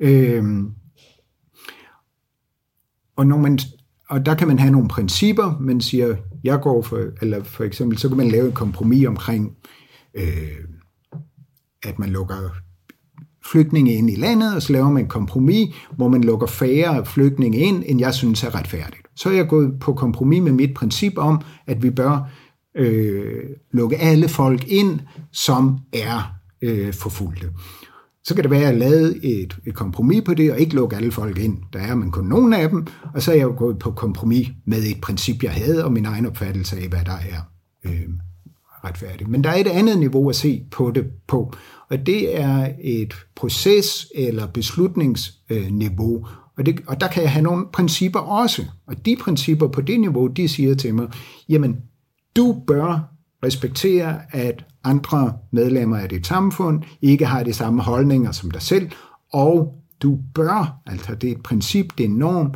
Øhm, 0.00 0.70
og, 3.16 3.26
når 3.26 3.36
man, 3.36 3.58
og 4.08 4.26
der 4.26 4.34
kan 4.34 4.48
man 4.48 4.58
have 4.58 4.72
nogle 4.72 4.88
principper, 4.88 5.58
man 5.60 5.80
siger, 5.80 6.16
jeg 6.44 6.60
går 6.60 6.82
for, 6.82 7.06
eller 7.22 7.42
for 7.42 7.64
eksempel, 7.64 7.98
så 7.98 8.08
kan 8.08 8.16
man 8.16 8.28
lave 8.28 8.48
et 8.48 8.54
kompromis 8.54 9.06
omkring, 9.06 9.56
øh, 10.14 10.64
at 11.82 11.98
man 11.98 12.10
lukker 12.10 12.34
flygtninge 13.52 13.94
ind 13.94 14.10
i 14.10 14.14
landet, 14.14 14.54
og 14.54 14.62
så 14.62 14.72
laver 14.72 14.90
man 14.90 15.02
et 15.04 15.10
kompromis, 15.10 15.74
hvor 15.96 16.08
man 16.08 16.24
lukker 16.24 16.46
færre 16.46 17.06
flygtninge 17.06 17.58
ind, 17.58 17.82
end 17.86 18.00
jeg 18.00 18.14
synes 18.14 18.44
er 18.44 18.54
retfærdigt. 18.54 19.02
Så 19.16 19.28
er 19.28 19.32
jeg 19.32 19.48
gået 19.48 19.72
på 19.80 19.92
kompromis 19.92 20.42
med 20.42 20.52
mit 20.52 20.74
princip 20.74 21.12
om, 21.16 21.40
at 21.66 21.82
vi 21.82 21.90
bør 21.90 22.30
øh, 22.76 23.42
lukke 23.72 23.96
alle 23.96 24.28
folk 24.28 24.68
ind, 24.68 25.00
som 25.32 25.78
er 25.92 26.32
øh, 26.62 26.92
forfulgte. 26.92 27.46
Så 28.24 28.34
kan 28.34 28.44
det 28.44 28.50
være, 28.50 28.60
at 28.60 28.66
jeg 28.66 28.78
lavede 28.78 29.24
et, 29.24 29.58
et 29.66 29.74
kompromis 29.74 30.22
på 30.26 30.34
det, 30.34 30.52
og 30.52 30.58
ikke 30.58 30.74
lukke 30.74 30.96
alle 30.96 31.12
folk 31.12 31.38
ind. 31.38 31.58
Der 31.72 31.78
er 31.78 31.94
man 31.94 32.10
kun 32.10 32.24
nogen 32.24 32.52
af 32.52 32.68
dem, 32.68 32.86
og 33.14 33.22
så 33.22 33.30
er 33.30 33.36
jeg 33.36 33.44
jo 33.44 33.54
gået 33.56 33.78
på 33.78 33.90
kompromis 33.90 34.48
med 34.66 34.78
et 34.78 35.00
princip, 35.00 35.42
jeg 35.42 35.52
havde, 35.52 35.84
og 35.84 35.92
min 35.92 36.06
egen 36.06 36.26
opfattelse 36.26 36.76
af, 36.76 36.88
hvad 36.88 37.04
der 37.04 37.12
er 37.12 37.40
øh, 37.84 38.08
retfærdigt. 38.84 39.30
Men 39.30 39.44
der 39.44 39.50
er 39.50 39.56
et 39.56 39.66
andet 39.66 39.98
niveau 39.98 40.28
at 40.28 40.36
se 40.36 40.62
på 40.70 40.90
det 40.90 41.06
på, 41.28 41.52
og 41.90 42.06
det 42.06 42.40
er 42.40 42.68
et 42.80 43.14
proces- 43.40 44.10
eller 44.14 44.46
beslutningsniveau, 44.46 46.26
og, 46.58 46.66
det, 46.66 46.80
og 46.86 47.00
der 47.00 47.08
kan 47.08 47.22
jeg 47.22 47.32
have 47.32 47.42
nogle 47.42 47.66
principper 47.72 48.20
også. 48.20 48.64
Og 48.86 49.06
de 49.06 49.16
principper 49.20 49.68
på 49.68 49.80
det 49.80 50.00
niveau, 50.00 50.26
de 50.26 50.48
siger 50.48 50.74
til 50.74 50.94
mig, 50.94 51.08
jamen, 51.48 51.76
du 52.36 52.62
bør 52.66 53.14
respektere, 53.44 54.20
at 54.30 54.64
andre 54.84 55.32
medlemmer 55.52 55.96
af 55.96 56.08
dit 56.08 56.26
samfund 56.26 56.82
ikke 57.02 57.26
har 57.26 57.42
de 57.42 57.52
samme 57.52 57.82
holdninger 57.82 58.32
som 58.32 58.50
dig 58.50 58.62
selv, 58.62 58.90
og 59.32 59.74
du 60.02 60.18
bør, 60.34 60.80
altså 60.86 61.14
det 61.14 61.30
er 61.30 61.34
et 61.34 61.42
princip, 61.42 61.86
det 61.98 62.04
er 62.04 62.08
en 62.08 62.16
norm, 62.16 62.54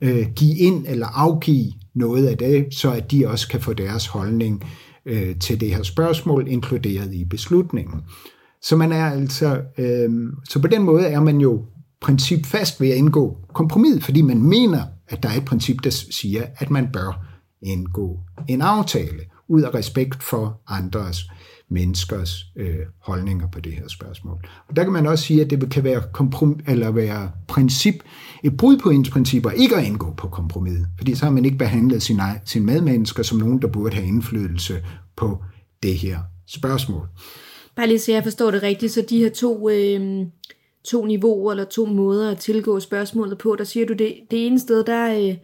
øh, 0.00 0.26
give 0.36 0.56
ind 0.56 0.84
eller 0.88 1.06
afgive 1.06 1.72
noget 1.94 2.26
af 2.26 2.38
det, 2.38 2.74
så 2.74 2.92
at 2.92 3.10
de 3.10 3.28
også 3.28 3.48
kan 3.48 3.60
få 3.60 3.72
deres 3.72 4.06
holdning 4.06 4.64
øh, 5.06 5.36
til 5.36 5.60
det 5.60 5.74
her 5.74 5.82
spørgsmål 5.82 6.48
inkluderet 6.48 7.14
i 7.14 7.24
beslutningen. 7.24 8.00
Så 8.68 8.76
man 8.76 8.92
er 8.92 9.10
altså, 9.10 9.62
øh, 9.78 10.10
så 10.48 10.60
på 10.60 10.66
den 10.66 10.82
måde 10.82 11.06
er 11.06 11.20
man 11.20 11.40
jo 11.40 11.64
principfast 12.00 12.80
ved 12.80 12.88
at 12.88 12.96
indgå 12.96 13.36
kompromis, 13.54 14.04
fordi 14.04 14.22
man 14.22 14.42
mener, 14.42 14.82
at 15.08 15.22
der 15.22 15.28
er 15.28 15.36
et 15.36 15.44
princip, 15.44 15.84
der 15.84 15.90
siger, 15.90 16.42
at 16.56 16.70
man 16.70 16.88
bør 16.92 17.26
indgå 17.62 18.20
en 18.48 18.62
aftale 18.62 19.20
ud 19.48 19.62
af 19.62 19.74
respekt 19.74 20.22
for 20.22 20.60
andres 20.68 21.18
menneskers 21.70 22.44
øh, 22.56 22.78
holdninger 23.02 23.48
på 23.48 23.60
det 23.60 23.72
her 23.72 23.88
spørgsmål. 23.88 24.48
Og 24.68 24.76
der 24.76 24.82
kan 24.82 24.92
man 24.92 25.06
også 25.06 25.24
sige, 25.24 25.40
at 25.40 25.50
det 25.50 25.70
kan 25.70 25.84
være, 25.84 26.02
komprom- 26.18 26.70
eller 26.70 26.90
være 26.90 27.30
princip, 27.48 27.94
et 28.44 28.56
brud 28.56 28.78
på 28.78 28.90
ens 28.90 29.10
principper, 29.10 29.50
ikke 29.50 29.76
at 29.76 29.84
indgå 29.84 30.14
på 30.16 30.28
kompromis, 30.28 30.78
fordi 30.98 31.14
så 31.14 31.24
har 31.24 31.32
man 31.32 31.44
ikke 31.44 31.58
behandlet 31.58 32.02
sine, 32.02 32.22
sin 32.44 32.66
medmennesker 32.66 33.22
som 33.22 33.38
nogen, 33.38 33.62
der 33.62 33.68
burde 33.68 33.94
have 33.94 34.08
indflydelse 34.08 34.84
på 35.16 35.42
det 35.82 35.94
her 35.94 36.18
spørgsmål. 36.46 37.08
Bare 37.76 37.86
lige 37.86 37.98
så 37.98 38.12
jeg 38.12 38.22
forstår 38.22 38.50
det 38.50 38.62
rigtigt, 38.62 38.92
så 38.92 39.02
de 39.08 39.18
her 39.18 39.30
to, 39.30 39.70
øh, 39.70 40.26
to 40.84 41.04
niveauer 41.04 41.50
eller 41.50 41.64
to 41.64 41.86
måder 41.86 42.30
at 42.30 42.38
tilgå 42.38 42.80
spørgsmålet 42.80 43.38
på, 43.38 43.56
der 43.58 43.64
siger 43.64 43.86
du 43.86 43.92
det, 43.92 44.14
det 44.30 44.46
ene 44.46 44.58
sted, 44.58 44.84
der, 44.84 45.18
øh, 45.18 45.36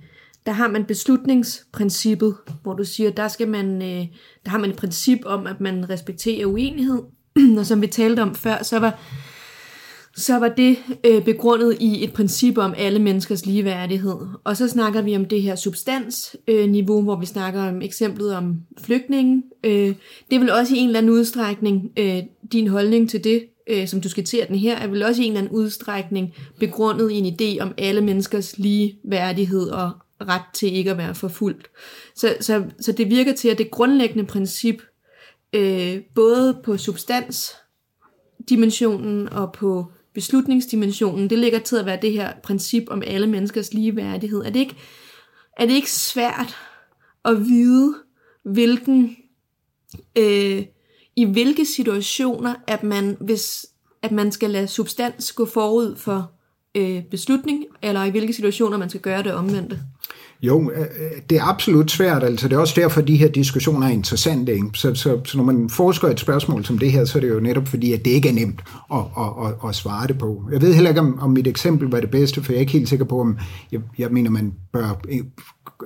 der 0.47 0.53
har 0.53 0.69
man 0.69 0.85
beslutningsprincippet, 0.85 2.37
hvor 2.63 2.75
du 2.75 2.85
siger, 2.85 3.11
der 3.11 3.29
skal 3.29 3.49
man, 3.49 3.83
øh, 3.83 4.07
der 4.45 4.51
har 4.51 4.59
man 4.59 4.71
et 4.71 4.77
princip 4.77 5.19
om, 5.25 5.47
at 5.47 5.61
man 5.61 5.91
respekterer 5.91 6.47
uenighed, 6.47 7.03
og 7.59 7.67
som 7.67 7.83
vi 7.83 7.87
talte 7.87 8.21
om 8.21 8.35
før, 8.35 8.63
så 8.63 8.79
var, 8.79 9.01
så 10.17 10.39
var 10.39 10.49
det 10.49 10.77
øh, 11.05 11.25
begrundet 11.25 11.77
i 11.81 12.05
et 12.05 12.13
princip 12.13 12.59
om 12.59 12.75
alle 12.77 12.99
menneskers 12.99 13.47
ligeværdighed. 13.47 14.17
Og 14.45 14.57
så 14.57 14.69
snakker 14.69 15.03
vi 15.03 15.17
om 15.17 15.25
det 15.25 15.43
her 15.43 15.57
substansniveau, 15.57 16.99
øh, 16.99 17.05
hvor 17.05 17.17
vi 17.17 17.27
snakker 17.27 17.63
om 17.63 17.83
eksemplet 17.83 18.35
om 18.35 18.57
flygtningen. 18.79 19.45
Øh, 19.65 19.95
det 20.31 20.41
vil 20.41 20.53
også 20.53 20.75
i 20.75 20.79
en 20.79 20.87
eller 20.87 20.99
anden 20.99 21.13
udstrækning, 21.13 21.93
øh, 21.97 22.23
din 22.53 22.69
holdning 22.69 23.11
til 23.11 23.25
det, 23.25 23.45
øh, 23.67 23.89
som 23.89 24.01
du 24.01 24.09
skitserer 24.09 24.47
den 24.47 24.57
her, 24.57 24.77
er 24.77 24.87
vel 24.87 25.03
også 25.03 25.23
i 25.23 25.25
en 25.25 25.33
eller 25.33 25.41
anden 25.41 25.57
udstrækning 25.57 26.35
begrundet 26.59 27.11
i 27.11 27.15
en 27.15 27.37
idé 27.41 27.63
om 27.63 27.75
alle 27.79 28.01
menneskers 28.01 28.59
ligeværdighed 28.59 29.69
og 29.69 29.91
ret 30.21 30.43
til 30.55 30.77
ikke 30.77 30.91
at 30.91 30.99
være 30.99 31.15
forfulgt. 31.15 31.71
Så, 32.15 32.37
så, 32.41 32.65
så 32.81 32.93
det 32.93 33.11
virker 33.11 33.33
til, 33.33 33.49
at 33.49 33.59
det 33.59 33.71
grundlæggende 33.71 34.25
princip, 34.25 34.83
øh, 35.53 36.01
både 36.15 36.61
på 36.65 36.77
substans 36.77 37.53
dimensionen 38.49 39.29
og 39.29 39.53
på 39.53 39.87
beslutningsdimensionen, 40.15 41.31
det 41.31 41.39
ligger 41.39 41.59
til 41.59 41.77
at 41.77 41.87
være 41.87 41.99
det 42.03 42.13
her 42.13 42.33
princip 42.43 42.85
om 42.89 43.03
alle 43.07 43.27
menneskers 43.27 43.75
ligeværdighed. 43.75 44.45
Er 44.45 44.51
det 44.51 44.61
ikke, 44.61 44.77
er 45.57 45.67
det 45.67 45.75
ikke 45.75 45.91
svært 45.91 46.57
at 47.25 47.41
vide, 47.41 47.95
hvilken, 48.45 49.17
øh, 50.19 50.65
i 51.17 51.25
hvilke 51.25 51.67
situationer, 51.67 52.55
at 52.67 52.83
man, 52.83 53.17
hvis, 53.21 53.67
at 54.03 54.13
man 54.13 54.33
skal 54.33 54.51
lade 54.51 54.69
substans 54.69 55.33
gå 55.33 55.47
forud 55.47 55.97
for 55.97 56.33
øh, 56.75 57.05
beslutning, 57.05 57.65
eller 57.83 58.05
i 58.05 58.11
hvilke 58.11 58.33
situationer 58.33 58.79
man 58.79 58.91
skal 58.91 59.01
gøre 59.01 59.23
det 59.23 59.33
omvendte? 59.33 59.81
Jo, 60.43 60.71
øh, 60.71 60.81
øh, 60.81 61.11
det 61.31 61.39
er 61.39 61.45
absolut 61.45 61.91
svært. 61.91 62.23
Altså, 62.25 62.49
det 62.49 62.57
er 62.57 62.61
også 62.61 62.81
derfor, 62.81 63.01
at 63.01 63.09
de 63.09 63.17
her 63.17 63.29
diskussioner 63.29 63.87
er 63.87 63.91
interessante. 63.91 64.53
Ikke? 64.53 64.69
Så, 64.75 64.95
så, 64.95 65.21
så 65.25 65.37
når 65.37 65.45
man 65.45 65.71
forsker 65.71 66.09
et 66.09 66.21
spørgsmål 66.21 66.65
som 66.65 66.79
det 66.79 66.93
her, 66.93 67.05
så 67.05 67.19
er 67.19 67.21
det 67.21 67.29
jo 67.29 67.41
netop 67.41 67.69
fordi, 67.69 67.93
at 67.93 68.05
det 68.05 68.11
ikke 68.11 68.29
er 68.29 68.33
nemt 68.33 68.63
at, 68.95 68.99
at, 68.99 69.47
at, 69.47 69.69
at 69.69 69.75
svare 69.75 70.07
det 70.07 70.19
på. 70.19 70.43
Jeg 70.53 70.63
ved 70.63 70.75
heller 70.75 70.91
ikke, 70.91 71.01
om, 71.01 71.19
om 71.21 71.31
mit 71.31 71.47
eksempel 71.47 71.89
var 71.89 72.01
det 72.01 72.11
bedste, 72.11 72.43
for 72.43 72.53
jeg 72.53 72.57
er 72.57 72.61
ikke 72.61 72.73
helt 72.73 72.89
sikker 72.89 73.05
på, 73.05 73.21
om 73.21 73.39
jeg, 73.73 73.81
jeg 73.99 74.11
mener, 74.11 74.31
man 74.31 74.53
bør 74.73 75.01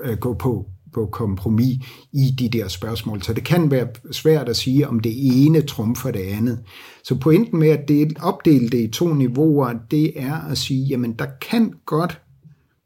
øh, 0.04 0.16
gå 0.16 0.34
på 0.34 0.66
på 0.94 1.06
kompromis 1.06 1.76
i 2.12 2.34
de 2.38 2.48
der 2.48 2.68
spørgsmål. 2.68 3.22
Så 3.22 3.32
det 3.32 3.44
kan 3.44 3.70
være 3.70 3.86
svært 4.12 4.48
at 4.48 4.56
sige, 4.56 4.88
om 4.88 5.00
det 5.00 5.12
ene 5.16 5.60
trumfer 5.60 6.10
det 6.10 6.20
andet. 6.20 6.58
Så 7.04 7.14
pointen 7.14 7.58
med 7.58 7.68
at 7.68 7.88
det 7.88 8.18
opdele 8.20 8.68
det 8.68 8.78
i 8.78 8.88
to 8.88 9.14
niveauer, 9.14 9.74
det 9.90 10.12
er 10.22 10.34
at 10.50 10.58
sige, 10.58 10.84
jamen 10.84 11.12
der 11.12 11.26
kan 11.50 11.72
godt 11.86 12.20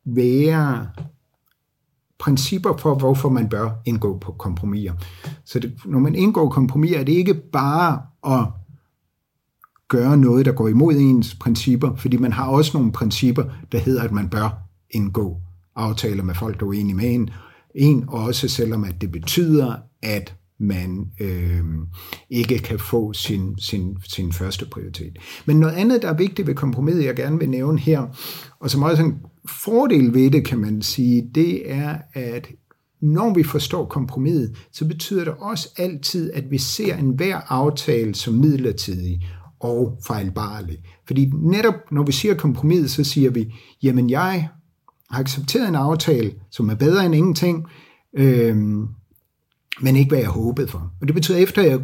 være 0.07 0.87
principper 2.21 2.77
for, 2.77 2.95
hvorfor 2.95 3.29
man 3.29 3.49
bør 3.49 3.71
indgå 3.85 4.18
på 4.18 4.33
kompromiser. 4.33 4.93
Så 5.45 5.59
det, 5.59 5.73
når 5.85 5.99
man 5.99 6.14
indgår 6.14 6.49
kompromiser, 6.49 6.99
er 6.99 7.05
det 7.05 7.12
ikke 7.12 7.35
bare 7.35 8.03
at 8.27 8.47
gøre 9.89 10.16
noget, 10.16 10.47
der 10.47 10.53
går 10.53 10.68
imod 10.68 10.95
ens 10.95 11.35
principper, 11.35 11.97
fordi 11.97 12.16
man 12.16 12.33
har 12.33 12.47
også 12.47 12.79
nogle 12.79 12.93
principper, 12.93 13.45
der 13.73 13.79
hedder, 13.79 14.03
at 14.03 14.12
man 14.12 14.29
bør 14.29 14.51
indgå 14.91 15.37
aftaler 15.77 16.23
med 16.23 16.35
folk, 16.35 16.61
der 16.61 16.66
er 16.66 16.68
uenige 16.68 16.95
med 16.95 17.14
en, 17.14 17.31
en 17.75 18.05
også 18.09 18.49
selvom 18.49 18.85
at 18.85 19.01
det 19.01 19.12
betyder, 19.12 19.75
at 20.03 20.35
man 20.61 21.06
øh, 21.20 21.64
ikke 22.30 22.58
kan 22.58 22.78
få 22.78 23.12
sin, 23.12 23.58
sin, 23.58 23.96
sin 24.08 24.32
første 24.32 24.66
prioritet. 24.66 25.18
Men 25.46 25.61
noget 25.61 25.74
andet, 25.74 26.02
der 26.02 26.08
er 26.08 26.16
vigtigt 26.16 26.48
ved 26.48 26.54
kompromiset, 26.54 27.04
jeg 27.04 27.16
gerne 27.16 27.38
vil 27.38 27.50
nævne 27.50 27.78
her, 27.78 28.06
og 28.61 28.70
som 28.70 28.82
også 28.82 29.02
er 29.02 29.06
en 29.06 29.18
fordel 29.48 30.14
ved 30.14 30.30
det, 30.30 30.44
kan 30.44 30.58
man 30.58 30.82
sige, 30.82 31.30
det 31.34 31.72
er, 31.72 31.98
at 32.12 32.48
når 33.00 33.34
vi 33.34 33.42
forstår 33.42 33.84
kompromiset, 33.84 34.56
så 34.72 34.88
betyder 34.88 35.24
det 35.24 35.34
også 35.38 35.68
altid, 35.76 36.32
at 36.32 36.50
vi 36.50 36.58
ser 36.58 36.96
enhver 36.96 37.40
aftale 37.48 38.14
som 38.14 38.34
midlertidig 38.34 39.26
og 39.61 39.98
fejlbarlig. 40.06 40.78
Fordi 41.06 41.30
netop 41.42 41.74
når 41.90 42.02
vi 42.02 42.12
siger 42.12 42.34
kompromis, 42.34 42.90
så 42.90 43.04
siger 43.04 43.30
vi, 43.30 43.54
jamen 43.82 44.11
jeg 44.11 44.48
har 45.11 45.20
accepteret 45.20 45.68
en 45.68 45.74
aftale, 45.74 46.32
som 46.50 46.68
er 46.68 46.74
bedre 46.74 47.06
end 47.06 47.14
ingenting, 47.14 47.66
øh, 48.18 48.56
men 49.81 49.97
ikke 49.97 50.09
hvad 50.09 50.18
jeg 50.18 50.28
håbede 50.28 50.68
for. 50.68 50.93
Og 51.01 51.07
det 51.07 51.14
betyder, 51.14 51.37
at 51.37 51.43
efter 51.43 51.62
jeg 51.62 51.81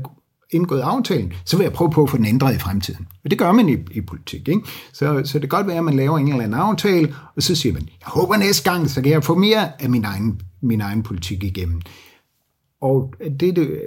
indgået 0.50 0.80
aftalen, 0.80 1.32
så 1.44 1.56
vil 1.56 1.64
jeg 1.64 1.72
prøve 1.72 1.90
på 1.90 2.02
at 2.02 2.10
få 2.10 2.16
den 2.16 2.26
ændret 2.26 2.54
i 2.54 2.58
fremtiden. 2.58 3.06
Og 3.24 3.30
det 3.30 3.38
gør 3.38 3.52
man 3.52 3.68
i, 3.68 3.76
i 3.90 4.00
politik. 4.00 4.48
Ikke? 4.48 4.60
Så, 4.92 5.22
så 5.24 5.38
det 5.38 5.50
kan 5.50 5.58
godt 5.58 5.66
være, 5.66 5.78
at 5.78 5.84
man 5.84 5.96
laver 5.96 6.18
en 6.18 6.28
eller 6.28 6.44
anden 6.44 6.60
aftale, 6.60 7.14
og 7.36 7.42
så 7.42 7.54
siger 7.54 7.72
man, 7.72 7.82
jeg 7.82 8.06
håber 8.06 8.36
næste 8.36 8.70
gang, 8.70 8.90
så 8.90 9.02
kan 9.02 9.12
jeg 9.12 9.24
få 9.24 9.34
mere 9.34 9.82
af 9.82 9.90
min 9.90 10.04
egen, 10.04 10.40
min 10.62 10.80
egen 10.80 11.02
politik 11.02 11.44
igennem. 11.44 11.80
Og 12.80 13.14
det, 13.40 13.56
det 13.56 13.80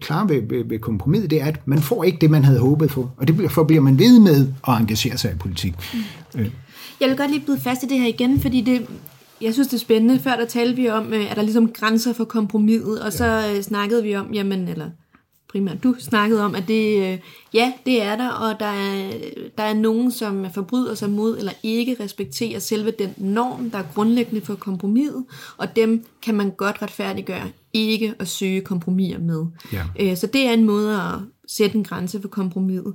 klare 0.00 0.28
ved, 0.28 0.42
ved, 0.48 0.64
ved 0.64 0.78
kompromis, 0.78 1.22
det 1.30 1.42
er, 1.42 1.46
at 1.46 1.66
man 1.66 1.78
får 1.78 2.04
ikke 2.04 2.18
det, 2.20 2.30
man 2.30 2.44
havde 2.44 2.60
håbet 2.60 2.90
for. 2.90 3.14
Og 3.16 3.28
derfor 3.28 3.64
bliver 3.64 3.82
man 3.82 3.98
ved 3.98 4.20
med 4.20 4.52
at 4.68 4.74
engagere 4.80 5.18
sig 5.18 5.32
i 5.32 5.36
politik. 5.36 5.74
Mm. 5.94 6.40
Øh. 6.40 6.50
Jeg 7.00 7.08
vil 7.08 7.16
godt 7.16 7.30
lige 7.30 7.46
byde 7.46 7.60
fast 7.60 7.82
i 7.82 7.86
det 7.86 7.98
her 7.98 8.06
igen, 8.06 8.40
fordi 8.40 8.60
det, 8.60 8.86
jeg 9.40 9.52
synes, 9.54 9.68
det 9.68 9.74
er 9.74 9.80
spændende. 9.80 10.18
Før 10.18 10.36
der 10.36 10.44
talte 10.44 10.76
vi 10.76 10.88
om, 10.88 11.12
øh, 11.12 11.30
at 11.30 11.36
der 11.36 11.42
ligesom 11.42 11.72
grænser 11.72 12.12
for 12.12 12.24
kompromiset, 12.24 13.02
og 13.02 13.12
så 13.12 13.24
ja. 13.24 13.56
Øh, 13.56 13.62
snakkede 13.62 14.02
vi 14.02 14.16
om, 14.16 14.32
jamen, 14.32 14.68
eller 14.68 14.90
primært 15.48 15.82
du 15.82 15.94
snakkede 15.98 16.44
om, 16.44 16.54
at 16.54 16.68
det, 16.68 17.12
øh, 17.12 17.18
ja, 17.54 17.72
det 17.86 18.02
er 18.02 18.16
der, 18.16 18.28
og 18.28 18.60
der 18.60 18.66
er, 18.66 19.10
der 19.58 19.64
er 19.64 19.74
nogen, 19.74 20.10
som 20.12 20.46
forbryder 20.54 20.94
sig 20.94 21.10
mod 21.10 21.38
eller 21.38 21.52
ikke 21.62 21.96
respekterer 22.00 22.58
selve 22.58 22.90
den 22.90 23.14
norm, 23.16 23.70
der 23.70 23.78
er 23.78 23.84
grundlæggende 23.94 24.40
for 24.40 24.54
kompromiset, 24.54 25.24
og 25.56 25.76
dem 25.76 26.04
kan 26.22 26.34
man 26.34 26.50
godt 26.50 26.82
retfærdiggøre 26.82 27.50
ikke 27.72 28.14
at 28.18 28.28
søge 28.28 28.60
kompromiser 28.60 29.18
med. 29.18 29.44
Ja. 29.72 30.14
Så 30.14 30.26
det 30.26 30.46
er 30.46 30.52
en 30.52 30.64
måde 30.64 30.96
at 30.96 31.33
sætte 31.46 31.76
en 31.76 31.84
grænse 31.84 32.20
for 32.20 32.28
kompromiset. 32.28 32.94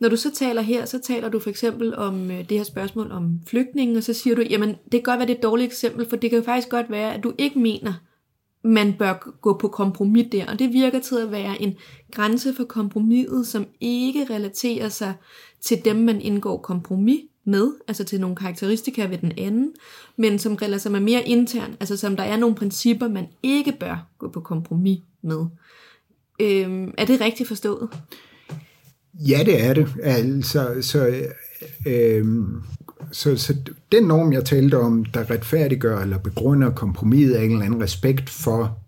Når 0.00 0.08
du 0.08 0.16
så 0.16 0.30
taler 0.34 0.62
her, 0.62 0.84
så 0.84 0.98
taler 0.98 1.28
du 1.28 1.38
for 1.38 1.50
eksempel 1.50 1.96
om 1.96 2.30
øh, 2.30 2.48
det 2.48 2.56
her 2.56 2.64
spørgsmål 2.64 3.10
om 3.12 3.40
flygtningen, 3.46 3.96
og 3.96 4.02
så 4.02 4.12
siger 4.12 4.36
du, 4.36 4.42
jamen 4.50 4.68
det 4.68 4.90
kan 4.90 5.02
godt 5.02 5.18
være 5.18 5.26
det 5.26 5.34
er 5.34 5.38
et 5.38 5.42
dårligt 5.42 5.72
eksempel, 5.72 6.08
for 6.08 6.16
det 6.16 6.30
kan 6.30 6.38
jo 6.38 6.44
faktisk 6.44 6.68
godt 6.68 6.90
være, 6.90 7.14
at 7.14 7.24
du 7.24 7.32
ikke 7.38 7.58
mener, 7.58 7.92
man 8.64 8.94
bør 8.98 9.30
gå 9.40 9.58
på 9.58 9.68
kompromis 9.68 10.26
der, 10.32 10.46
og 10.46 10.58
det 10.58 10.72
virker 10.72 10.98
til 10.98 11.16
at 11.16 11.32
være 11.32 11.62
en 11.62 11.74
grænse 12.12 12.54
for 12.54 12.64
kompromiset, 12.64 13.46
som 13.46 13.66
ikke 13.80 14.26
relaterer 14.30 14.88
sig 14.88 15.14
til 15.60 15.84
dem, 15.84 15.96
man 15.96 16.20
indgår 16.20 16.56
kompromis 16.56 17.20
med, 17.44 17.72
altså 17.88 18.04
til 18.04 18.20
nogle 18.20 18.36
karakteristika 18.36 19.06
ved 19.06 19.18
den 19.18 19.32
anden, 19.38 19.72
men 20.16 20.38
som 20.38 20.54
relaterer 20.54 20.78
sig 20.78 21.02
mere 21.02 21.28
intern, 21.28 21.76
altså 21.80 21.96
som 21.96 22.16
der 22.16 22.24
er 22.24 22.36
nogle 22.36 22.54
principper, 22.54 23.08
man 23.08 23.26
ikke 23.42 23.72
bør 23.80 24.06
gå 24.18 24.28
på 24.28 24.40
kompromis 24.40 24.98
med. 25.22 25.46
Øhm, 26.40 26.94
er 26.98 27.04
det 27.04 27.20
rigtigt 27.20 27.48
forstået? 27.48 27.88
Ja, 29.14 29.42
det 29.44 29.64
er 29.64 29.74
det. 29.74 29.88
Altså, 30.02 30.76
så, 30.80 31.24
øhm, 31.86 32.62
så, 33.12 33.36
så 33.36 33.56
den 33.92 34.04
norm, 34.04 34.32
jeg 34.32 34.44
talte 34.44 34.78
om, 34.78 35.04
der 35.04 35.30
retfærdiggør 35.30 36.00
eller 36.00 36.18
begrunder 36.18 36.70
kompromiset 36.70 37.34
af 37.34 37.44
en 37.44 37.50
eller 37.50 37.64
anden 37.64 37.82
respekt 37.82 38.30
for 38.30 38.78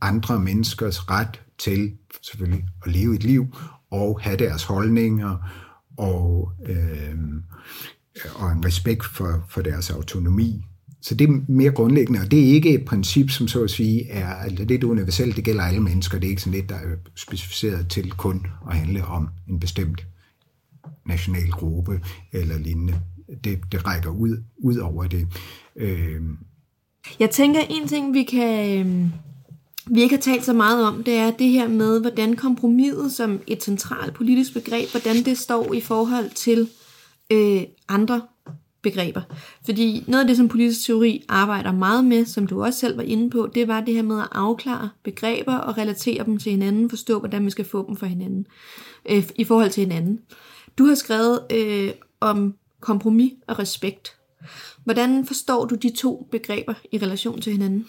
andre 0.00 0.38
menneskers 0.38 1.10
ret 1.10 1.40
til 1.58 1.92
selvfølgelig 2.22 2.64
at 2.86 2.92
leve 2.92 3.14
et 3.14 3.24
liv 3.24 3.46
og 3.90 4.20
have 4.20 4.36
deres 4.36 4.64
holdninger 4.64 5.36
og, 5.98 6.52
øh, 6.66 7.18
og 8.34 8.52
en 8.52 8.64
respekt 8.64 9.04
for, 9.04 9.44
for 9.48 9.62
deres 9.62 9.90
autonomi. 9.90 10.64
Så 11.06 11.14
det 11.14 11.28
er 11.28 11.40
mere 11.48 11.70
grundlæggende, 11.70 12.20
og 12.20 12.30
det 12.30 12.40
er 12.40 12.54
ikke 12.54 12.74
et 12.74 12.84
princip, 12.84 13.30
som 13.30 13.48
så 13.48 13.64
at 13.64 13.70
sige 13.70 14.08
er, 14.08 14.48
lidt 14.48 14.68
det 14.68 14.84
universelt, 14.84 15.36
det 15.36 15.44
gælder 15.44 15.62
alle 15.62 15.80
mennesker, 15.80 16.18
det 16.18 16.26
er 16.26 16.30
ikke 16.30 16.42
sådan 16.42 16.58
lidt, 16.58 16.68
der 16.68 16.74
er 16.74 16.96
specificeret 17.14 17.88
til 17.88 18.10
kun 18.10 18.46
at 18.70 18.76
handle 18.76 19.04
om 19.04 19.28
en 19.48 19.60
bestemt 19.60 20.06
national 21.06 21.50
gruppe 21.50 22.00
eller 22.32 22.58
lignende 22.58 23.00
det, 23.44 23.58
det 23.72 23.86
rækker 23.86 24.10
ud, 24.10 24.42
ud 24.58 24.76
over 24.76 25.06
det. 25.06 25.26
Øh. 25.76 26.20
Jeg 27.18 27.30
tænker, 27.30 27.60
en 27.70 27.88
ting, 27.88 28.14
vi 28.14 28.22
kan... 28.22 28.86
Øh, 28.86 29.06
vi 29.90 30.02
ikke 30.02 30.14
har 30.14 30.22
talt 30.22 30.44
så 30.44 30.52
meget 30.52 30.86
om, 30.86 31.04
det 31.04 31.14
er 31.14 31.30
det 31.30 31.48
her 31.48 31.68
med, 31.68 32.00
hvordan 32.00 32.36
kompromiset 32.36 33.12
som 33.12 33.40
et 33.46 33.62
centralt 33.62 34.14
politisk 34.14 34.54
begreb, 34.54 34.90
hvordan 34.90 35.16
det 35.16 35.38
står 35.38 35.74
i 35.74 35.80
forhold 35.80 36.30
til 36.30 36.68
øh, 37.32 37.62
andre 37.88 38.20
begreber. 38.90 39.22
Fordi 39.64 40.04
noget 40.06 40.22
af 40.22 40.28
det, 40.28 40.36
som 40.36 40.48
politisk 40.48 40.86
teori 40.86 41.24
arbejder 41.28 41.72
meget 41.72 42.04
med, 42.04 42.24
som 42.24 42.46
du 42.46 42.64
også 42.64 42.78
selv 42.78 42.96
var 42.96 43.02
inde 43.02 43.30
på, 43.30 43.50
det 43.54 43.68
var 43.68 43.80
det 43.80 43.94
her 43.94 44.02
med 44.02 44.20
at 44.20 44.28
afklare 44.32 44.88
begreber 45.04 45.54
og 45.54 45.78
relatere 45.78 46.24
dem 46.24 46.38
til 46.38 46.52
hinanden, 46.52 46.90
forstå, 46.90 47.18
hvordan 47.18 47.44
vi 47.44 47.50
skal 47.50 47.64
få 47.64 47.86
dem 47.88 47.96
for 47.96 48.06
hinanden, 48.06 48.46
øh, 49.10 49.24
i 49.36 49.44
forhold 49.44 49.70
til 49.70 49.84
hinanden. 49.84 50.18
Du 50.78 50.84
har 50.84 50.94
skrevet 50.94 51.40
øh, 51.52 51.90
om 52.20 52.54
kompromis 52.80 53.32
og 53.46 53.58
respekt. 53.58 54.14
Hvordan 54.84 55.26
forstår 55.26 55.64
du 55.64 55.74
de 55.74 55.96
to 55.96 56.28
begreber 56.30 56.74
i 56.92 56.98
relation 56.98 57.40
til 57.40 57.52
hinanden? 57.52 57.86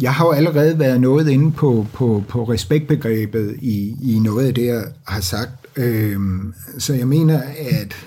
Jeg 0.00 0.14
har 0.14 0.24
jo 0.24 0.32
allerede 0.32 0.78
været 0.78 1.00
noget 1.00 1.28
inde 1.28 1.52
på, 1.52 1.86
på, 1.92 2.24
på 2.28 2.44
respektbegrebet 2.44 3.56
i, 3.62 3.94
i 4.02 4.18
noget 4.18 4.46
af 4.46 4.54
det, 4.54 4.66
jeg 4.66 4.84
har 5.06 5.20
sagt. 5.20 5.66
Øhm, 5.76 6.54
så 6.78 6.94
jeg 6.94 7.08
mener, 7.08 7.42
at 7.80 8.06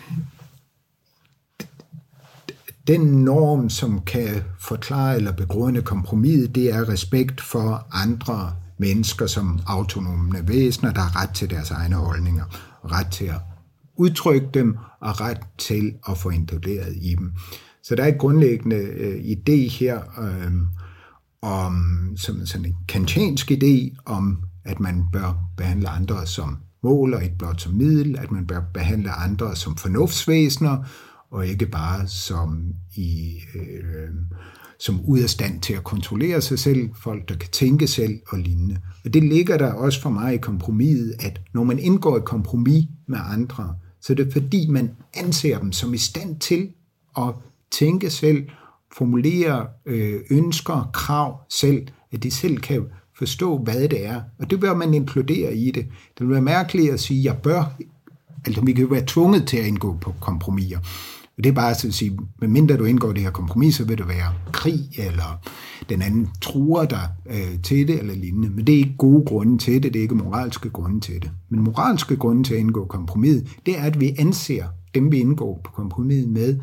den 2.87 3.01
norm, 3.01 3.69
som 3.69 4.01
kan 4.01 4.41
forklare 4.59 5.15
eller 5.15 5.31
begrunde 5.31 5.81
kompromiset, 5.81 6.55
det 6.55 6.73
er 6.73 6.89
respekt 6.89 7.41
for 7.41 7.87
andre 7.91 8.53
mennesker 8.77 9.27
som 9.27 9.59
autonome 9.67 10.47
væsener, 10.47 10.93
der 10.93 11.01
har 11.01 11.21
ret 11.23 11.35
til 11.35 11.49
deres 11.49 11.71
egne 11.71 11.95
holdninger, 11.95 12.43
ret 12.85 13.07
til 13.11 13.25
at 13.25 13.41
udtrykke 13.97 14.47
dem 14.53 14.77
og 15.01 15.21
ret 15.21 15.39
til 15.57 15.93
at 16.09 16.17
få 16.17 16.29
inkluderet 16.29 16.95
i 16.95 17.15
dem. 17.15 17.33
Så 17.83 17.95
der 17.95 18.03
er 18.03 18.07
et 18.07 18.19
grundlæggende 18.19 18.75
øh, 18.75 19.21
idé 19.23 19.69
her 19.69 20.01
øh, 20.19 20.51
om 21.41 21.75
som 22.17 22.45
sådan 22.45 22.65
en 22.65 22.75
kantiansk 22.87 23.51
idé 23.51 23.95
om, 24.05 24.43
at 24.65 24.79
man 24.79 25.03
bør 25.13 25.33
behandle 25.57 25.89
andre 25.89 26.25
som 26.25 26.57
mål 26.83 27.13
og 27.13 27.23
ikke 27.23 27.37
blot 27.37 27.61
som 27.61 27.73
middel, 27.73 28.17
at 28.19 28.31
man 28.31 28.47
bør 28.47 28.61
behandle 28.73 29.11
andre 29.11 29.55
som 29.55 29.75
fornuftsvæsener, 29.75 30.77
og 31.31 31.47
ikke 31.47 31.65
bare 31.65 32.07
som 32.07 32.73
i 32.95 33.39
øh, 33.55 34.09
som 34.81 35.01
ud 35.05 35.19
af 35.19 35.29
stand 35.29 35.61
til 35.61 35.73
at 35.73 35.83
kontrollere 35.83 36.41
sig 36.41 36.59
selv, 36.59 36.89
folk 37.03 37.29
der 37.29 37.35
kan 37.35 37.49
tænke 37.49 37.87
selv 37.87 38.19
og 38.27 38.39
lignende. 38.39 38.77
Og 39.05 39.13
det 39.13 39.23
ligger 39.23 39.57
der 39.57 39.73
også 39.73 40.01
for 40.01 40.09
mig 40.09 40.33
i 40.33 40.37
kompromiset, 40.37 41.15
at 41.19 41.41
når 41.53 41.63
man 41.63 41.79
indgår 41.79 42.17
et 42.17 42.25
kompromis 42.25 42.85
med 43.07 43.19
andre, 43.21 43.75
så 44.01 44.13
det 44.13 44.33
fordi, 44.33 44.67
man 44.69 44.91
anser 45.13 45.59
dem 45.59 45.71
som 45.71 45.93
i 45.93 45.97
stand 45.97 46.39
til 46.39 46.69
at 47.17 47.33
tænke 47.71 48.09
selv, 48.09 48.47
formulere 48.97 49.67
øh, 49.85 50.21
ønsker, 50.29 50.89
krav 50.93 51.39
selv, 51.49 51.87
at 52.11 52.23
de 52.23 52.31
selv 52.31 52.57
kan 52.57 52.85
forstå, 53.17 53.57
hvad 53.57 53.87
det 53.87 54.05
er. 54.05 54.21
Og 54.39 54.49
det 54.49 54.59
bør 54.59 54.75
man 54.75 54.93
inkludere 54.93 55.55
i 55.55 55.71
det. 55.71 55.87
Det 56.17 56.27
vil 56.27 56.29
være 56.29 56.41
mærkeligt 56.41 56.93
at 56.93 56.99
sige, 56.99 57.19
at 57.19 57.25
jeg 57.25 57.41
bør, 57.43 57.77
altså 58.45 58.61
vi 58.61 58.73
kan 58.73 58.81
jo 58.81 58.89
være 58.89 59.03
tvunget 59.07 59.47
til 59.47 59.57
at 59.57 59.65
indgå 59.65 59.97
på 60.01 60.13
kompromiser. 60.19 60.79
Det 61.37 61.45
er 61.45 61.51
bare 61.51 61.71
at 61.71 61.93
sige, 61.93 62.17
medmindre 62.41 62.77
du 62.77 62.83
indgår 62.83 63.13
det 63.13 63.23
her 63.23 63.31
kompromis, 63.31 63.75
så 63.75 63.85
vil 63.85 63.97
det 63.97 64.07
være 64.07 64.33
krig, 64.51 64.79
eller 64.97 65.47
den 65.89 66.01
anden 66.01 66.29
truer 66.41 66.85
dig 66.85 67.09
øh, 67.29 67.61
til 67.63 67.87
det, 67.87 67.99
eller 67.99 68.15
lignende. 68.15 68.49
Men 68.49 68.67
det 68.67 68.75
er 68.75 68.77
ikke 68.77 68.95
gode 68.97 69.25
grunde 69.25 69.57
til 69.57 69.83
det, 69.83 69.93
det 69.93 69.99
er 69.99 70.03
ikke 70.03 70.15
moralske 70.15 70.69
grunde 70.69 70.99
til 70.99 71.21
det. 71.21 71.31
Men 71.49 71.59
moralske 71.59 72.15
grunde 72.15 72.43
til 72.43 72.53
at 72.53 72.59
indgå 72.59 72.85
kompromis, 72.85 73.43
det 73.65 73.77
er, 73.77 73.83
at 73.83 73.99
vi 73.99 74.15
anser 74.19 74.65
dem, 74.95 75.11
vi 75.11 75.19
indgår 75.19 75.61
på 75.63 75.71
kompromis 75.71 76.25
med, 76.27 76.59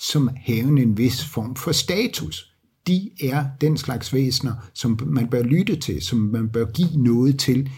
som 0.00 0.30
havende 0.36 0.82
en 0.82 0.98
vis 0.98 1.24
form 1.24 1.56
for 1.56 1.72
status. 1.72 2.52
De 2.86 3.10
er 3.22 3.44
den 3.60 3.76
slags 3.76 4.12
væsener, 4.14 4.52
som 4.74 5.00
man 5.06 5.28
bør 5.28 5.42
lytte 5.42 5.76
til, 5.76 6.02
som 6.02 6.18
man 6.18 6.48
bør 6.48 6.64
give 6.64 7.02
noget 7.02 7.38
til. 7.38 7.70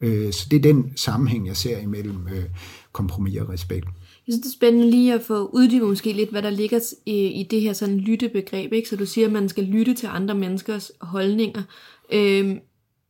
Øh, 0.00 0.32
så 0.32 0.46
det 0.50 0.56
er 0.56 0.72
den 0.72 0.92
sammenhæng, 0.96 1.46
jeg 1.46 1.56
ser 1.56 1.78
imellem 1.78 2.28
øh, 2.28 2.44
kompromis 2.92 3.36
og 3.36 3.48
respekt. 3.48 3.88
Jeg 4.28 4.32
synes, 4.32 4.42
det 4.42 4.50
er 4.50 4.58
spændende 4.58 4.90
lige 4.90 5.14
at 5.14 5.22
få 5.22 5.46
uddybet 5.46 5.88
måske 5.88 6.12
lidt, 6.12 6.30
hvad 6.30 6.42
der 6.42 6.50
ligger 6.50 6.94
i, 7.06 7.26
i 7.26 7.42
det 7.42 7.60
her 7.60 7.72
sådan 7.72 7.98
lyttebegreb. 7.98 8.72
Ikke? 8.72 8.88
Så 8.88 8.96
du 8.96 9.06
siger, 9.06 9.26
at 9.26 9.32
man 9.32 9.48
skal 9.48 9.64
lytte 9.64 9.94
til 9.94 10.06
andre 10.06 10.34
menneskers 10.34 10.92
holdninger. 11.00 11.62
Øhm, 12.12 12.60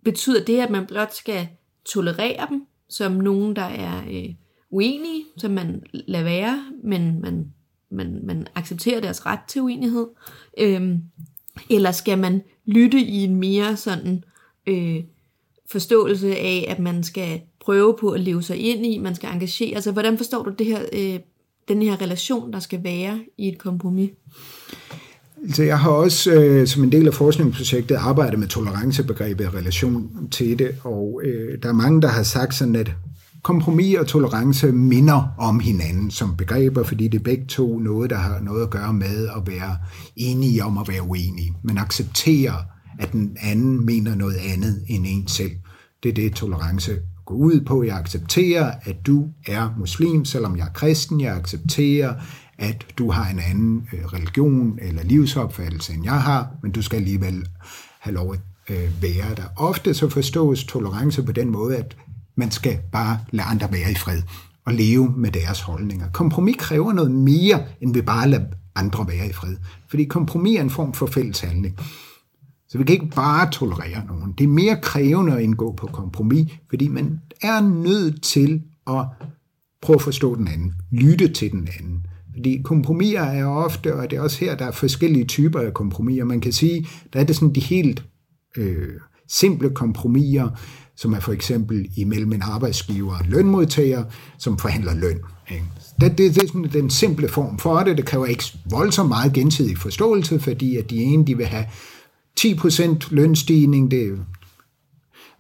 betyder 0.04 0.44
det, 0.44 0.60
at 0.60 0.70
man 0.70 0.86
blot 0.86 1.14
skal 1.14 1.48
tolerere 1.84 2.46
dem 2.50 2.66
som 2.88 3.12
nogen, 3.12 3.56
der 3.56 3.62
er 3.62 4.02
øh, 4.10 4.34
uenige, 4.70 5.24
som 5.36 5.50
man 5.50 5.82
lader 5.92 6.24
være, 6.24 6.64
men 6.84 7.20
man, 7.20 7.52
man, 7.90 8.20
man 8.24 8.46
accepterer 8.54 9.00
deres 9.00 9.26
ret 9.26 9.40
til 9.48 9.62
uenighed? 9.62 10.06
Øhm, 10.58 11.02
eller 11.70 11.92
skal 11.92 12.18
man 12.18 12.42
lytte 12.66 13.00
i 13.00 13.24
en 13.24 13.36
mere 13.36 13.76
sådan 13.76 14.24
øh, 14.66 15.04
forståelse 15.66 16.36
af, 16.36 16.64
at 16.68 16.78
man 16.78 17.02
skal 17.02 17.40
prøve 17.64 17.96
på 18.00 18.10
at 18.10 18.20
leve 18.20 18.42
sig 18.42 18.56
ind 18.56 18.86
i, 18.86 18.98
man 18.98 19.14
skal 19.14 19.30
engagere 19.32 19.82
sig. 19.82 19.92
Hvordan 19.92 20.16
forstår 20.16 20.42
du 20.42 20.50
det 20.58 20.66
her, 20.66 20.80
øh, 20.92 21.20
den 21.68 21.82
her 21.82 22.02
relation, 22.02 22.52
der 22.52 22.58
skal 22.58 22.84
være 22.84 23.20
i 23.38 23.48
et 23.48 23.58
kompromis? 23.58 24.10
Altså, 25.42 25.62
jeg 25.62 25.78
har 25.78 25.90
også 25.90 26.32
øh, 26.32 26.66
som 26.66 26.84
en 26.84 26.92
del 26.92 27.06
af 27.06 27.14
forskningsprojektet 27.14 27.94
arbejdet 27.94 28.38
med 28.38 28.48
tolerancebegrebet 28.48 29.44
i 29.44 29.48
relation 29.48 30.28
til 30.30 30.58
det, 30.58 30.74
og 30.84 31.20
øh, 31.24 31.62
der 31.62 31.68
er 31.68 31.72
mange, 31.72 32.02
der 32.02 32.08
har 32.08 32.22
sagt 32.22 32.54
sådan, 32.54 32.76
at 32.76 32.92
kompromis 33.42 33.96
og 33.96 34.06
tolerance 34.06 34.72
minder 34.72 35.34
om 35.38 35.60
hinanden 35.60 36.10
som 36.10 36.36
begreber, 36.36 36.82
fordi 36.82 37.08
det 37.08 37.18
er 37.18 37.24
begge 37.24 37.44
to 37.46 37.78
noget, 37.78 38.10
der 38.10 38.16
har 38.16 38.40
noget 38.40 38.62
at 38.62 38.70
gøre 38.70 38.92
med 38.92 39.28
at 39.36 39.42
være 39.46 39.76
enige 40.16 40.64
om 40.64 40.78
at 40.78 40.88
være 40.88 41.02
uenige. 41.02 41.52
Man 41.62 41.78
accepterer, 41.78 42.54
at 42.98 43.12
den 43.12 43.36
anden 43.42 43.86
mener 43.86 44.14
noget 44.14 44.36
andet 44.54 44.84
end 44.88 45.04
en 45.08 45.28
selv. 45.28 45.50
Det 46.02 46.08
er 46.08 46.12
det, 46.12 46.32
tolerance 46.32 46.96
gå 47.28 47.34
ud 47.34 47.60
på. 47.60 47.82
Jeg 47.82 47.96
accepterer, 47.96 48.72
at 48.82 49.06
du 49.06 49.28
er 49.46 49.74
muslim, 49.78 50.24
selvom 50.24 50.56
jeg 50.56 50.66
er 50.66 50.72
kristen. 50.72 51.20
Jeg 51.20 51.36
accepterer, 51.36 52.14
at 52.58 52.86
du 52.98 53.10
har 53.10 53.30
en 53.30 53.38
anden 53.38 53.88
øh, 53.92 54.04
religion 54.04 54.78
eller 54.82 55.02
livsopfattelse, 55.02 55.92
end 55.92 56.04
jeg 56.04 56.22
har, 56.22 56.48
men 56.62 56.72
du 56.72 56.82
skal 56.82 56.96
alligevel 56.96 57.46
have 58.00 58.14
lov 58.14 58.34
at 58.34 58.40
øh, 58.70 59.02
være 59.02 59.34
der. 59.36 59.42
Ofte 59.56 59.94
så 59.94 60.08
forstås 60.08 60.64
tolerance 60.64 61.22
på 61.22 61.32
den 61.32 61.50
måde, 61.50 61.76
at 61.76 61.96
man 62.34 62.50
skal 62.50 62.78
bare 62.92 63.18
lade 63.30 63.48
andre 63.48 63.72
være 63.72 63.90
i 63.90 63.94
fred 63.94 64.22
og 64.64 64.74
leve 64.74 65.14
med 65.16 65.30
deres 65.30 65.60
holdninger. 65.60 66.06
Kompromis 66.12 66.56
kræver 66.58 66.92
noget 66.92 67.10
mere, 67.10 67.64
end 67.80 67.94
vi 67.94 68.02
bare 68.02 68.28
lader 68.28 68.44
andre 68.74 69.06
være 69.08 69.28
i 69.28 69.32
fred. 69.32 69.56
Fordi 69.88 70.04
kompromis 70.04 70.58
er 70.58 70.62
en 70.62 70.70
form 70.70 70.92
for 70.92 71.06
fælles 71.06 71.40
handling. 71.40 71.78
Så 72.68 72.78
vi 72.78 72.84
kan 72.84 72.94
ikke 72.94 73.14
bare 73.14 73.50
tolerere 73.50 74.06
nogen. 74.06 74.32
Det 74.38 74.44
er 74.44 74.48
mere 74.48 74.78
krævende 74.82 75.32
at 75.32 75.42
indgå 75.42 75.72
på 75.72 75.86
kompromis, 75.86 76.52
fordi 76.68 76.88
man 76.88 77.20
er 77.42 77.60
nødt 77.60 78.22
til 78.22 78.62
at 78.86 79.04
prøve 79.82 79.94
at 79.94 80.02
forstå 80.02 80.34
den 80.34 80.48
anden, 80.48 80.72
lytte 80.90 81.28
til 81.28 81.52
den 81.52 81.68
anden. 81.80 82.06
Fordi 82.34 82.60
kompromiser 82.64 83.20
er 83.20 83.46
ofte, 83.46 83.94
og 83.94 84.10
det 84.10 84.16
er 84.16 84.20
også 84.20 84.38
her, 84.40 84.56
der 84.56 84.64
er 84.64 84.70
forskellige 84.70 85.24
typer 85.24 85.60
af 85.60 85.74
kompromiser. 85.74 86.24
Man 86.24 86.40
kan 86.40 86.52
sige, 86.52 86.86
der 87.12 87.20
er 87.20 87.24
det 87.24 87.36
sådan 87.36 87.54
de 87.54 87.60
helt 87.60 88.04
øh, 88.56 88.88
simple 89.28 89.70
kompromiser, 89.70 90.48
som 90.96 91.12
er 91.12 91.20
for 91.20 91.32
eksempel 91.32 91.90
imellem 91.96 92.32
en 92.32 92.42
arbejdsgiver 92.42 93.14
og 93.14 93.24
en 93.24 93.30
lønmodtager, 93.30 94.04
som 94.38 94.58
forhandler 94.58 94.94
løn. 94.94 95.18
Ikke? 95.50 95.64
Det, 96.00 96.18
det, 96.18 96.34
det 96.34 96.42
er 96.42 96.46
sådan 96.46 96.70
den 96.72 96.90
simple 96.90 97.28
form 97.28 97.58
for 97.58 97.78
det. 97.78 97.96
Det 97.96 98.04
kræver 98.04 98.26
ikke 98.26 98.44
voldsomt 98.70 99.08
meget 99.08 99.32
gensidig 99.32 99.78
forståelse, 99.78 100.40
fordi 100.40 100.76
at 100.76 100.90
de 100.90 100.96
ene 100.96 101.26
de 101.26 101.36
vil 101.36 101.46
have 101.46 101.64
10% 102.38 103.08
lønstigning, 103.10 103.90
det 103.90 104.02
er 104.02 104.16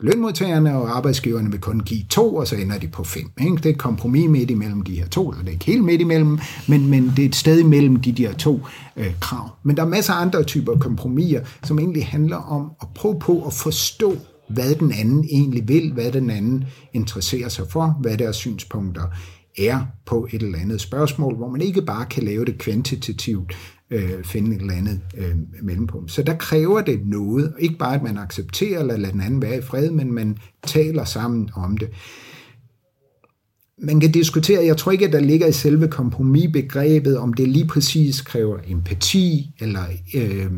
lønmodtagerne 0.00 0.76
og 0.76 0.96
arbejdsgiverne 0.96 1.50
vil 1.50 1.60
kun 1.60 1.80
give 1.80 2.04
to, 2.10 2.36
og 2.36 2.46
så 2.46 2.56
ender 2.56 2.78
de 2.78 2.88
på 2.88 3.04
fem. 3.04 3.30
Ikke? 3.40 3.56
Det 3.56 3.66
er 3.66 3.70
et 3.70 3.78
kompromis 3.78 4.28
midt 4.28 4.50
imellem 4.50 4.82
de 4.82 4.98
her 4.98 5.08
to, 5.08 5.30
eller 5.30 5.42
det 5.42 5.48
er 5.48 5.52
ikke 5.52 5.64
helt 5.64 5.84
midt 5.84 6.00
imellem, 6.00 6.38
men, 6.68 6.90
men 6.90 7.12
det 7.16 7.24
er 7.24 7.28
et 7.28 7.36
sted 7.36 7.58
imellem 7.58 7.96
de 7.96 8.12
der 8.12 8.32
to 8.32 8.60
øh, 8.96 9.14
krav. 9.20 9.50
Men 9.62 9.76
der 9.76 9.82
er 9.82 9.86
masser 9.88 10.12
af 10.12 10.22
andre 10.22 10.42
typer 10.42 10.78
kompromiser, 10.78 11.40
som 11.64 11.78
egentlig 11.78 12.06
handler 12.06 12.36
om 12.36 12.70
at 12.82 12.88
prøve 12.94 13.18
på 13.18 13.46
at 13.46 13.52
forstå, 13.52 14.16
hvad 14.48 14.74
den 14.74 14.92
anden 14.92 15.24
egentlig 15.24 15.68
vil, 15.68 15.92
hvad 15.92 16.12
den 16.12 16.30
anden 16.30 16.64
interesserer 16.92 17.48
sig 17.48 17.64
for, 17.70 17.98
hvad 18.00 18.18
deres 18.18 18.36
synspunkter 18.36 19.02
er 19.58 19.80
på 20.06 20.28
et 20.32 20.42
eller 20.42 20.58
andet 20.58 20.80
spørgsmål, 20.80 21.36
hvor 21.36 21.48
man 21.50 21.60
ikke 21.60 21.82
bare 21.82 22.06
kan 22.06 22.22
lave 22.22 22.44
det 22.44 22.58
kvantitativt, 22.58 23.52
øh, 23.90 24.24
finde 24.24 24.56
et 24.56 24.60
eller 24.60 24.74
andet 24.74 25.00
øh, 25.16 25.36
mellempunkt. 25.62 26.10
Så 26.10 26.22
der 26.22 26.36
kræver 26.36 26.80
det 26.80 27.06
noget, 27.06 27.54
ikke 27.58 27.78
bare 27.78 27.94
at 27.94 28.02
man 28.02 28.18
accepterer 28.18 28.80
eller 28.80 28.96
lader 28.96 29.12
den 29.12 29.20
anden 29.20 29.42
være 29.42 29.58
i 29.58 29.62
fred, 29.62 29.90
men 29.90 30.12
man 30.12 30.38
taler 30.66 31.04
sammen 31.04 31.50
om 31.54 31.76
det. 31.76 31.88
Man 33.78 34.00
kan 34.00 34.12
diskutere, 34.12 34.64
jeg 34.64 34.76
tror 34.76 34.92
ikke, 34.92 35.06
at 35.06 35.12
der 35.12 35.20
ligger 35.20 35.46
i 35.46 35.52
selve 35.52 35.88
kompromisbegrebet, 35.88 37.18
om 37.18 37.32
det 37.32 37.48
lige 37.48 37.66
præcis 37.66 38.20
kræver 38.20 38.58
empati 38.68 39.50
eller 39.60 39.84
øh, 40.14 40.52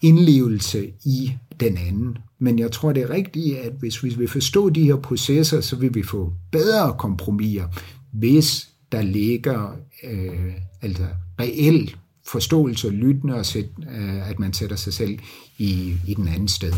indlevelse 0.00 0.92
i 1.04 1.32
den 1.60 1.76
anden. 1.76 2.18
Men 2.38 2.58
jeg 2.58 2.72
tror, 2.72 2.92
det 2.92 3.02
er 3.02 3.10
rigtigt, 3.10 3.56
at 3.56 3.72
hvis 3.78 4.04
vi 4.04 4.14
vil 4.18 4.28
forstå 4.28 4.70
de 4.70 4.84
her 4.84 4.96
processer, 4.96 5.60
så 5.60 5.76
vil 5.76 5.94
vi 5.94 6.02
få 6.02 6.32
bedre 6.52 6.94
kompromiser, 6.98 7.64
hvis 8.12 8.68
der 8.92 9.02
ligger 9.02 9.76
øh, 10.04 10.52
altså 10.82 11.04
reelt 11.40 11.98
forståelse 12.26 12.88
og 12.88 12.92
lyttende, 12.92 13.34
og 13.34 13.46
sæt, 13.46 13.64
øh, 13.90 14.30
at 14.30 14.38
man 14.38 14.52
sætter 14.52 14.76
sig 14.76 14.94
selv 14.94 15.18
i, 15.58 15.94
i 16.06 16.14
den 16.14 16.28
anden 16.28 16.48
sted. 16.48 16.72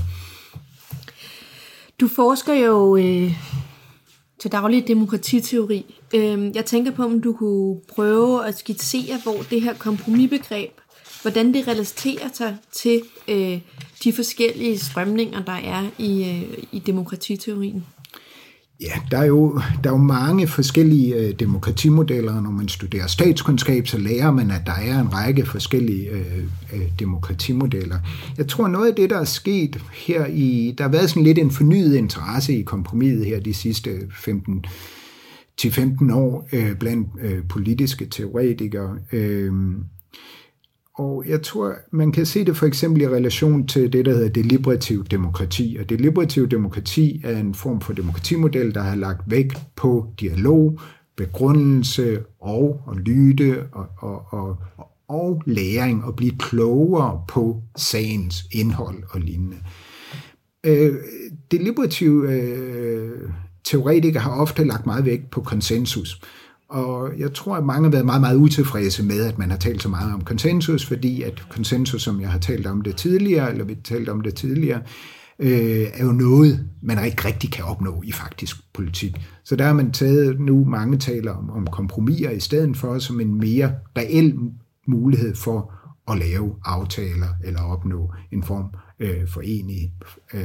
Du 2.01 2.09
forsker 2.09 2.55
jo 2.55 2.97
øh, 2.97 3.33
til 4.39 4.53
daglig 4.53 4.89
demokratiteori. 4.89 5.95
Øhm, 6.15 6.53
jeg 6.55 6.65
tænker 6.65 6.91
på, 6.91 7.05
om 7.05 7.21
du 7.21 7.33
kunne 7.33 7.81
prøve 7.95 8.47
at 8.47 8.59
skitsere, 8.59 9.21
hvor 9.23 9.37
det 9.51 9.63
her 9.63 9.75
kompromisbegreb, 9.75 10.71
hvordan 11.23 11.55
det 11.55 11.69
relaterer 11.69 12.29
sig 12.33 12.57
til 12.73 13.03
øh, 13.29 13.61
de 14.05 14.13
forskellige 14.13 14.79
strømninger, 14.79 15.45
der 15.45 15.53
er 15.53 15.87
i, 15.99 16.25
øh, 16.25 16.65
i 16.73 16.79
demokratiteorien. 16.79 17.85
Ja, 18.81 18.93
der 19.11 19.19
er 19.19 19.25
jo, 19.25 19.61
der 19.85 19.91
er 19.91 19.95
jo 19.95 20.03
mange 20.03 20.47
forskellige 20.47 21.15
øh, 21.15 21.35
demokratimodeller. 21.41 22.41
Når 22.41 22.51
man 22.51 22.69
studerer 22.69 23.07
statskundskab, 23.07 23.87
så 23.87 23.99
lærer 23.99 24.31
man, 24.31 24.51
at 24.51 24.63
der 24.67 24.73
er 24.73 25.01
en 25.01 25.15
række 25.15 25.47
forskellige 25.47 26.11
øh, 26.11 26.45
øh, 26.73 26.81
demokratimodeller. 26.99 27.97
Jeg 28.39 28.49
tror, 28.49 28.69
noget 28.69 28.89
af 28.89 28.95
det, 28.95 29.11
der 29.11 29.19
er 29.19 29.25
sket 29.25 29.81
her 29.93 30.27
i... 30.27 30.75
Der 30.79 30.85
har 30.85 30.91
været 30.91 31.11
sådan 31.11 31.23
lidt 31.23 31.39
en 31.39 31.51
fornyet 31.51 31.97
interesse 31.97 32.59
i 32.59 32.63
kompromiset 32.63 33.27
her 33.27 33.41
de 33.41 33.55
sidste 33.55 33.91
15 34.11 34.65
til 35.57 35.73
15 35.73 36.11
år 36.11 36.49
øh, 36.53 36.77
blandt 36.77 37.09
øh, 37.23 37.39
politiske 37.49 38.07
teoretikere. 38.07 38.99
Øh, 39.13 39.53
og 40.99 41.25
jeg 41.29 41.43
tror, 41.43 41.75
man 41.91 42.13
kan 42.13 42.27
se 42.27 42.45
det 42.45 42.57
for 42.57 42.67
eksempel 42.67 43.03
i 43.03 43.09
relation 43.09 43.67
til 43.67 43.93
det, 43.93 44.05
der 44.05 44.15
hedder 44.15 44.29
deliberativ 44.29 45.05
demokrati. 45.05 45.77
Og 45.81 45.89
deliberativ 45.89 46.49
demokrati 46.49 47.21
er 47.25 47.39
en 47.39 47.55
form 47.55 47.81
for 47.81 47.93
demokratimodel, 47.93 48.75
der 48.75 48.83
har 48.83 48.95
lagt 48.95 49.31
vægt 49.31 49.59
på 49.77 50.07
dialog, 50.21 50.81
begrundelse 51.17 52.21
og 52.41 52.81
at 52.91 52.97
lytte 52.97 53.63
og, 53.73 53.87
og, 53.99 54.23
og, 54.31 54.57
og 55.09 55.43
læring 55.47 56.05
og 56.05 56.17
blive 56.17 56.33
klogere 56.39 57.21
på 57.29 57.63
sagens 57.77 58.45
indhold 58.53 59.03
og 59.11 59.21
lignende. 59.21 59.57
Øh, 60.67 60.95
deliberative 61.51 62.33
øh, 62.33 63.31
teoretikere 63.65 64.23
har 64.23 64.41
ofte 64.41 64.65
lagt 64.65 64.87
meget 64.87 65.05
vægt 65.05 65.31
på 65.31 65.41
konsensus. 65.41 66.21
Og 66.69 67.19
jeg 67.19 67.35
tror, 67.35 67.57
at 67.57 67.65
mange 67.65 67.85
har 67.85 67.91
været 67.91 68.07
meget, 68.07 68.21
meget 68.21 68.37
utilfredse 68.37 69.03
med, 69.03 69.25
at 69.25 69.39
man 69.39 69.51
har 69.51 69.59
talt 69.59 69.83
så 69.83 69.89
meget 69.89 70.15
om 70.15 70.25
konsensus, 70.25 70.87
fordi 70.87 71.23
at 71.23 71.43
konsensus, 71.51 72.03
som 72.03 72.21
jeg 72.21 72.31
har 72.31 72.39
talt 72.39 72.67
om 72.67 72.83
det 72.83 72.97
tidligere, 72.97 73.51
eller 73.51 73.65
vi 73.65 73.75
talt 73.75 74.09
om 74.09 74.21
det 74.21 74.35
tidligere, 74.35 74.81
øh, 75.39 75.87
er 75.95 76.05
jo 76.05 76.13
noget, 76.13 76.69
man 76.83 77.05
ikke 77.05 77.25
rigtig 77.25 77.53
kan 77.53 77.65
opnå 77.65 78.03
i 78.05 78.13
faktisk 78.13 78.57
politik. 78.75 79.17
Så 79.45 79.57
der 79.57 79.65
har 79.65 79.73
man 79.73 79.93
taget 79.93 80.41
nu 80.41 80.65
mange 80.65 80.99
taler 80.99 81.33
om, 81.33 81.51
om 81.51 81.67
kompromiser 81.67 82.31
i 82.31 82.41
stedet 82.41 82.77
for 82.77 82.99
som 82.99 83.21
en 83.21 83.39
mere 83.39 83.75
reel 83.99 84.39
mulighed 84.87 85.35
for 85.35 85.73
at 86.11 86.19
lave 86.19 86.57
aftaler 86.65 87.29
eller 87.45 87.63
opnå 87.63 88.13
en 88.33 88.43
form 88.43 88.65
øh, 89.01 89.29
for 89.29 89.41
enig, 89.41 89.93
øh, 90.35 90.41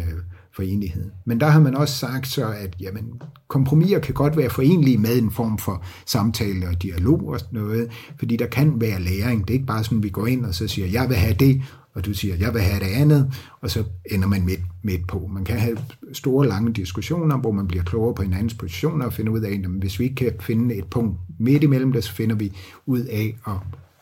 forenighed. 0.61 1.11
Men 1.25 1.39
der 1.39 1.47
har 1.47 1.59
man 1.59 1.75
også 1.75 1.95
sagt 1.95 2.27
så, 2.27 2.47
at 2.51 2.75
jamen, 2.79 3.21
kompromiser 3.47 3.99
kan 3.99 4.13
godt 4.13 4.37
være 4.37 4.49
forenlige 4.49 4.97
med 4.97 5.17
en 5.17 5.31
form 5.31 5.57
for 5.57 5.83
samtale 6.05 6.67
og 6.67 6.83
dialog 6.83 7.27
og 7.27 7.39
sådan 7.39 7.59
noget, 7.59 7.91
fordi 8.19 8.35
der 8.35 8.45
kan 8.47 8.81
være 8.81 9.01
læring. 9.01 9.47
Det 9.47 9.49
er 9.49 9.53
ikke 9.53 9.65
bare 9.65 9.83
sådan, 9.83 9.97
at 9.97 10.03
vi 10.03 10.09
går 10.09 10.27
ind 10.27 10.45
og 10.45 10.53
så 10.53 10.67
siger, 10.67 10.87
jeg 10.87 11.09
vil 11.09 11.17
have 11.17 11.33
det, 11.33 11.61
og 11.93 12.05
du 12.05 12.13
siger, 12.13 12.35
jeg 12.35 12.53
vil 12.53 12.61
have 12.61 12.79
det 12.79 12.91
andet, 12.91 13.33
og 13.61 13.71
så 13.71 13.83
ender 14.11 14.27
man 14.27 14.45
midt, 14.45 14.61
midt 14.83 15.07
på. 15.07 15.29
Man 15.33 15.43
kan 15.43 15.59
have 15.59 15.77
store, 16.13 16.47
lange 16.47 16.73
diskussioner, 16.73 17.37
hvor 17.37 17.51
man 17.51 17.67
bliver 17.67 17.83
klogere 17.83 18.15
på 18.15 18.21
hinandens 18.21 18.53
positioner 18.53 19.05
og 19.05 19.13
finder 19.13 19.31
ud 19.31 19.41
af, 19.41 19.51
at 19.51 19.69
hvis 19.69 19.99
vi 19.99 20.03
ikke 20.03 20.15
kan 20.15 20.33
finde 20.39 20.75
et 20.75 20.85
punkt 20.85 21.17
midt 21.39 21.63
imellem 21.63 21.91
det, 21.91 22.03
så 22.03 22.13
finder 22.13 22.35
vi 22.35 22.51
ud 22.85 22.99
af 22.99 23.37
at 23.47 23.53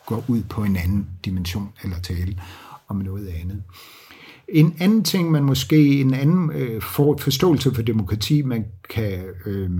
gå 0.06 0.24
ud 0.28 0.42
på 0.42 0.62
en 0.62 0.76
anden 0.76 1.06
dimension 1.24 1.68
eller 1.84 1.98
tale 1.98 2.38
om 2.88 2.96
noget 2.96 3.28
andet. 3.42 3.62
En 4.52 4.74
anden 4.78 5.04
ting, 5.04 5.30
man 5.30 5.44
måske, 5.44 6.00
en 6.00 6.14
anden 6.14 6.50
øh, 6.52 6.82
for, 6.82 7.16
forståelse 7.16 7.74
for 7.74 7.82
demokrati, 7.82 8.42
man 8.42 8.64
kan 8.90 9.18
øh, 9.46 9.70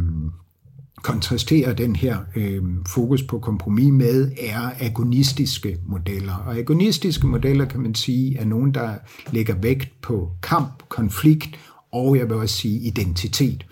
kontrastere 1.02 1.74
den 1.74 1.96
her 1.96 2.16
øh, 2.36 2.62
fokus 2.88 3.22
på 3.22 3.38
kompromis 3.38 3.92
med, 3.92 4.32
er 4.40 4.70
agonistiske 4.80 5.78
modeller. 5.86 6.34
Og 6.34 6.56
agonistiske 6.56 7.26
modeller, 7.26 7.64
kan 7.64 7.80
man 7.80 7.94
sige, 7.94 8.38
er 8.38 8.44
nogen, 8.44 8.74
der 8.74 8.94
lægger 9.32 9.54
vægt 9.54 9.88
på 10.02 10.30
kamp, 10.42 10.82
konflikt 10.88 11.58
og, 11.92 12.16
jeg 12.16 12.28
vil 12.28 12.36
også 12.36 12.54
sige, 12.54 12.80
identitet. 12.80 13.66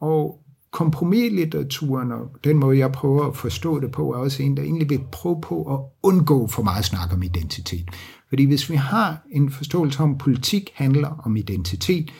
Og 0.00 0.40
kompromislitteraturen, 0.70 2.12
og 2.12 2.30
den 2.44 2.56
måde, 2.56 2.78
jeg 2.78 2.92
prøver 2.92 3.26
at 3.26 3.36
forstå 3.36 3.80
det 3.80 3.90
på, 3.92 4.12
er 4.12 4.16
også 4.16 4.42
en, 4.42 4.56
der 4.56 4.62
egentlig 4.62 4.90
vil 4.90 5.00
prøve 5.12 5.40
på 5.40 5.74
at 5.74 5.80
undgå 6.02 6.46
for 6.46 6.62
meget 6.62 6.84
snak 6.84 7.12
om 7.12 7.22
identitet. 7.22 7.90
Fordi 8.28 8.44
hvis 8.44 8.70
vi 8.70 8.76
har 8.76 9.26
en 9.30 9.50
forståelse 9.50 10.00
om, 10.00 10.10
at 10.10 10.18
politik 10.18 10.70
handler 10.74 11.08
om 11.08 11.36
identitet, 11.36 12.10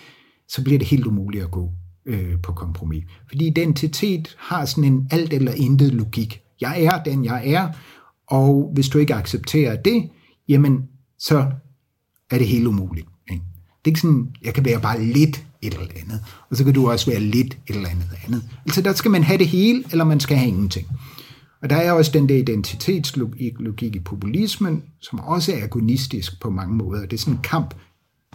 så 0.48 0.64
bliver 0.64 0.78
det 0.78 0.88
helt 0.88 1.06
umuligt 1.06 1.44
at 1.44 1.50
gå 1.50 1.72
øh, 2.06 2.40
på 2.42 2.52
kompromis. 2.52 3.04
Fordi 3.28 3.46
identitet 3.46 4.36
har 4.38 4.64
sådan 4.64 4.84
en 4.84 5.08
alt 5.10 5.32
eller 5.32 5.52
intet 5.52 5.94
logik. 5.94 6.40
Jeg 6.60 6.82
er 6.82 7.02
den, 7.02 7.24
jeg 7.24 7.50
er, 7.50 7.68
og 8.26 8.70
hvis 8.74 8.88
du 8.88 8.98
ikke 8.98 9.14
accepterer 9.14 9.76
det, 9.82 10.08
jamen, 10.48 10.82
så 11.18 11.50
er 12.30 12.38
det 12.38 12.48
helt 12.48 12.66
umuligt. 12.66 13.06
Ikke? 13.30 13.42
Det 13.84 13.84
er 13.84 13.88
ikke 13.90 14.00
sådan, 14.00 14.28
jeg 14.44 14.54
kan 14.54 14.64
være 14.64 14.80
bare 14.80 15.04
lidt 15.04 15.44
et 15.62 15.74
eller 15.74 15.86
andet, 16.02 16.20
og 16.50 16.56
så 16.56 16.64
kan 16.64 16.74
du 16.74 16.90
også 16.90 17.10
være 17.10 17.20
lidt 17.20 17.58
et 17.66 17.76
eller 17.76 17.88
andet 17.88 18.10
andet. 18.26 18.42
Altså 18.66 18.82
der 18.82 18.92
skal 18.92 19.10
man 19.10 19.22
have 19.22 19.38
det 19.38 19.48
hele, 19.48 19.84
eller 19.90 20.04
man 20.04 20.20
skal 20.20 20.36
have 20.36 20.48
ingenting. 20.48 20.86
Og 21.62 21.70
der 21.70 21.76
er 21.76 21.92
også 21.92 22.10
den 22.12 22.28
der 22.28 22.36
identitetslogik 22.36 23.96
i 23.96 24.00
populismen, 24.00 24.82
som 25.00 25.20
også 25.20 25.52
er 25.52 25.62
agonistisk 25.62 26.40
på 26.40 26.50
mange 26.50 26.74
måder. 26.74 27.00
Det 27.00 27.12
er 27.12 27.18
sådan 27.18 27.34
en 27.34 27.40
kamp, 27.42 27.74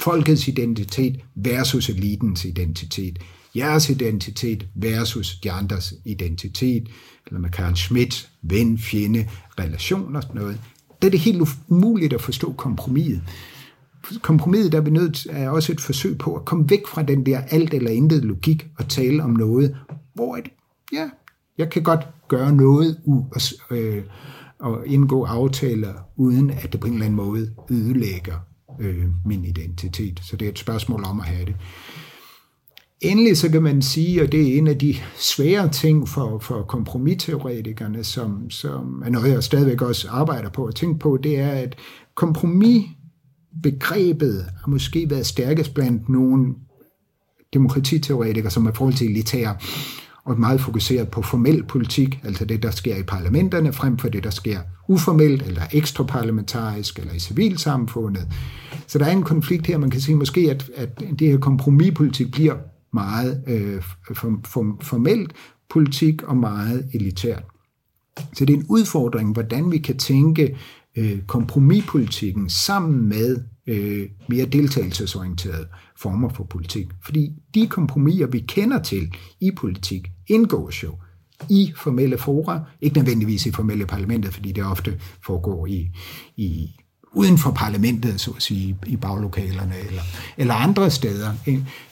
folkets 0.02 0.48
identitet 0.48 1.20
versus 1.36 1.90
elitens 1.90 2.46
identitet. 2.46 3.20
Jeres 3.56 3.90
identitet 3.90 4.68
versus 4.76 5.40
de 5.40 5.52
andres 5.52 5.94
identitet, 6.06 6.88
eller 7.28 7.40
med 7.40 7.50
Karl 7.50 7.76
Schmidt, 7.76 8.30
ven, 8.42 8.78
fjende, 8.78 9.30
relation 9.60 10.16
og 10.16 10.24
sådan 10.24 10.42
noget. 10.42 10.60
Det 11.02 11.08
er 11.08 11.12
det 11.12 11.20
helt 11.20 11.42
umuligt 11.68 12.14
at 12.14 12.22
forstå 12.22 12.54
kompromiset. 12.54 13.22
Kompromiset, 14.22 14.72
der 14.72 14.78
er 14.78 14.82
vi 14.82 14.90
nødt 14.90 15.28
er 15.30 15.50
også 15.50 15.72
et 15.72 15.82
forsøg 15.82 16.18
på 16.18 16.36
at 16.36 16.46
komme 16.46 16.70
væk 16.70 16.88
fra 16.88 17.04
den 17.04 17.26
der 17.26 17.42
alt 17.42 17.74
eller 17.74 17.92
intet 17.92 18.26
logik 18.26 18.68
og 18.78 18.90
tale 18.90 19.24
om 19.24 19.30
noget, 19.30 19.78
hvor 20.14 20.38
et, 20.38 20.50
ja, 20.94 21.10
jeg 21.58 21.70
kan 21.70 21.84
godt 21.84 22.08
gøre 22.38 22.56
noget 22.56 22.98
u- 23.06 23.30
og, 23.36 23.42
øh, 23.78 24.04
og 24.60 24.88
indgå 24.88 25.24
aftaler, 25.24 25.94
uden 26.16 26.50
at 26.50 26.72
det 26.72 26.80
på 26.80 26.88
en 26.88 26.94
eller 26.94 27.06
anden 27.06 27.18
måde 27.18 27.50
ødelægger 27.72 28.36
øh, 28.80 29.06
min 29.26 29.46
identitet. 29.46 30.20
Så 30.24 30.38
det 30.38 30.46
er 30.46 30.50
et 30.50 30.60
spørgsmål 30.60 31.04
om 31.04 31.20
at 31.20 31.26
have 31.26 31.46
det. 31.46 31.56
Endelig 33.02 33.38
så 33.38 33.50
kan 33.50 33.64
man 33.64 33.82
sige, 33.82 34.24
og 34.24 34.32
det 34.32 34.42
er 34.42 34.58
en 34.58 34.68
af 34.68 34.78
de 34.78 34.96
svære 35.16 35.70
ting 35.70 36.10
for, 36.10 36.40
for 36.40 36.62
kompromisteoretikerne, 36.62 38.04
som, 38.04 38.50
som 38.50 39.04
er 39.06 39.10
noget, 39.10 39.32
jeg 39.32 39.44
stadigvæk 39.44 39.82
også 39.82 40.10
arbejder 40.10 40.50
på 40.50 40.66
at 40.66 40.76
tænke 40.76 41.00
på, 41.00 41.18
det 41.18 41.40
er, 41.40 41.52
at 41.52 41.76
kompromisbegrebet 42.16 44.46
har 44.62 44.68
måske 44.68 45.10
været 45.10 45.26
stærkest 45.26 45.74
blandt 45.74 46.10
nogle 46.10 46.54
demokratiteoretikere, 47.54 48.52
som 48.52 48.66
er 48.66 48.72
forhold 48.72 48.94
til 48.94 49.10
elitære 49.10 49.56
og 50.26 50.40
meget 50.40 50.62
fokuseret 50.62 51.10
på 51.10 51.22
formel 51.22 51.64
politik, 51.64 52.20
altså 52.24 52.46
det, 52.46 52.64
der 52.64 52.72
sker 52.72 52.96
i 52.96 53.04
parlamenterne, 53.04 53.74
frem 53.74 53.98
for 53.98 54.10
det, 54.10 54.24
der 54.24 54.30
sker 54.30 54.60
uformelt, 54.88 55.42
eller 55.42 55.62
ekstraparlamentarisk, 55.74 57.00
eller 57.00 57.14
i 57.14 57.20
civilsamfundet. 57.20 58.28
Så 58.88 59.00
der 59.00 59.06
er 59.06 59.12
en 59.12 59.24
konflikt 59.24 59.68
her, 59.68 59.78
man 59.78 59.90
kan 59.90 60.02
sige 60.02 60.16
måske, 60.16 60.52
at, 60.52 60.72
at 60.76 61.00
det 61.20 61.28
her 61.28 61.38
kompromispolitik 61.38 62.32
bliver 62.32 62.56
meget 62.94 63.44
øh, 63.48 63.82
for, 64.16 64.40
for, 64.46 64.78
formelt 64.82 65.34
politik 65.70 66.24
og 66.24 66.38
meget 66.38 66.88
elitært. 66.94 67.44
Så 68.34 68.46
det 68.46 68.54
er 68.54 68.58
en 68.58 68.66
udfordring, 68.70 69.34
hvordan 69.34 69.72
vi 69.72 69.78
kan 69.78 69.98
tænke 69.98 70.58
øh, 70.96 71.22
kompromispolitikken 71.28 72.50
sammen 72.50 73.10
med 73.10 73.38
øh, 73.68 74.10
mere 74.30 74.46
deltagelsesorienterede 74.46 75.68
former 75.98 76.30
for 76.30 76.44
politik. 76.44 76.88
Fordi 77.06 77.32
de 77.54 77.68
kompromiser, 77.68 78.28
vi 78.28 78.40
kender 78.40 78.82
til 78.82 79.16
i 79.40 79.52
politik, 79.52 80.12
indgås 80.28 80.84
jo 80.84 80.96
i 81.50 81.74
formelle 81.76 82.18
fora, 82.18 82.62
ikke 82.82 82.98
nødvendigvis 82.98 83.46
i 83.46 83.52
formelle 83.52 83.86
parlamentet, 83.86 84.34
fordi 84.34 84.52
det 84.52 84.66
ofte 84.66 85.00
foregår 85.26 85.66
i, 85.66 85.90
i 86.38 86.76
uden 87.14 87.38
for 87.38 87.52
parlamentet, 87.52 88.22
så 88.22 88.32
at 88.32 88.42
sige, 88.42 88.78
i 88.88 88.96
baglokalerne 88.96 89.76
eller, 89.88 90.02
eller 90.38 90.54
andre 90.54 90.92
steder. 90.92 91.34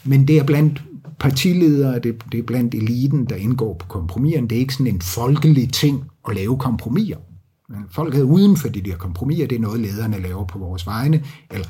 Men 0.04 0.28
det 0.28 0.38
er 0.38 0.44
blandt 0.44 0.84
partiledere, 1.20 2.00
det, 2.00 2.24
det 2.32 2.40
er 2.40 2.44
blandt 2.44 2.76
eliten, 2.76 3.26
der 3.26 3.36
indgår 3.36 3.74
på 3.74 3.88
kompromiserne. 3.88 4.48
Det 4.48 4.56
er 4.56 4.60
ikke 4.60 4.74
sådan 4.74 4.94
en 4.94 5.02
folkelig 5.02 5.74
ting 5.74 6.04
at 6.30 6.36
lave 6.36 6.58
kompromiser. 6.58 7.18
Folket 7.90 8.22
uden 8.22 8.58
for 8.58 8.70
de 8.70 8.82
der 8.82 8.98
kompromiser, 8.98 9.48
det 9.48 9.56
er 9.56 9.60
noget, 9.60 9.80
lederne 9.80 10.22
laver 10.22 10.46
på 10.46 10.60
vores 10.60 10.88
vegne, 10.88 11.24
eller 11.52 11.68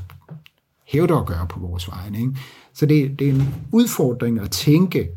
hævder 0.87 1.17
at 1.17 1.25
gøre 1.25 1.47
på 1.49 1.59
vores 1.59 1.87
vegne. 1.87 2.19
Ikke? 2.19 2.35
Så 2.73 2.85
det, 2.85 3.19
det 3.19 3.29
er 3.29 3.33
en 3.33 3.53
udfordring 3.71 4.39
at 4.39 4.51
tænke 4.51 5.09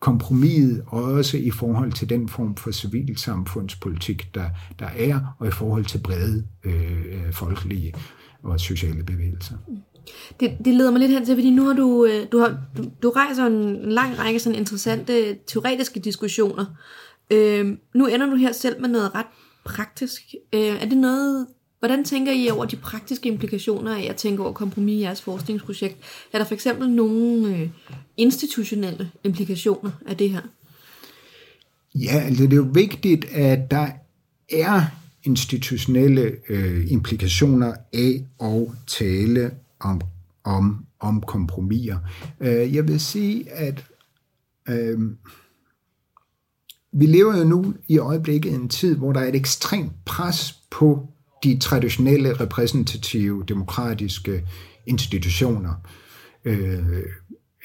kompromiset 0.00 0.84
også 0.86 1.36
i 1.36 1.50
forhold 1.50 1.92
til 1.92 2.08
den 2.08 2.28
form 2.28 2.56
for 2.56 2.70
civilsamfundspolitik, 2.70 4.34
der, 4.34 4.44
der 4.78 4.86
er, 4.96 5.20
og 5.38 5.48
i 5.48 5.50
forhold 5.50 5.84
til 5.84 5.98
brede 5.98 6.44
øh, 6.64 7.32
folkelige 7.32 7.94
og 8.42 8.60
sociale 8.60 9.02
bevægelser. 9.02 9.54
Det, 10.40 10.56
det 10.64 10.74
leder 10.74 10.90
mig 10.90 11.00
lidt 11.00 11.12
hen 11.12 11.24
til, 11.24 11.36
fordi 11.36 11.50
nu 11.50 11.66
har 11.66 11.72
du, 11.72 12.04
øh, 12.04 12.26
du, 12.32 12.38
har, 12.38 12.58
du, 12.76 12.84
du 13.02 13.10
rejser 13.10 13.46
en 13.46 13.90
lang 13.90 14.18
række 14.18 14.40
sådan 14.40 14.58
interessante 14.58 15.36
teoretiske 15.46 16.00
diskussioner. 16.00 16.64
Øh, 17.30 17.76
nu 17.94 18.06
ender 18.06 18.26
du 18.30 18.36
her 18.36 18.52
selv 18.52 18.80
med 18.80 18.88
noget 18.88 19.14
ret 19.14 19.26
praktisk. 19.64 20.34
Øh, 20.52 20.60
er 20.60 20.84
det 20.84 20.98
noget, 20.98 21.46
hvordan 21.78 22.04
tænker 22.04 22.32
I 22.32 22.48
over 22.48 22.64
de 22.64 22.76
praktiske 22.76 23.28
implikationer 23.28 23.96
af 23.96 24.02
at 24.10 24.16
tænke 24.16 24.42
over 24.42 24.52
kompromis 24.52 24.94
i 24.94 25.00
jeres 25.00 25.22
forskningsprojekt? 25.22 25.96
Er 26.32 26.38
der 26.38 26.44
for 26.44 26.54
eksempel 26.54 26.90
nogle 26.90 27.56
øh, 27.56 27.68
institutionelle 28.16 29.10
implikationer 29.24 29.90
af 30.06 30.16
det 30.16 30.30
her? 30.30 30.40
Ja, 31.94 32.22
altså 32.26 32.44
det 32.44 32.52
er 32.52 32.56
jo 32.56 32.70
vigtigt, 32.74 33.24
at 33.24 33.70
der 33.70 33.88
er 34.52 34.82
institutionelle 35.24 36.36
øh, 36.48 36.90
implikationer 36.90 37.74
af 37.92 38.24
at 38.40 38.66
tale 38.86 39.50
om, 39.80 40.00
om, 40.44 40.86
om 41.00 41.22
kompromiser. 41.22 41.98
Øh, 42.40 42.74
jeg 42.74 42.88
vil 42.88 43.00
sige, 43.00 43.52
at 43.52 43.84
øh, 44.68 44.98
vi 46.94 47.06
lever 47.06 47.38
jo 47.38 47.44
nu 47.44 47.74
i 47.88 47.98
øjeblikket 47.98 48.54
en 48.54 48.68
tid, 48.68 48.96
hvor 48.96 49.12
der 49.12 49.20
er 49.20 49.28
et 49.28 49.36
ekstremt 49.36 49.92
pres 50.04 50.52
på 50.70 51.08
de 51.44 51.58
traditionelle 51.58 52.32
repræsentative 52.32 53.44
demokratiske 53.48 54.44
institutioner. 54.86 55.74
Øh, 56.44 56.98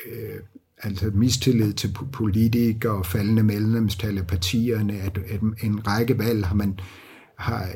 øh, 0.06 0.40
altså 0.84 1.12
mistillid 1.14 1.74
til 1.74 1.96
politikere, 2.12 3.04
faldende 3.04 3.44
medlemstal 3.44 4.18
af 4.18 4.28
partierne, 4.28 4.94
at, 4.94 5.18
at 5.30 5.42
en 5.64 5.88
række 5.88 6.18
valg 6.18 6.46
har 6.46 6.56
man 6.56 6.80
har 7.38 7.70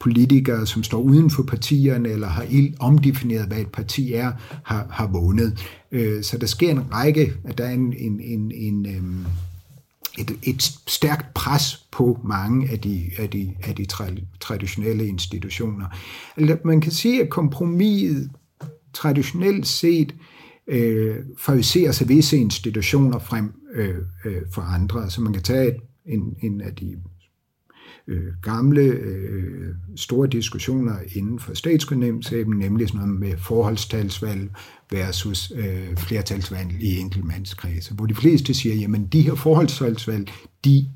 politikere, 0.00 0.66
som 0.66 0.82
står 0.82 1.00
uden 1.00 1.30
for 1.30 1.42
partierne, 1.42 2.08
eller 2.08 2.28
har 2.28 2.46
omdefineret, 2.80 3.46
hvad 3.46 3.58
et 3.58 3.72
parti 3.72 4.12
er, 4.12 4.32
har, 4.64 4.86
har 4.90 5.06
vundet. 5.06 5.58
Øh, 5.92 6.22
så 6.22 6.38
der 6.38 6.46
sker 6.46 6.70
en 6.70 6.92
række, 6.92 7.32
at 7.44 7.58
der 7.58 7.64
er 7.64 7.70
en, 7.70 7.92
en, 7.92 8.20
en, 8.20 8.52
en 8.54 8.86
øh, 8.86 9.26
et, 10.18 10.38
et 10.42 10.62
stærkt 10.86 11.34
pres 11.34 11.86
på 11.92 12.18
mange 12.24 12.70
af 12.70 12.80
de, 12.80 13.10
af 13.18 13.30
de, 13.30 13.54
af 13.62 13.74
de 13.74 13.86
traditionelle 14.40 15.06
institutioner. 15.06 15.86
Man 16.64 16.80
kan 16.80 16.92
sige, 16.92 17.22
at 17.22 17.28
kompromiset 17.28 18.30
traditionelt 18.92 19.66
set 19.66 20.14
øh, 20.66 21.16
favoriserer 21.38 21.92
sig 21.92 22.08
visse 22.08 22.36
institutioner 22.36 23.18
frem 23.18 23.52
øh, 23.74 23.94
øh, 24.24 24.42
for 24.52 24.62
andre. 24.62 25.10
Så 25.10 25.20
man 25.20 25.32
kan 25.32 25.42
tage 25.42 25.68
et, 25.68 25.76
en, 26.06 26.36
en 26.42 26.60
af 26.60 26.74
de 26.74 26.96
øh, 28.06 28.32
gamle 28.42 28.80
øh, 28.80 29.74
store 29.96 30.28
diskussioner 30.28 30.96
inden 31.14 31.38
for 31.38 31.54
statskundskabssaben, 31.54 32.58
nemlig 32.58 32.88
sådan 32.88 33.00
noget 33.00 33.20
med 33.20 33.36
forholdstalsvalg 33.38 34.50
versus 34.92 35.52
øh, 35.56 35.96
flertalsvalg 35.96 36.72
i 36.80 36.98
enkeltmandskredse, 36.98 37.94
hvor 37.94 38.06
de 38.06 38.14
fleste 38.14 38.54
siger, 38.54 38.74
jamen 38.74 39.06
de 39.06 39.20
her 39.20 39.34
forholdstalsvalg, 39.34 40.32
de 40.64 40.88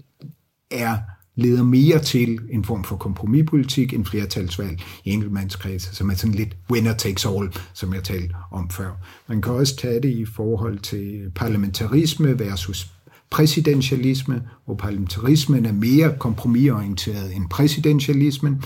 er 0.70 0.96
leder 1.36 1.62
mere 1.62 1.98
til 1.98 2.38
en 2.50 2.64
form 2.64 2.84
for 2.84 2.96
kompromispolitik 2.96 3.92
end 3.92 4.04
flertalsvalg 4.04 4.80
i 5.04 5.10
enkeltmandskredse, 5.10 5.94
som 5.94 6.10
er 6.10 6.14
sådan 6.14 6.34
lidt 6.34 6.56
winner 6.70 6.94
takes 6.94 7.26
all, 7.26 7.52
som 7.74 7.94
jeg 7.94 8.04
talte 8.04 8.34
om 8.52 8.70
før. 8.70 8.90
Man 9.28 9.42
kan 9.42 9.52
også 9.52 9.76
tage 9.76 10.00
det 10.00 10.08
i 10.08 10.24
forhold 10.24 10.78
til 10.78 11.30
parlamentarisme 11.34 12.38
versus 12.38 12.90
præsidentialisme, 13.30 14.42
hvor 14.64 14.74
parlamentarismen 14.74 15.66
er 15.66 15.72
mere 15.72 16.14
kompromisorienteret 16.18 17.36
end 17.36 17.48
præsidentialismen. 17.50 18.62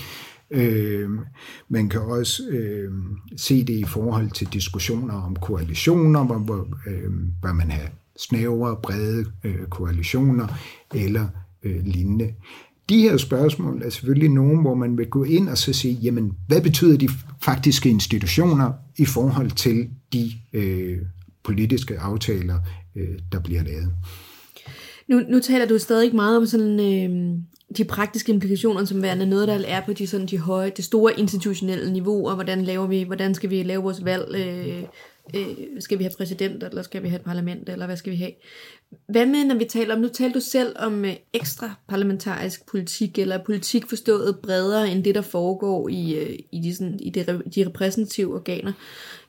Øh, 0.51 1.09
man 1.69 1.89
kan 1.89 2.01
også 2.01 2.43
øh, 2.49 2.91
se 3.37 3.63
det 3.63 3.73
i 3.73 3.83
forhold 3.83 4.31
til 4.31 4.47
diskussioner 4.53 5.13
om 5.13 5.35
koalitioner, 5.35 6.23
hvor, 6.23 6.37
hvor 6.37 6.67
øh, 6.87 7.11
bør 7.41 7.53
man 7.53 7.71
have 7.71 7.89
snævre, 8.17 8.77
brede 8.83 9.25
øh, 9.43 9.65
koalitioner 9.69 10.47
eller 10.95 11.27
øh, 11.63 11.85
lignende. 11.85 12.33
De 12.89 13.01
her 13.01 13.17
spørgsmål 13.17 13.81
er 13.85 13.89
selvfølgelig 13.89 14.29
nogle, 14.29 14.61
hvor 14.61 14.75
man 14.75 14.97
vil 14.97 15.09
gå 15.09 15.23
ind 15.23 15.49
og 15.49 15.57
så 15.57 15.73
sige, 15.73 15.93
jamen, 15.93 16.33
hvad 16.47 16.61
betyder 16.61 16.97
de 16.97 17.09
faktiske 17.41 17.89
institutioner 17.89 18.71
i 18.97 19.05
forhold 19.05 19.51
til 19.51 19.89
de 20.13 20.31
øh, 20.53 20.97
politiske 21.43 21.99
aftaler, 21.99 22.59
øh, 22.95 23.19
der 23.31 23.39
bliver 23.39 23.63
lavet? 23.63 23.93
Nu, 25.07 25.19
nu 25.29 25.39
taler 25.39 25.65
du 25.65 25.77
stadig 25.77 26.15
meget 26.15 26.37
om 26.37 26.45
sådan, 26.45 26.79
øh, 26.79 27.39
de 27.77 27.83
praktiske 27.83 28.31
implikationer 28.31 28.85
som 28.85 29.01
værende 29.01 29.25
noget, 29.25 29.47
der 29.47 29.59
er 29.67 29.81
på 29.85 29.93
de, 29.93 30.07
sådan, 30.07 30.27
de 30.27 30.37
høje, 30.37 30.71
det 30.77 30.85
store 30.85 31.19
institutionelle 31.19 31.93
niveau, 31.93 32.27
og 32.27 32.35
hvordan, 32.35 32.61
laver 32.63 32.87
vi, 32.87 33.03
hvordan 33.03 33.35
skal 33.35 33.49
vi 33.49 33.63
lave 33.63 33.83
vores 33.83 34.05
valg? 34.05 34.35
Øh, 34.35 34.83
øh, 35.35 35.55
skal 35.79 35.99
vi 35.99 36.03
have 36.03 36.13
præsident, 36.17 36.63
eller 36.63 36.81
skal 36.81 37.03
vi 37.03 37.07
have 37.07 37.19
et 37.19 37.25
parlament, 37.25 37.69
eller 37.69 37.85
hvad 37.85 37.97
skal 37.97 38.11
vi 38.11 38.17
have? 38.17 38.31
Hvad 39.07 39.25
med, 39.25 39.45
når 39.45 39.55
vi 39.55 39.65
taler 39.65 39.95
om, 39.95 40.01
nu 40.01 40.07
talte 40.07 40.33
du 40.33 40.43
selv 40.43 40.75
om 40.79 41.05
øh, 41.05 41.15
ekstra 41.33 41.75
parlamentarisk 41.87 42.65
politik, 42.67 43.19
eller 43.19 43.43
politik 43.43 43.89
forstået 43.89 44.39
bredere 44.43 44.91
end 44.91 45.03
det, 45.03 45.15
der 45.15 45.21
foregår 45.21 45.89
i, 45.89 46.15
øh, 46.15 46.39
i, 46.51 46.59
de, 46.59 46.75
sådan, 46.75 46.99
i 46.99 47.09
de, 47.09 47.41
de 47.55 47.65
repræsentative 47.65 48.35
organer. 48.35 48.73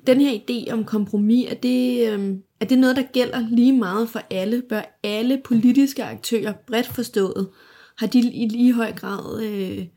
Den 0.06 0.20
her 0.20 0.38
idé 0.38 0.72
om 0.72 0.84
kompromis, 0.84 1.46
er 1.50 1.54
det, 1.54 2.08
øh, 2.08 2.36
er 2.60 2.64
det 2.64 2.78
noget, 2.78 2.96
der 2.96 3.02
gælder 3.12 3.46
lige 3.50 3.72
meget 3.72 4.08
for 4.08 4.20
alle? 4.30 4.62
Bør 4.68 4.98
alle 5.02 5.40
politiske 5.44 6.04
aktører, 6.04 6.52
bredt 6.66 6.86
forstået, 6.86 7.48
har 8.02 8.06
de 8.06 8.18
i 8.18 8.48
lige 8.48 8.72
høj 8.72 8.92
grad 8.92 9.42
øh, 9.42 9.78
en 9.78 9.88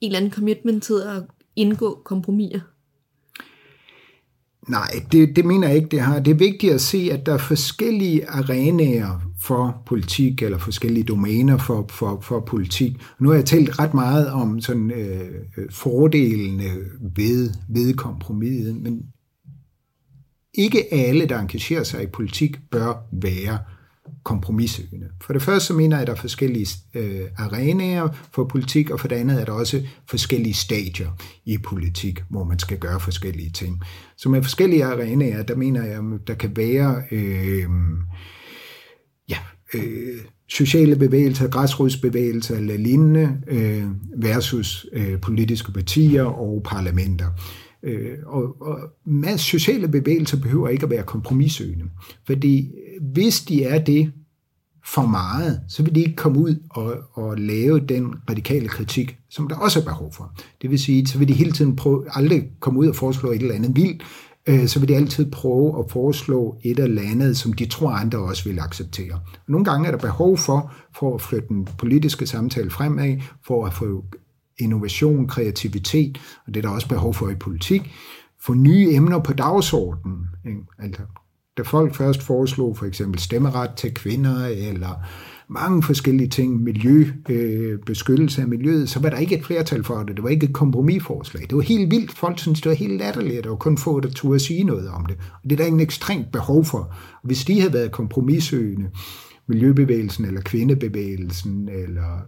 eller 0.00 0.18
anden 0.18 0.32
commitment 0.32 0.82
til 0.82 0.94
at 1.06 1.22
indgå 1.56 2.02
kompromiser? 2.04 2.60
Nej, 4.68 4.90
det, 5.12 5.36
det 5.36 5.44
mener 5.44 5.68
jeg 5.68 5.76
ikke, 5.76 5.88
det 5.88 6.00
har. 6.00 6.18
Det 6.20 6.30
er 6.30 6.34
vigtigt 6.34 6.72
at 6.72 6.80
se, 6.80 7.08
at 7.12 7.26
der 7.26 7.34
er 7.34 7.38
forskellige 7.38 8.28
arenaer 8.28 9.20
for 9.42 9.82
politik, 9.86 10.42
eller 10.42 10.58
forskellige 10.58 11.04
domæner 11.04 11.58
for, 11.58 11.86
for, 11.90 12.20
for 12.20 12.40
politik. 12.40 12.92
Nu 13.18 13.28
har 13.28 13.36
jeg 13.36 13.44
talt 13.44 13.78
ret 13.78 13.94
meget 13.94 14.30
om 14.30 14.60
sådan, 14.60 14.90
øh, 14.90 15.30
fordelene 15.70 16.70
ved, 17.16 17.50
ved 17.68 17.94
kompromiset, 17.94 18.76
men 18.76 19.02
ikke 20.54 20.94
alle, 20.94 21.26
der 21.26 21.38
engagerer 21.38 21.82
sig 21.82 22.02
i 22.02 22.06
politik, 22.06 22.56
bør 22.70 22.94
være 23.12 23.58
kompromissøgende. 24.26 25.06
For 25.22 25.32
det 25.32 25.42
første 25.42 25.66
så 25.66 25.74
mener 25.74 25.96
jeg, 25.96 26.00
at 26.00 26.06
der 26.06 26.12
er 26.12 26.16
forskellige 26.16 26.66
øh, 26.94 27.20
arenaer 27.36 28.08
for 28.32 28.44
politik, 28.44 28.90
og 28.90 29.00
for 29.00 29.08
det 29.08 29.16
andet 29.16 29.40
er 29.40 29.44
der 29.44 29.52
også 29.52 29.82
forskellige 30.08 30.54
stadier 30.54 31.10
i 31.44 31.58
politik, 31.58 32.22
hvor 32.30 32.44
man 32.44 32.58
skal 32.58 32.78
gøre 32.78 33.00
forskellige 33.00 33.50
ting. 33.50 33.80
Så 34.16 34.28
med 34.28 34.42
forskellige 34.42 34.84
arenaer, 34.84 35.42
der 35.42 35.56
mener 35.56 35.84
jeg, 35.84 35.98
at 35.98 36.26
der 36.26 36.34
kan 36.34 36.56
være 36.56 37.02
øh, 37.10 37.68
ja, 39.28 39.38
øh, 39.74 40.18
sociale 40.48 40.96
bevægelser, 40.96 41.48
græsrodsbevægelser 41.48 42.56
eller 42.56 42.76
lignende 42.76 43.38
øh, 43.46 43.84
versus 44.16 44.86
øh, 44.92 45.20
politiske 45.20 45.72
partier 45.72 46.24
og 46.24 46.62
parlamenter. 46.64 47.26
Øh, 47.86 48.18
og, 48.26 48.62
og 48.62 48.78
masse 49.04 49.46
sociale 49.46 49.88
bevægelser 49.88 50.40
behøver 50.40 50.68
ikke 50.68 50.84
at 50.84 50.90
være 50.90 51.02
kompromissøgende, 51.02 51.84
fordi 52.26 52.66
øh, 52.66 53.12
hvis 53.12 53.40
de 53.40 53.64
er 53.64 53.84
det 53.84 54.12
for 54.84 55.06
meget, 55.06 55.60
så 55.68 55.82
vil 55.82 55.94
de 55.94 56.00
ikke 56.00 56.16
komme 56.16 56.38
ud 56.38 56.56
og, 56.70 56.96
og 57.12 57.38
lave 57.38 57.80
den 57.80 58.14
radikale 58.30 58.68
kritik, 58.68 59.18
som 59.30 59.48
der 59.48 59.56
også 59.56 59.80
er 59.80 59.84
behov 59.84 60.12
for. 60.12 60.32
Det 60.62 60.70
vil 60.70 60.78
sige, 60.78 61.06
så 61.06 61.18
vil 61.18 61.28
de 61.28 61.32
hele 61.32 61.52
tiden 61.52 61.76
prøve, 61.76 62.04
aldrig 62.10 62.44
komme 62.60 62.80
ud 62.80 62.86
og 62.86 62.96
foreslå 62.96 63.30
et 63.30 63.42
eller 63.42 63.54
andet 63.54 63.76
vildt, 63.76 64.02
øh, 64.46 64.66
så 64.66 64.78
vil 64.78 64.88
de 64.88 64.96
altid 64.96 65.30
prøve 65.30 65.78
at 65.78 65.90
foreslå 65.90 66.58
et 66.62 66.78
eller 66.78 67.02
andet, 67.02 67.36
som 67.36 67.52
de 67.52 67.66
tror 67.66 67.90
andre 67.90 68.18
også 68.18 68.44
vil 68.48 68.58
acceptere. 68.58 69.20
Nogle 69.48 69.64
gange 69.64 69.86
er 69.86 69.90
der 69.90 69.98
behov 69.98 70.38
for, 70.38 70.72
for 70.98 71.14
at 71.14 71.20
flytte 71.20 71.48
den 71.48 71.68
politiske 71.78 72.26
samtale 72.26 72.70
fremad, 72.70 73.16
for 73.46 73.66
at 73.66 73.74
få 73.74 74.04
innovation, 74.58 75.28
kreativitet, 75.28 76.18
og 76.46 76.54
det 76.54 76.64
er 76.64 76.68
der 76.68 76.74
også 76.74 76.88
behov 76.88 77.14
for 77.14 77.28
i 77.30 77.34
politik, 77.34 77.90
få 78.40 78.54
nye 78.54 78.88
emner 78.92 79.18
på 79.18 79.32
dagsordenen. 79.32 80.26
Ikke? 80.46 80.60
Altså, 80.78 81.02
da 81.56 81.62
folk 81.62 81.94
først 81.94 82.22
foreslog 82.22 82.76
for 82.76 82.86
eksempel 82.86 83.20
stemmeret 83.20 83.70
til 83.76 83.94
kvinder, 83.94 84.46
eller 84.46 85.04
mange 85.48 85.82
forskellige 85.82 86.28
ting, 86.28 86.62
miljø, 86.62 87.06
øh, 87.28 87.78
beskyttelse 87.78 88.42
af 88.42 88.48
miljøet, 88.48 88.88
så 88.88 89.00
var 89.00 89.10
der 89.10 89.16
ikke 89.16 89.38
et 89.38 89.44
flertal 89.44 89.84
for 89.84 90.02
det. 90.02 90.16
Det 90.16 90.22
var 90.22 90.28
ikke 90.28 90.46
et 90.46 90.52
kompromisforslag. 90.52 91.42
Det 91.42 91.56
var 91.56 91.62
helt 91.62 91.90
vildt. 91.90 92.18
Folk 92.18 92.38
syntes, 92.38 92.60
det 92.60 92.70
var 92.70 92.76
helt 92.76 92.98
latterligt. 92.98 93.44
Der 93.44 93.50
var 93.50 93.56
kun 93.56 93.78
få, 93.78 94.00
der 94.00 94.10
turde 94.10 94.38
sige 94.38 94.64
noget 94.64 94.88
om 94.88 95.06
det. 95.06 95.16
Og 95.42 95.50
det 95.50 95.52
er 95.52 95.56
der 95.56 95.64
ingen 95.64 95.80
ekstremt 95.80 96.32
behov 96.32 96.64
for. 96.64 96.94
Hvis 97.22 97.44
de 97.44 97.60
havde 97.60 97.72
været 97.72 97.92
kompromissøgende, 97.92 98.90
miljøbevægelsen 99.48 100.24
eller 100.24 100.40
kvindebevægelsen 100.40 101.68
eller 101.68 102.20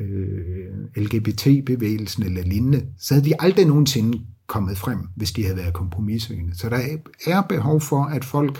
øh, 0.00 1.02
LGBT-bevægelsen 1.04 2.22
eller 2.22 2.42
lignende, 2.42 2.86
så 2.98 3.14
havde 3.14 3.28
de 3.28 3.34
aldrig 3.38 3.66
nogensinde 3.66 4.20
kommet 4.46 4.78
frem, 4.78 4.98
hvis 5.16 5.32
de 5.32 5.42
havde 5.42 5.56
været 5.56 5.74
kompromissøgende. 5.74 6.58
Så 6.58 6.68
der 6.68 6.80
er 7.26 7.42
behov 7.42 7.80
for, 7.80 8.04
at 8.04 8.24
folk 8.24 8.58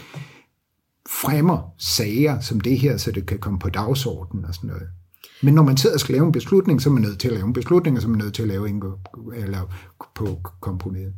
fremmer 1.08 1.74
sager 1.78 2.40
som 2.40 2.60
det 2.60 2.78
her, 2.78 2.96
så 2.96 3.10
det 3.10 3.26
kan 3.26 3.38
komme 3.38 3.58
på 3.58 3.70
dagsordenen 3.70 4.44
og 4.44 4.54
sådan 4.54 4.68
noget. 4.68 4.88
Men 5.42 5.54
når 5.54 5.62
man 5.62 5.76
sidder 5.76 5.96
og 5.96 6.00
skal 6.00 6.12
lave 6.12 6.26
en 6.26 6.32
beslutning, 6.32 6.82
så 6.82 6.88
er 6.88 6.92
man 6.92 7.02
nødt 7.02 7.18
til 7.18 7.28
at 7.28 7.34
lave 7.34 7.46
en 7.46 7.52
beslutning, 7.52 7.96
og 7.96 8.02
så 8.02 8.08
er 8.08 8.10
man 8.10 8.18
nødt 8.18 8.34
til 8.34 8.42
at 8.42 8.48
lave 8.48 8.68
en 8.68 8.82
eller 9.36 9.74
på 10.14 10.40
kompromis. 10.60 11.08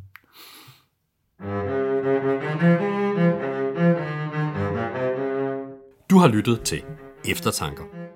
Du 6.10 6.18
har 6.18 6.28
lyttet 6.28 6.60
til 6.60 6.82
Eftertanker. 7.24 8.07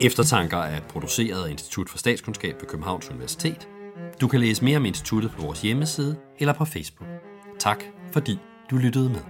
Eftertanker 0.00 0.58
er 0.58 0.80
produceret 0.80 1.44
af 1.44 1.50
Institut 1.50 1.88
for 1.88 1.98
Statskundskab 1.98 2.54
ved 2.60 2.68
Københavns 2.68 3.10
Universitet. 3.10 3.68
Du 4.20 4.28
kan 4.28 4.40
læse 4.40 4.64
mere 4.64 4.76
om 4.76 4.84
instituttet 4.84 5.32
på 5.32 5.42
vores 5.42 5.62
hjemmeside 5.62 6.16
eller 6.38 6.54
på 6.54 6.64
Facebook. 6.64 7.08
Tak 7.58 7.84
fordi 8.12 8.38
du 8.70 8.76
lyttede 8.76 9.08
med. 9.08 9.20